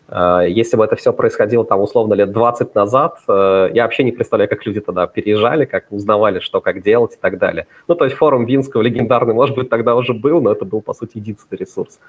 э, 0.09 0.45
если 0.49 0.75
бы 0.75 0.83
это 0.83 0.97
все 0.97 1.13
происходило 1.13 1.63
там 1.63 1.79
условно 1.79 2.13
лет 2.13 2.31
20 2.31 2.75
назад, 2.75 3.19
э, 3.27 3.69
я 3.73 3.83
вообще 3.83 4.03
не 4.03 4.11
представляю, 4.11 4.49
как 4.49 4.65
люди 4.65 4.81
тогда 4.81 5.07
переезжали, 5.07 5.63
как 5.63 5.85
узнавали, 5.91 6.39
что, 6.41 6.59
как 6.59 6.83
делать 6.83 7.13
и 7.15 7.17
так 7.19 7.39
далее. 7.39 7.65
Ну, 7.87 7.95
то 7.95 8.03
есть 8.03 8.17
форум 8.17 8.45
Винского 8.45 8.81
легендарный, 8.81 9.33
может 9.33 9.55
быть, 9.55 9.69
тогда 9.69 9.95
уже 9.95 10.13
был, 10.13 10.41
но 10.41 10.51
это 10.51 10.65
был, 10.65 10.81
по 10.81 10.93
сути, 10.93 11.17
единственный 11.17 11.57
ресурс. 11.57 11.99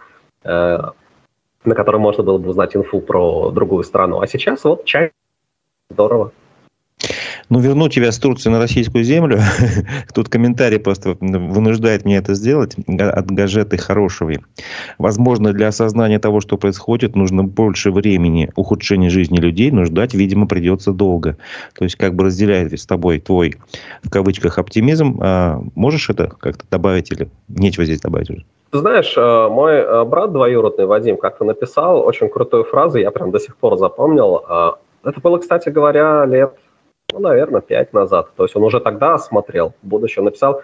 На 1.65 1.75
котором 1.75 2.01
можно 2.01 2.23
было 2.23 2.39
бы 2.39 2.51
узнать 2.51 2.75
инфу 2.75 3.01
про 3.01 3.51
другую 3.51 3.85
страну. 3.85 4.21
А 4.21 4.27
сейчас 4.27 4.65
вот 4.65 4.85
чай. 4.85 5.13
Здорово. 5.91 6.33
Ну, 7.51 7.59
верну 7.59 7.89
тебя 7.89 8.13
с 8.13 8.19
Турции 8.19 8.49
на 8.49 8.61
российскую 8.61 9.03
землю. 9.03 9.41
Тут 10.15 10.29
комментарий 10.29 10.79
просто 10.79 11.17
вынуждает 11.21 12.05
меня 12.05 12.19
это 12.19 12.35
сделать 12.35 12.77
от 12.87 13.31
Гаджеты 13.31 13.77
Хорошевой. 13.77 14.39
Возможно, 14.99 15.53
для 15.53 15.69
осознания 15.69 16.21
того, 16.21 16.41
что 16.41 16.57
происходит, 16.57 17.17
нужно 17.17 17.43
больше 17.43 17.91
времени. 17.91 18.51
Ухудшение 18.55 19.11
жизни 19.11 19.39
людей, 19.39 19.73
но 19.73 19.85
ждать, 19.85 20.15
видимо, 20.15 20.47
придется 20.47 20.93
долго. 20.93 21.39
То 21.75 21.85
есть, 21.85 21.97
как 21.97 22.15
бы 22.15 22.25
разделяет 22.25 22.73
с 22.73 22.87
тобой 22.87 23.19
твой, 23.19 23.57
в 24.05 24.11
кавычках, 24.11 24.59
оптимизм. 24.59 25.19
А 25.21 25.61
можешь 25.75 26.09
это 26.09 26.29
как-то 26.29 26.65
добавить 26.71 27.11
или 27.11 27.29
нечего 27.49 27.85
здесь 27.85 28.01
добавить 28.01 28.31
уже? 28.31 28.45
Знаешь, 28.73 29.17
э, 29.17 29.49
мой 29.49 29.75
э, 29.79 30.05
брат 30.05 30.33
двоюродный 30.33 30.87
Вадим 30.87 31.17
как-то 31.17 31.45
написал 31.45 32.07
очень 32.07 32.29
крутую 32.29 32.63
фразу, 32.63 32.99
я 32.99 33.11
прям 33.11 33.33
до 33.33 33.41
сих 33.41 33.57
пор 33.57 33.77
запомнил. 33.77 34.45
Э, 34.49 34.73
это 35.03 35.21
было, 35.21 35.39
кстати 35.39 35.71
говоря, 35.71 36.25
лет, 36.25 36.55
ну, 37.13 37.19
наверное, 37.19 37.63
пять 37.63 37.93
назад. 37.93 38.31
То 38.37 38.45
есть 38.45 38.55
он 38.55 38.63
уже 38.63 38.79
тогда 38.79 39.19
смотрел 39.19 39.75
будущее. 39.83 40.25
Написал, 40.25 40.63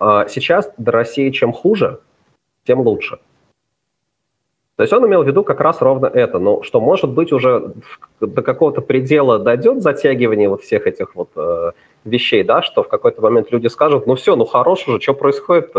сейчас 0.00 0.72
до 0.78 0.92
России 0.92 1.30
чем 1.30 1.52
хуже, 1.52 2.00
тем 2.64 2.80
лучше. 2.80 3.18
То 4.76 4.82
есть 4.82 4.92
он 4.94 5.06
имел 5.06 5.22
в 5.22 5.26
виду 5.26 5.44
как 5.44 5.60
раз 5.60 5.82
ровно 5.82 6.06
это, 6.06 6.38
ну, 6.38 6.62
что 6.62 6.80
может 6.80 7.10
быть 7.10 7.32
уже 7.32 7.74
до 8.18 8.42
какого-то 8.42 8.80
предела 8.80 9.38
дойдет 9.38 9.82
затягивание 9.82 10.48
вот 10.48 10.62
всех 10.62 10.86
этих 10.86 11.14
вот 11.14 11.28
э, 11.36 11.72
вещей, 12.04 12.42
да, 12.42 12.62
что 12.62 12.82
в 12.82 12.88
какой-то 12.88 13.20
момент 13.20 13.52
люди 13.52 13.66
скажут, 13.66 14.06
ну 14.06 14.14
все, 14.14 14.36
ну 14.36 14.46
хорош 14.46 14.88
уже, 14.88 15.00
что 15.00 15.12
происходит, 15.12 15.70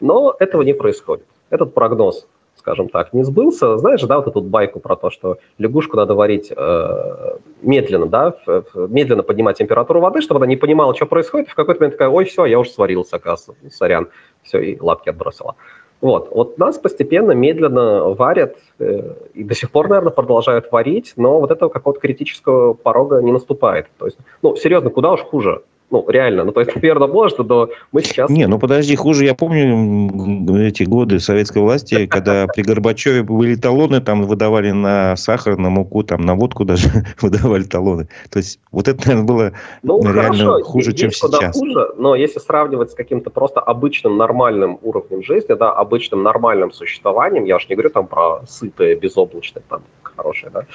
но 0.00 0.34
этого 0.38 0.62
не 0.62 0.72
происходит. 0.72 1.26
Этот 1.50 1.74
прогноз, 1.74 2.26
скажем 2.56 2.88
так, 2.88 3.12
не 3.12 3.22
сбылся. 3.22 3.76
Знаешь, 3.78 4.02
да, 4.02 4.16
вот 4.16 4.26
эту 4.26 4.40
байку 4.40 4.80
про 4.80 4.96
то, 4.96 5.10
что 5.10 5.38
лягушку 5.58 5.96
надо 5.96 6.14
варить 6.14 6.52
э, 6.54 7.36
медленно, 7.62 8.06
да, 8.06 8.36
медленно 8.74 9.22
поднимать 9.22 9.58
температуру 9.58 10.00
воды, 10.00 10.20
чтобы 10.20 10.38
она 10.38 10.46
не 10.46 10.56
понимала, 10.56 10.94
что 10.94 11.06
происходит, 11.06 11.48
и 11.48 11.50
в 11.50 11.54
какой-то 11.54 11.80
момент 11.80 11.94
такая, 11.94 12.08
ой, 12.08 12.24
все, 12.24 12.44
я 12.46 12.58
уже 12.58 12.70
сварился, 12.70 13.16
оказывается, 13.16 13.70
сорян, 13.70 14.08
все, 14.42 14.58
и 14.60 14.80
лапки 14.80 15.08
отбросила. 15.08 15.56
Вот, 16.00 16.28
вот 16.30 16.58
нас 16.58 16.76
постепенно, 16.76 17.32
медленно 17.32 18.10
варят, 18.10 18.56
э, 18.78 19.14
и 19.32 19.44
до 19.44 19.54
сих 19.54 19.70
пор, 19.70 19.88
наверное, 19.88 20.12
продолжают 20.12 20.70
варить, 20.72 21.14
но 21.16 21.40
вот 21.40 21.50
этого 21.50 21.70
какого-то 21.70 22.00
критического 22.00 22.74
порога 22.74 23.22
не 23.22 23.32
наступает. 23.32 23.86
То 23.98 24.06
есть, 24.06 24.18
ну, 24.42 24.56
серьезно, 24.56 24.90
куда 24.90 25.12
уж 25.12 25.20
хуже 25.20 25.62
ну, 25.90 26.04
реально. 26.08 26.44
Ну, 26.44 26.52
то 26.52 26.60
есть, 26.60 26.74
наверное, 26.74 27.08
может, 27.08 27.38
но 27.38 27.68
мы 27.92 28.02
сейчас... 28.02 28.30
Не, 28.30 28.46
ну, 28.46 28.58
подожди, 28.58 28.96
хуже. 28.96 29.26
Я 29.26 29.34
помню 29.34 30.66
эти 30.66 30.82
годы 30.82 31.20
советской 31.20 31.58
власти, 31.58 32.06
когда 32.06 32.46
при 32.54 32.62
Горбачеве 32.62 33.22
были 33.22 33.54
талоны, 33.54 34.00
там 34.00 34.24
выдавали 34.24 34.72
на 34.72 35.14
сахар, 35.16 35.56
на 35.56 35.70
муку, 35.70 36.02
там 36.02 36.22
на 36.22 36.34
водку 36.34 36.64
даже 36.64 36.88
выдавали 37.20 37.64
талоны. 37.64 38.08
То 38.30 38.38
есть, 38.38 38.58
вот 38.72 38.88
это, 38.88 39.06
наверное, 39.06 39.26
было 39.26 39.52
ну, 39.82 40.02
реально 40.02 40.44
хорошо, 40.44 40.64
хуже, 40.64 40.92
чем 40.94 41.10
сейчас. 41.10 41.56
хуже, 41.56 41.92
но 41.96 42.14
если 42.14 42.40
сравнивать 42.40 42.90
с 42.90 42.94
каким-то 42.94 43.30
просто 43.30 43.60
обычным 43.60 44.16
нормальным 44.16 44.78
уровнем 44.82 45.22
жизни, 45.22 45.54
да, 45.54 45.70
обычным 45.72 46.22
нормальным 46.22 46.72
существованием, 46.72 47.44
я 47.44 47.56
уж 47.56 47.68
не 47.68 47.76
говорю 47.76 47.90
там 47.90 48.06
про 48.06 48.40
сытое, 48.48 48.96
безоблачное, 48.96 49.62
там, 49.68 49.82
хорошее, 50.16 50.52
да, 50.52 50.66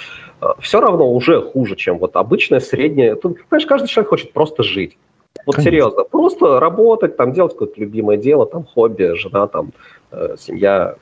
э, 0.42 0.48
все 0.60 0.80
равно 0.82 1.12
уже 1.12 1.42
хуже, 1.42 1.76
чем 1.76 1.98
вот 1.98 2.16
обычное, 2.16 2.60
среднее. 2.60 3.16
Тут, 3.16 3.44
понимаешь, 3.50 3.68
каждый 3.68 3.88
человек 3.88 4.10
хочет 4.10 4.34
просто 4.34 4.64
жить. 4.64 4.98
Вот 5.46 5.56
Конечно. 5.56 5.72
серьезно, 5.72 6.04
просто 6.04 6.60
работать, 6.60 7.18
там 7.18 7.34
делать 7.34 7.54
какое-то 7.54 7.80
любимое 7.80 8.18
дело, 8.18 8.46
там 8.46 8.66
хобби, 8.66 9.14
жена, 9.16 9.48
там 9.48 9.72
э, 10.12 10.36
семья, 10.38 10.96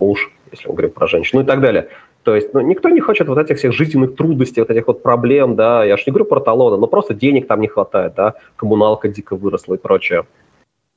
муж, 0.00 0.30
если 0.50 0.68
мы 0.68 0.74
говорим 0.74 0.92
про 0.92 1.06
женщину, 1.06 1.40
ну 1.40 1.46
и 1.46 1.48
так 1.48 1.60
далее. 1.60 1.88
То 2.22 2.36
есть 2.36 2.54
ну, 2.54 2.60
никто 2.60 2.88
не 2.88 3.00
хочет 3.00 3.28
вот 3.28 3.38
этих 3.38 3.58
всех 3.58 3.72
жизненных 3.72 4.14
трудностей, 4.16 4.60
вот 4.60 4.70
этих 4.70 4.86
вот 4.86 5.02
проблем, 5.02 5.56
да, 5.56 5.84
я 5.84 5.96
же 5.96 6.04
не 6.06 6.12
говорю 6.12 6.26
про 6.26 6.40
талоны, 6.40 6.76
но 6.76 6.86
просто 6.86 7.14
денег 7.14 7.48
там 7.48 7.60
не 7.60 7.68
хватает, 7.68 8.14
да, 8.14 8.34
коммуналка 8.56 9.08
дико 9.08 9.34
выросла 9.34 9.74
и 9.74 9.78
прочее. 9.78 10.24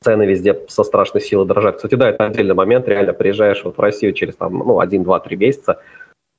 Цены 0.01 0.23
везде 0.23 0.59
со 0.67 0.83
страшной 0.83 1.21
силой 1.21 1.47
дрожат. 1.47 1.77
Кстати, 1.77 1.95
да, 1.95 2.09
это 2.09 2.25
отдельный 2.25 2.53
момент, 2.53 2.87
реально 2.87 3.13
приезжаешь 3.13 3.63
вот 3.63 3.77
в 3.77 3.81
Россию 3.81 4.13
через 4.13 4.35
там, 4.35 4.53
ну, 4.59 4.79
один, 4.79 5.03
два, 5.03 5.19
три 5.19 5.35
месяца, 5.35 5.79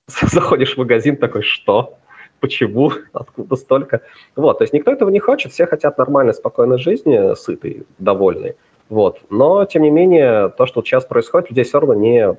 заходишь 0.33 0.75
в 0.75 0.79
магазин 0.79 1.17
такой, 1.17 1.43
что? 1.43 1.99
почему, 2.41 2.93
откуда 3.13 3.57
столько. 3.57 4.03
Вот, 4.35 4.59
то 4.59 4.65
есть 4.65 4.73
никто 4.73 4.93
этого 4.93 5.11
не 5.11 5.19
хочет, 5.19 5.53
все 5.53 5.67
хотят 5.67 5.99
нормальной, 5.99 6.35
спокойной 6.35 6.79
жизни, 6.79 7.35
сытой, 7.35 7.87
довольной. 7.99 8.57
Вот. 8.89 9.21
Но, 9.31 9.65
тем 9.65 9.83
не 9.83 9.91
менее, 9.91 10.51
то, 10.51 10.67
что 10.67 10.83
сейчас 10.83 11.05
происходит, 11.05 11.51
людей 11.51 11.65
все 11.65 11.81
равно 11.81 11.95
не, 11.95 12.37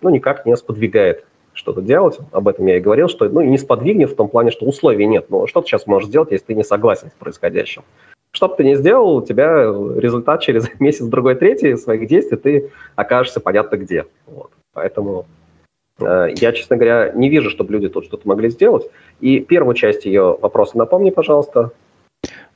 ну, 0.00 0.10
никак 0.10 0.46
не 0.46 0.56
сподвигает 0.56 1.24
что-то 1.54 1.82
делать, 1.82 2.18
об 2.30 2.46
этом 2.46 2.66
я 2.66 2.76
и 2.76 2.80
говорил, 2.80 3.08
что 3.08 3.28
ну, 3.28 3.40
не 3.40 3.58
сподвигнет 3.58 4.10
в 4.10 4.14
том 4.14 4.28
плане, 4.28 4.52
что 4.52 4.64
условий 4.64 5.06
нет. 5.06 5.28
Но 5.28 5.48
что 5.48 5.60
ты 5.60 5.66
сейчас 5.66 5.88
можешь 5.88 6.08
сделать, 6.08 6.30
если 6.30 6.46
ты 6.46 6.54
не 6.54 6.62
согласен 6.62 7.08
с 7.10 7.14
происходящим? 7.18 7.82
Что 8.30 8.46
бы 8.48 8.54
ты 8.54 8.64
ни 8.64 8.74
сделал, 8.74 9.16
у 9.16 9.22
тебя 9.22 9.64
результат 9.96 10.40
через 10.40 10.68
месяц, 10.78 11.06
другой, 11.06 11.34
третий 11.34 11.74
своих 11.76 12.06
действий, 12.06 12.36
ты 12.36 12.70
окажешься 12.94 13.40
понятно 13.40 13.76
где. 13.76 14.06
Вот. 14.26 14.52
Поэтому 14.72 15.26
я, 16.00 16.52
честно 16.52 16.76
говоря, 16.76 17.12
не 17.14 17.28
вижу, 17.28 17.50
чтобы 17.50 17.72
люди 17.72 17.88
тут 17.88 18.04
что-то 18.04 18.26
могли 18.28 18.50
сделать. 18.50 18.88
И 19.20 19.40
первую 19.40 19.74
часть 19.74 20.04
ее 20.04 20.36
вопроса 20.40 20.78
напомни, 20.78 21.10
пожалуйста. 21.10 21.72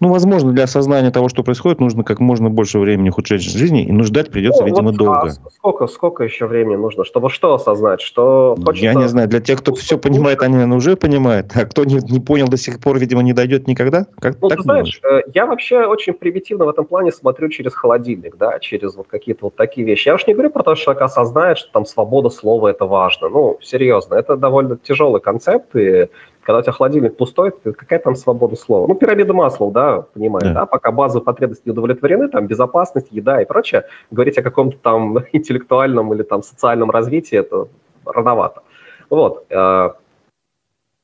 Ну, 0.03 0.09
возможно, 0.09 0.51
для 0.51 0.65
осознания 0.65 1.13
того, 1.13 1.29
что 1.29 1.45
происходит, 1.45 1.79
нужно 1.79 2.03
как 2.03 2.19
можно 2.19 2.51
больше 2.51 2.81
времени 2.81 3.11
ухудшать 3.11 3.41
жизни, 3.41 3.85
и 3.85 3.93
ну, 3.93 4.03
ждать 4.03 4.33
придется, 4.33 4.63
ну, 4.63 4.67
видимо, 4.67 4.89
вот, 4.89 4.97
долго. 4.97 5.29
А 5.29 5.51
сколько, 5.51 5.87
сколько 5.87 6.25
еще 6.25 6.47
времени 6.47 6.75
нужно, 6.75 7.05
чтобы 7.05 7.31
что 7.31 7.55
осознать? 7.55 8.01
Что 8.01 8.57
хочется... 8.65 8.85
Я 8.85 8.95
не 8.95 9.07
знаю, 9.07 9.29
для 9.29 9.39
тех, 9.39 9.61
кто 9.61 9.73
все 9.75 9.99
понимает, 9.99 10.43
они, 10.43 10.55
наверное, 10.55 10.77
уже 10.77 10.97
понимают, 10.97 11.53
а 11.55 11.65
кто 11.67 11.85
не, 11.85 12.01
не 12.11 12.19
понял 12.19 12.49
до 12.49 12.57
сих 12.57 12.81
пор, 12.81 12.99
видимо, 12.99 13.23
не 13.23 13.33
дойдет 13.33 13.69
никогда. 13.69 14.07
Как, 14.19 14.35
ну, 14.41 14.49
ты 14.49 14.61
знаешь, 14.61 14.99
думаешь? 14.99 15.25
Э, 15.25 15.31
я 15.33 15.47
вообще 15.47 15.85
очень 15.85 16.15
примитивно 16.15 16.65
в 16.65 16.69
этом 16.71 16.85
плане 16.85 17.13
смотрю 17.13 17.49
через 17.49 17.73
холодильник, 17.73 18.37
да, 18.37 18.59
через 18.59 18.97
вот 18.97 19.07
какие-то 19.07 19.47
вот 19.47 19.55
такие 19.55 19.87
вещи. 19.87 20.09
Я 20.09 20.17
уж 20.17 20.27
не 20.27 20.35
говорю 20.35 20.51
про 20.51 20.65
то, 20.65 20.75
что 20.75 20.87
человек 20.87 21.03
осознает, 21.03 21.59
что 21.59 21.71
там 21.71 21.87
свобода 21.87 22.29
слова– 22.29 22.67
это 22.71 22.87
важно. 22.87 23.29
Ну, 23.29 23.59
серьезно, 23.63 24.17
это 24.17 24.37
довольно 24.37 24.77
тяжелый 24.79 25.21
концепт, 25.21 25.77
и 25.77 26.09
когда 26.43 26.59
у 26.59 26.63
тебя 26.63 26.73
холодильник 26.73 27.17
пустой, 27.17 27.53
какая 27.53 27.99
там 27.99 28.17
свобода 28.17 28.57
слова? 28.57 28.87
Ну, 28.87 28.95
пирамида 28.95 29.33
масла, 29.33 29.71
да, 29.71 30.03
понимаешь, 30.15 30.49
да. 30.49 30.61
да, 30.61 30.67
пока 30.67 30.91
базовые 30.91 31.25
потребности 31.25 31.63
не 31.67 31.73
удовлетворены, 31.73 32.29
там, 32.29 32.47
безопасность, 32.47 33.09
еда 33.11 33.41
и 33.41 33.45
прочее, 33.45 33.85
говорить 34.11 34.39
о 34.39 34.43
каком-то 34.43 34.77
там 34.79 35.19
интеллектуальном 35.33 36.13
или 36.15 36.23
там 36.23 36.43
социальном 36.43 36.91
развитии, 36.91 37.39
это 37.39 37.69
рановато. 38.05 38.63
Вот, 39.09 39.45
э, 39.51 39.91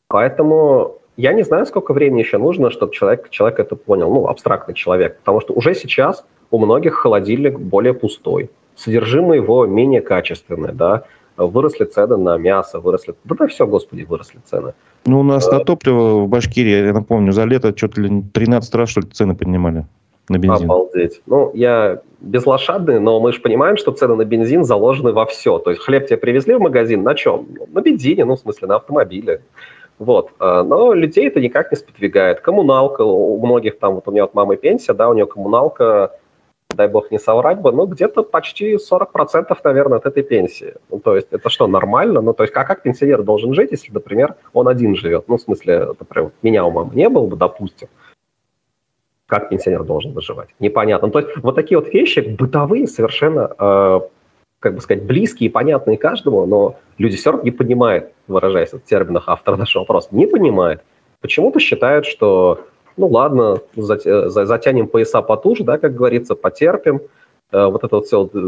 поэтому 0.09 0.99
я 1.16 1.32
не 1.32 1.43
знаю, 1.43 1.66
сколько 1.66 1.93
времени 1.93 2.20
еще 2.20 2.39
нужно, 2.39 2.70
чтобы 2.70 2.93
человек, 2.93 3.28
человек 3.30 3.59
это 3.59 3.76
понял, 3.76 4.09
ну, 4.12 4.28
абстрактный 4.28 4.74
человек, 4.74 5.18
потому 5.18 5.41
что 5.41 5.53
уже 5.53 5.74
сейчас 5.74 6.24
у 6.51 6.59
многих 6.59 6.95
холодильник 6.95 7.59
более 7.59 7.93
пустой, 7.93 8.51
содержимое 8.76 9.39
его 9.39 9.66
менее 9.66 10.01
качественное, 10.01 10.72
да, 10.72 11.05
выросли 11.36 11.84
цены 11.84 12.16
на 12.16 12.36
мясо, 12.36 12.80
выросли, 12.80 13.14
да, 13.24 13.34
да 13.39 13.47
все, 13.47 13.66
господи, 13.66 14.03
выросли 14.03 14.41
цены. 14.45 14.74
Ну, 15.07 15.21
у 15.21 15.23
нас 15.23 15.51
на 15.51 15.61
топливо 15.61 16.25
в 16.25 16.29
Башкирии, 16.29 16.87
я 16.87 16.93
напомню, 16.93 17.33
за 17.33 17.45
лето 17.45 17.73
что-то 17.77 18.01
ли 18.01 18.23
13 18.33 18.75
раз, 18.75 18.91
что 18.91 19.01
ли, 19.01 19.07
цены 19.09 19.35
поднимали 19.35 19.87
на 20.29 20.39
бензин. 20.39 20.67
Обалдеть. 20.67 21.23
Ну, 21.27 21.51
я 21.55 22.01
безлошадный, 22.21 23.01
но 23.01 23.21
мы 23.21 23.33
же 23.33 23.41
понимаем, 23.41 23.77
что 23.77 23.93
цены 23.93 24.17
на 24.17 24.25
бензин 24.25 24.65
заложены 24.65 25.13
во 25.13 25.27
все. 25.27 25.59
То 25.59 25.71
есть 25.71 25.83
хлеб 25.83 26.07
тебе 26.07 26.19
привезли 26.19 26.55
в 26.55 26.61
магазин 26.61 27.03
на 27.03 27.15
чем? 27.15 27.49
На 27.73 27.81
бензине, 27.81 28.25
ну, 28.25 28.37
в 28.37 28.41
смысле, 28.41 28.69
на 28.69 28.77
автомобиле. 28.77 29.43
Вот. 29.99 30.31
А, 30.39 30.63
но 30.63 30.93
людей 30.93 31.29
это 31.29 31.41
никак 31.41 31.71
не 31.73 31.77
сподвигает. 31.77 32.41
Коммуналка, 32.41 33.03
у 33.03 33.45
многих 33.45 33.79
там, 33.79 33.97
вот 33.97 34.09
у 34.09 34.11
меня 34.11 34.25
вот 34.25 34.35
мамы 34.35 34.57
пенсия, 34.57 34.93
да, 34.93 35.09
у 35.09 35.15
нее 35.15 35.27
коммуналка 35.27 36.13
дай 36.75 36.89
бог 36.89 37.11
не 37.11 37.19
соврать 37.19 37.61
бы, 37.61 37.73
ну, 37.73 37.87
где-то 37.87 38.23
почти 38.23 38.77
40%, 38.77 39.57
наверное, 39.64 39.99
от 39.99 40.07
этой 40.07 40.23
пенсии. 40.23 40.75
Ну, 40.91 41.01
то 41.01 41.16
есть 41.16 41.29
это 41.31 41.49
что, 41.49 41.66
нормально? 41.66 42.21
Ну, 42.21 42.35
то 42.35 42.45
есть 42.45 42.53
как, 42.53 42.66
как 42.66 42.83
пенсионер 42.83 43.23
должен 43.23 43.55
жить, 43.55 43.71
если, 43.71 43.93
например, 43.93 44.35
он 44.53 44.69
один 44.69 44.95
живет? 44.95 45.29
Ну, 45.29 45.37
в 45.37 45.41
смысле, 45.41 45.89
например, 45.99 46.31
меня 46.43 46.64
у 46.64 46.71
мамы 46.71 46.95
не 46.95 47.09
было 47.09 47.27
бы, 47.27 47.37
допустим. 47.37 47.89
Как 49.27 49.49
пенсионер 49.51 49.85
должен 49.85 50.12
выживать? 50.12 50.49
Непонятно. 50.59 51.09
Ну, 51.09 51.12
то 51.12 51.21
есть 51.21 51.37
вот 51.39 51.55
такие 51.55 51.79
вот 51.79 51.93
вещи 51.93 52.21
бытовые 52.21 52.87
совершенно, 52.87 53.51
э, 53.59 54.01
как 54.61 54.75
бы 54.75 54.81
сказать, 54.81 55.05
близкие 55.05 55.49
и 55.49 55.53
понятные 55.53 55.99
каждому, 55.99 56.47
но 56.47 56.77
люди 56.97 57.16
все 57.16 57.31
равно 57.31 57.45
не 57.45 57.51
понимают, 57.51 58.12
выражаясь 58.27 58.73
в 58.73 58.81
терминах 58.81 59.29
автора 59.29 59.57
нашего 59.57 59.83
вопроса, 59.83 60.09
не 60.12 60.27
понимают. 60.27 60.83
Почему-то 61.21 61.61
считают, 61.61 62.07
что 62.07 62.66
ну 62.99 63.07
ладно, 63.07 63.61
затянем 63.77 64.89
пояса 64.89 65.23
потуже, 65.23 65.65
да, 65.65 65.79
как 65.79 65.95
говорится, 65.95 66.35
потерпим. 66.35 67.01
Э, 67.51 67.67
вот 67.67 67.85
это 67.85 67.97
вот 67.97 68.07
все 68.07 68.29
э, 68.33 68.39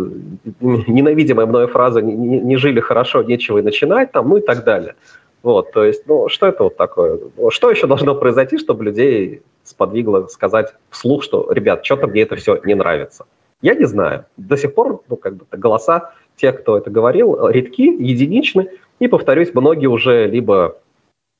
ненавидимая 0.61 1.47
мною 1.47 1.69
фраза 1.69 2.03
«не, 2.03 2.57
жили 2.57 2.81
хорошо, 2.81 3.23
нечего 3.23 3.59
и 3.59 3.63
начинать», 3.63 4.13
там, 4.13 4.29
ну 4.29 4.37
и 4.37 4.41
так 4.41 4.65
далее. 4.65 4.95
Вот, 5.43 5.73
то 5.73 5.85
есть, 5.85 6.07
ну, 6.07 6.29
что 6.29 6.47
это 6.47 6.65
вот 6.65 6.77
такое? 6.77 7.19
Что 7.49 7.71
еще 7.71 7.87
должно 7.87 8.15
произойти, 8.15 8.59
чтобы 8.59 8.85
людей 8.85 9.43
сподвигло 9.63 10.27
сказать 10.27 10.75
вслух, 10.91 11.23
что, 11.23 11.51
ребят, 11.51 11.85
что-то 11.85 12.09
мне 12.09 12.23
это 12.23 12.37
все 12.37 12.61
не 12.65 12.75
нравится? 12.75 13.25
Я 13.63 13.75
не 13.75 13.85
знаю. 13.85 14.27
До 14.37 14.57
сих 14.57 14.75
пор, 14.75 15.03
ну, 15.09 15.17
как 15.17 15.37
бы, 15.37 15.47
голоса 15.51 16.13
тех, 16.37 16.61
кто 16.61 16.77
это 16.77 16.91
говорил, 16.91 17.49
редки, 17.49 17.83
единичны, 17.83 18.69
и, 18.99 19.09
повторюсь, 19.09 19.55
многие 19.55 19.87
уже 19.87 20.27
либо 20.27 20.79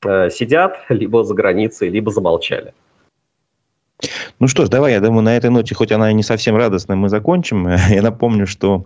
э, 0.03 0.29
сидят, 0.31 0.79
либо 0.89 1.23
за 1.23 1.35
границей, 1.35 1.89
либо 1.89 2.11
замолчали. 2.11 2.73
Ну 4.39 4.47
что 4.47 4.65
ж, 4.65 4.69
давай, 4.69 4.93
я 4.93 4.99
думаю, 4.99 5.21
на 5.21 5.35
этой 5.35 5.49
ноте, 5.49 5.75
хоть 5.75 5.91
она 5.91 6.11
и 6.11 6.13
не 6.13 6.23
совсем 6.23 6.55
радостная, 6.55 6.95
мы 6.95 7.09
закончим. 7.09 7.67
Я 7.89 8.01
напомню, 8.01 8.47
что 8.47 8.85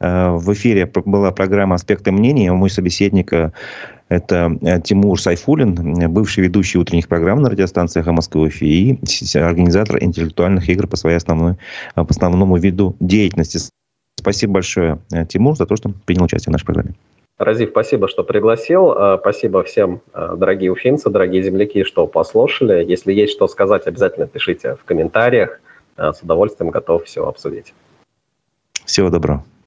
э, 0.00 0.30
в 0.30 0.52
эфире 0.52 0.86
была 0.86 1.30
программа 1.30 1.74
«Аспекты 1.74 2.12
мнений». 2.12 2.50
Мой 2.50 2.70
собеседник 2.70 3.32
э,– 3.32 3.52
это 4.08 4.56
э, 4.62 4.80
Тимур 4.80 5.20
Сайфулин, 5.20 5.74
бывший 6.10 6.44
ведущий 6.44 6.78
утренних 6.78 7.08
программ 7.08 7.42
на 7.42 7.50
радиостанциях 7.50 8.06
Москвы 8.06 8.50
и 8.60 8.98
организатор 9.34 10.02
интеллектуальных 10.02 10.68
игр 10.68 10.86
по 10.86 10.96
своей 10.96 11.16
основной, 11.16 11.56
по 11.94 12.06
основному 12.08 12.56
виду 12.56 12.96
деятельности. 13.00 13.58
Спасибо 14.18 14.54
большое, 14.54 14.98
Тимур, 15.28 15.56
за 15.56 15.66
то, 15.66 15.76
что 15.76 15.90
принял 16.04 16.24
участие 16.24 16.50
в 16.50 16.52
нашей 16.52 16.66
программе. 16.66 16.94
Разив, 17.38 17.70
спасибо, 17.70 18.08
что 18.08 18.24
пригласил. 18.24 18.92
Э, 18.92 19.18
спасибо 19.20 19.62
всем, 19.62 20.00
э, 20.12 20.34
дорогие 20.36 20.70
уфимцы, 20.70 21.10
дорогие 21.10 21.42
земляки, 21.42 21.84
что 21.84 22.06
послушали. 22.06 22.84
Если 22.84 23.12
есть 23.12 23.32
что 23.32 23.48
сказать, 23.48 23.86
обязательно 23.86 24.26
пишите 24.26 24.76
в 24.76 24.84
комментариях. 24.84 25.60
Э, 25.96 26.12
с 26.12 26.22
удовольствием 26.22 26.70
готов 26.70 27.04
все 27.04 27.26
обсудить. 27.26 27.74
Всего 28.84 29.10
доброго. 29.10 29.44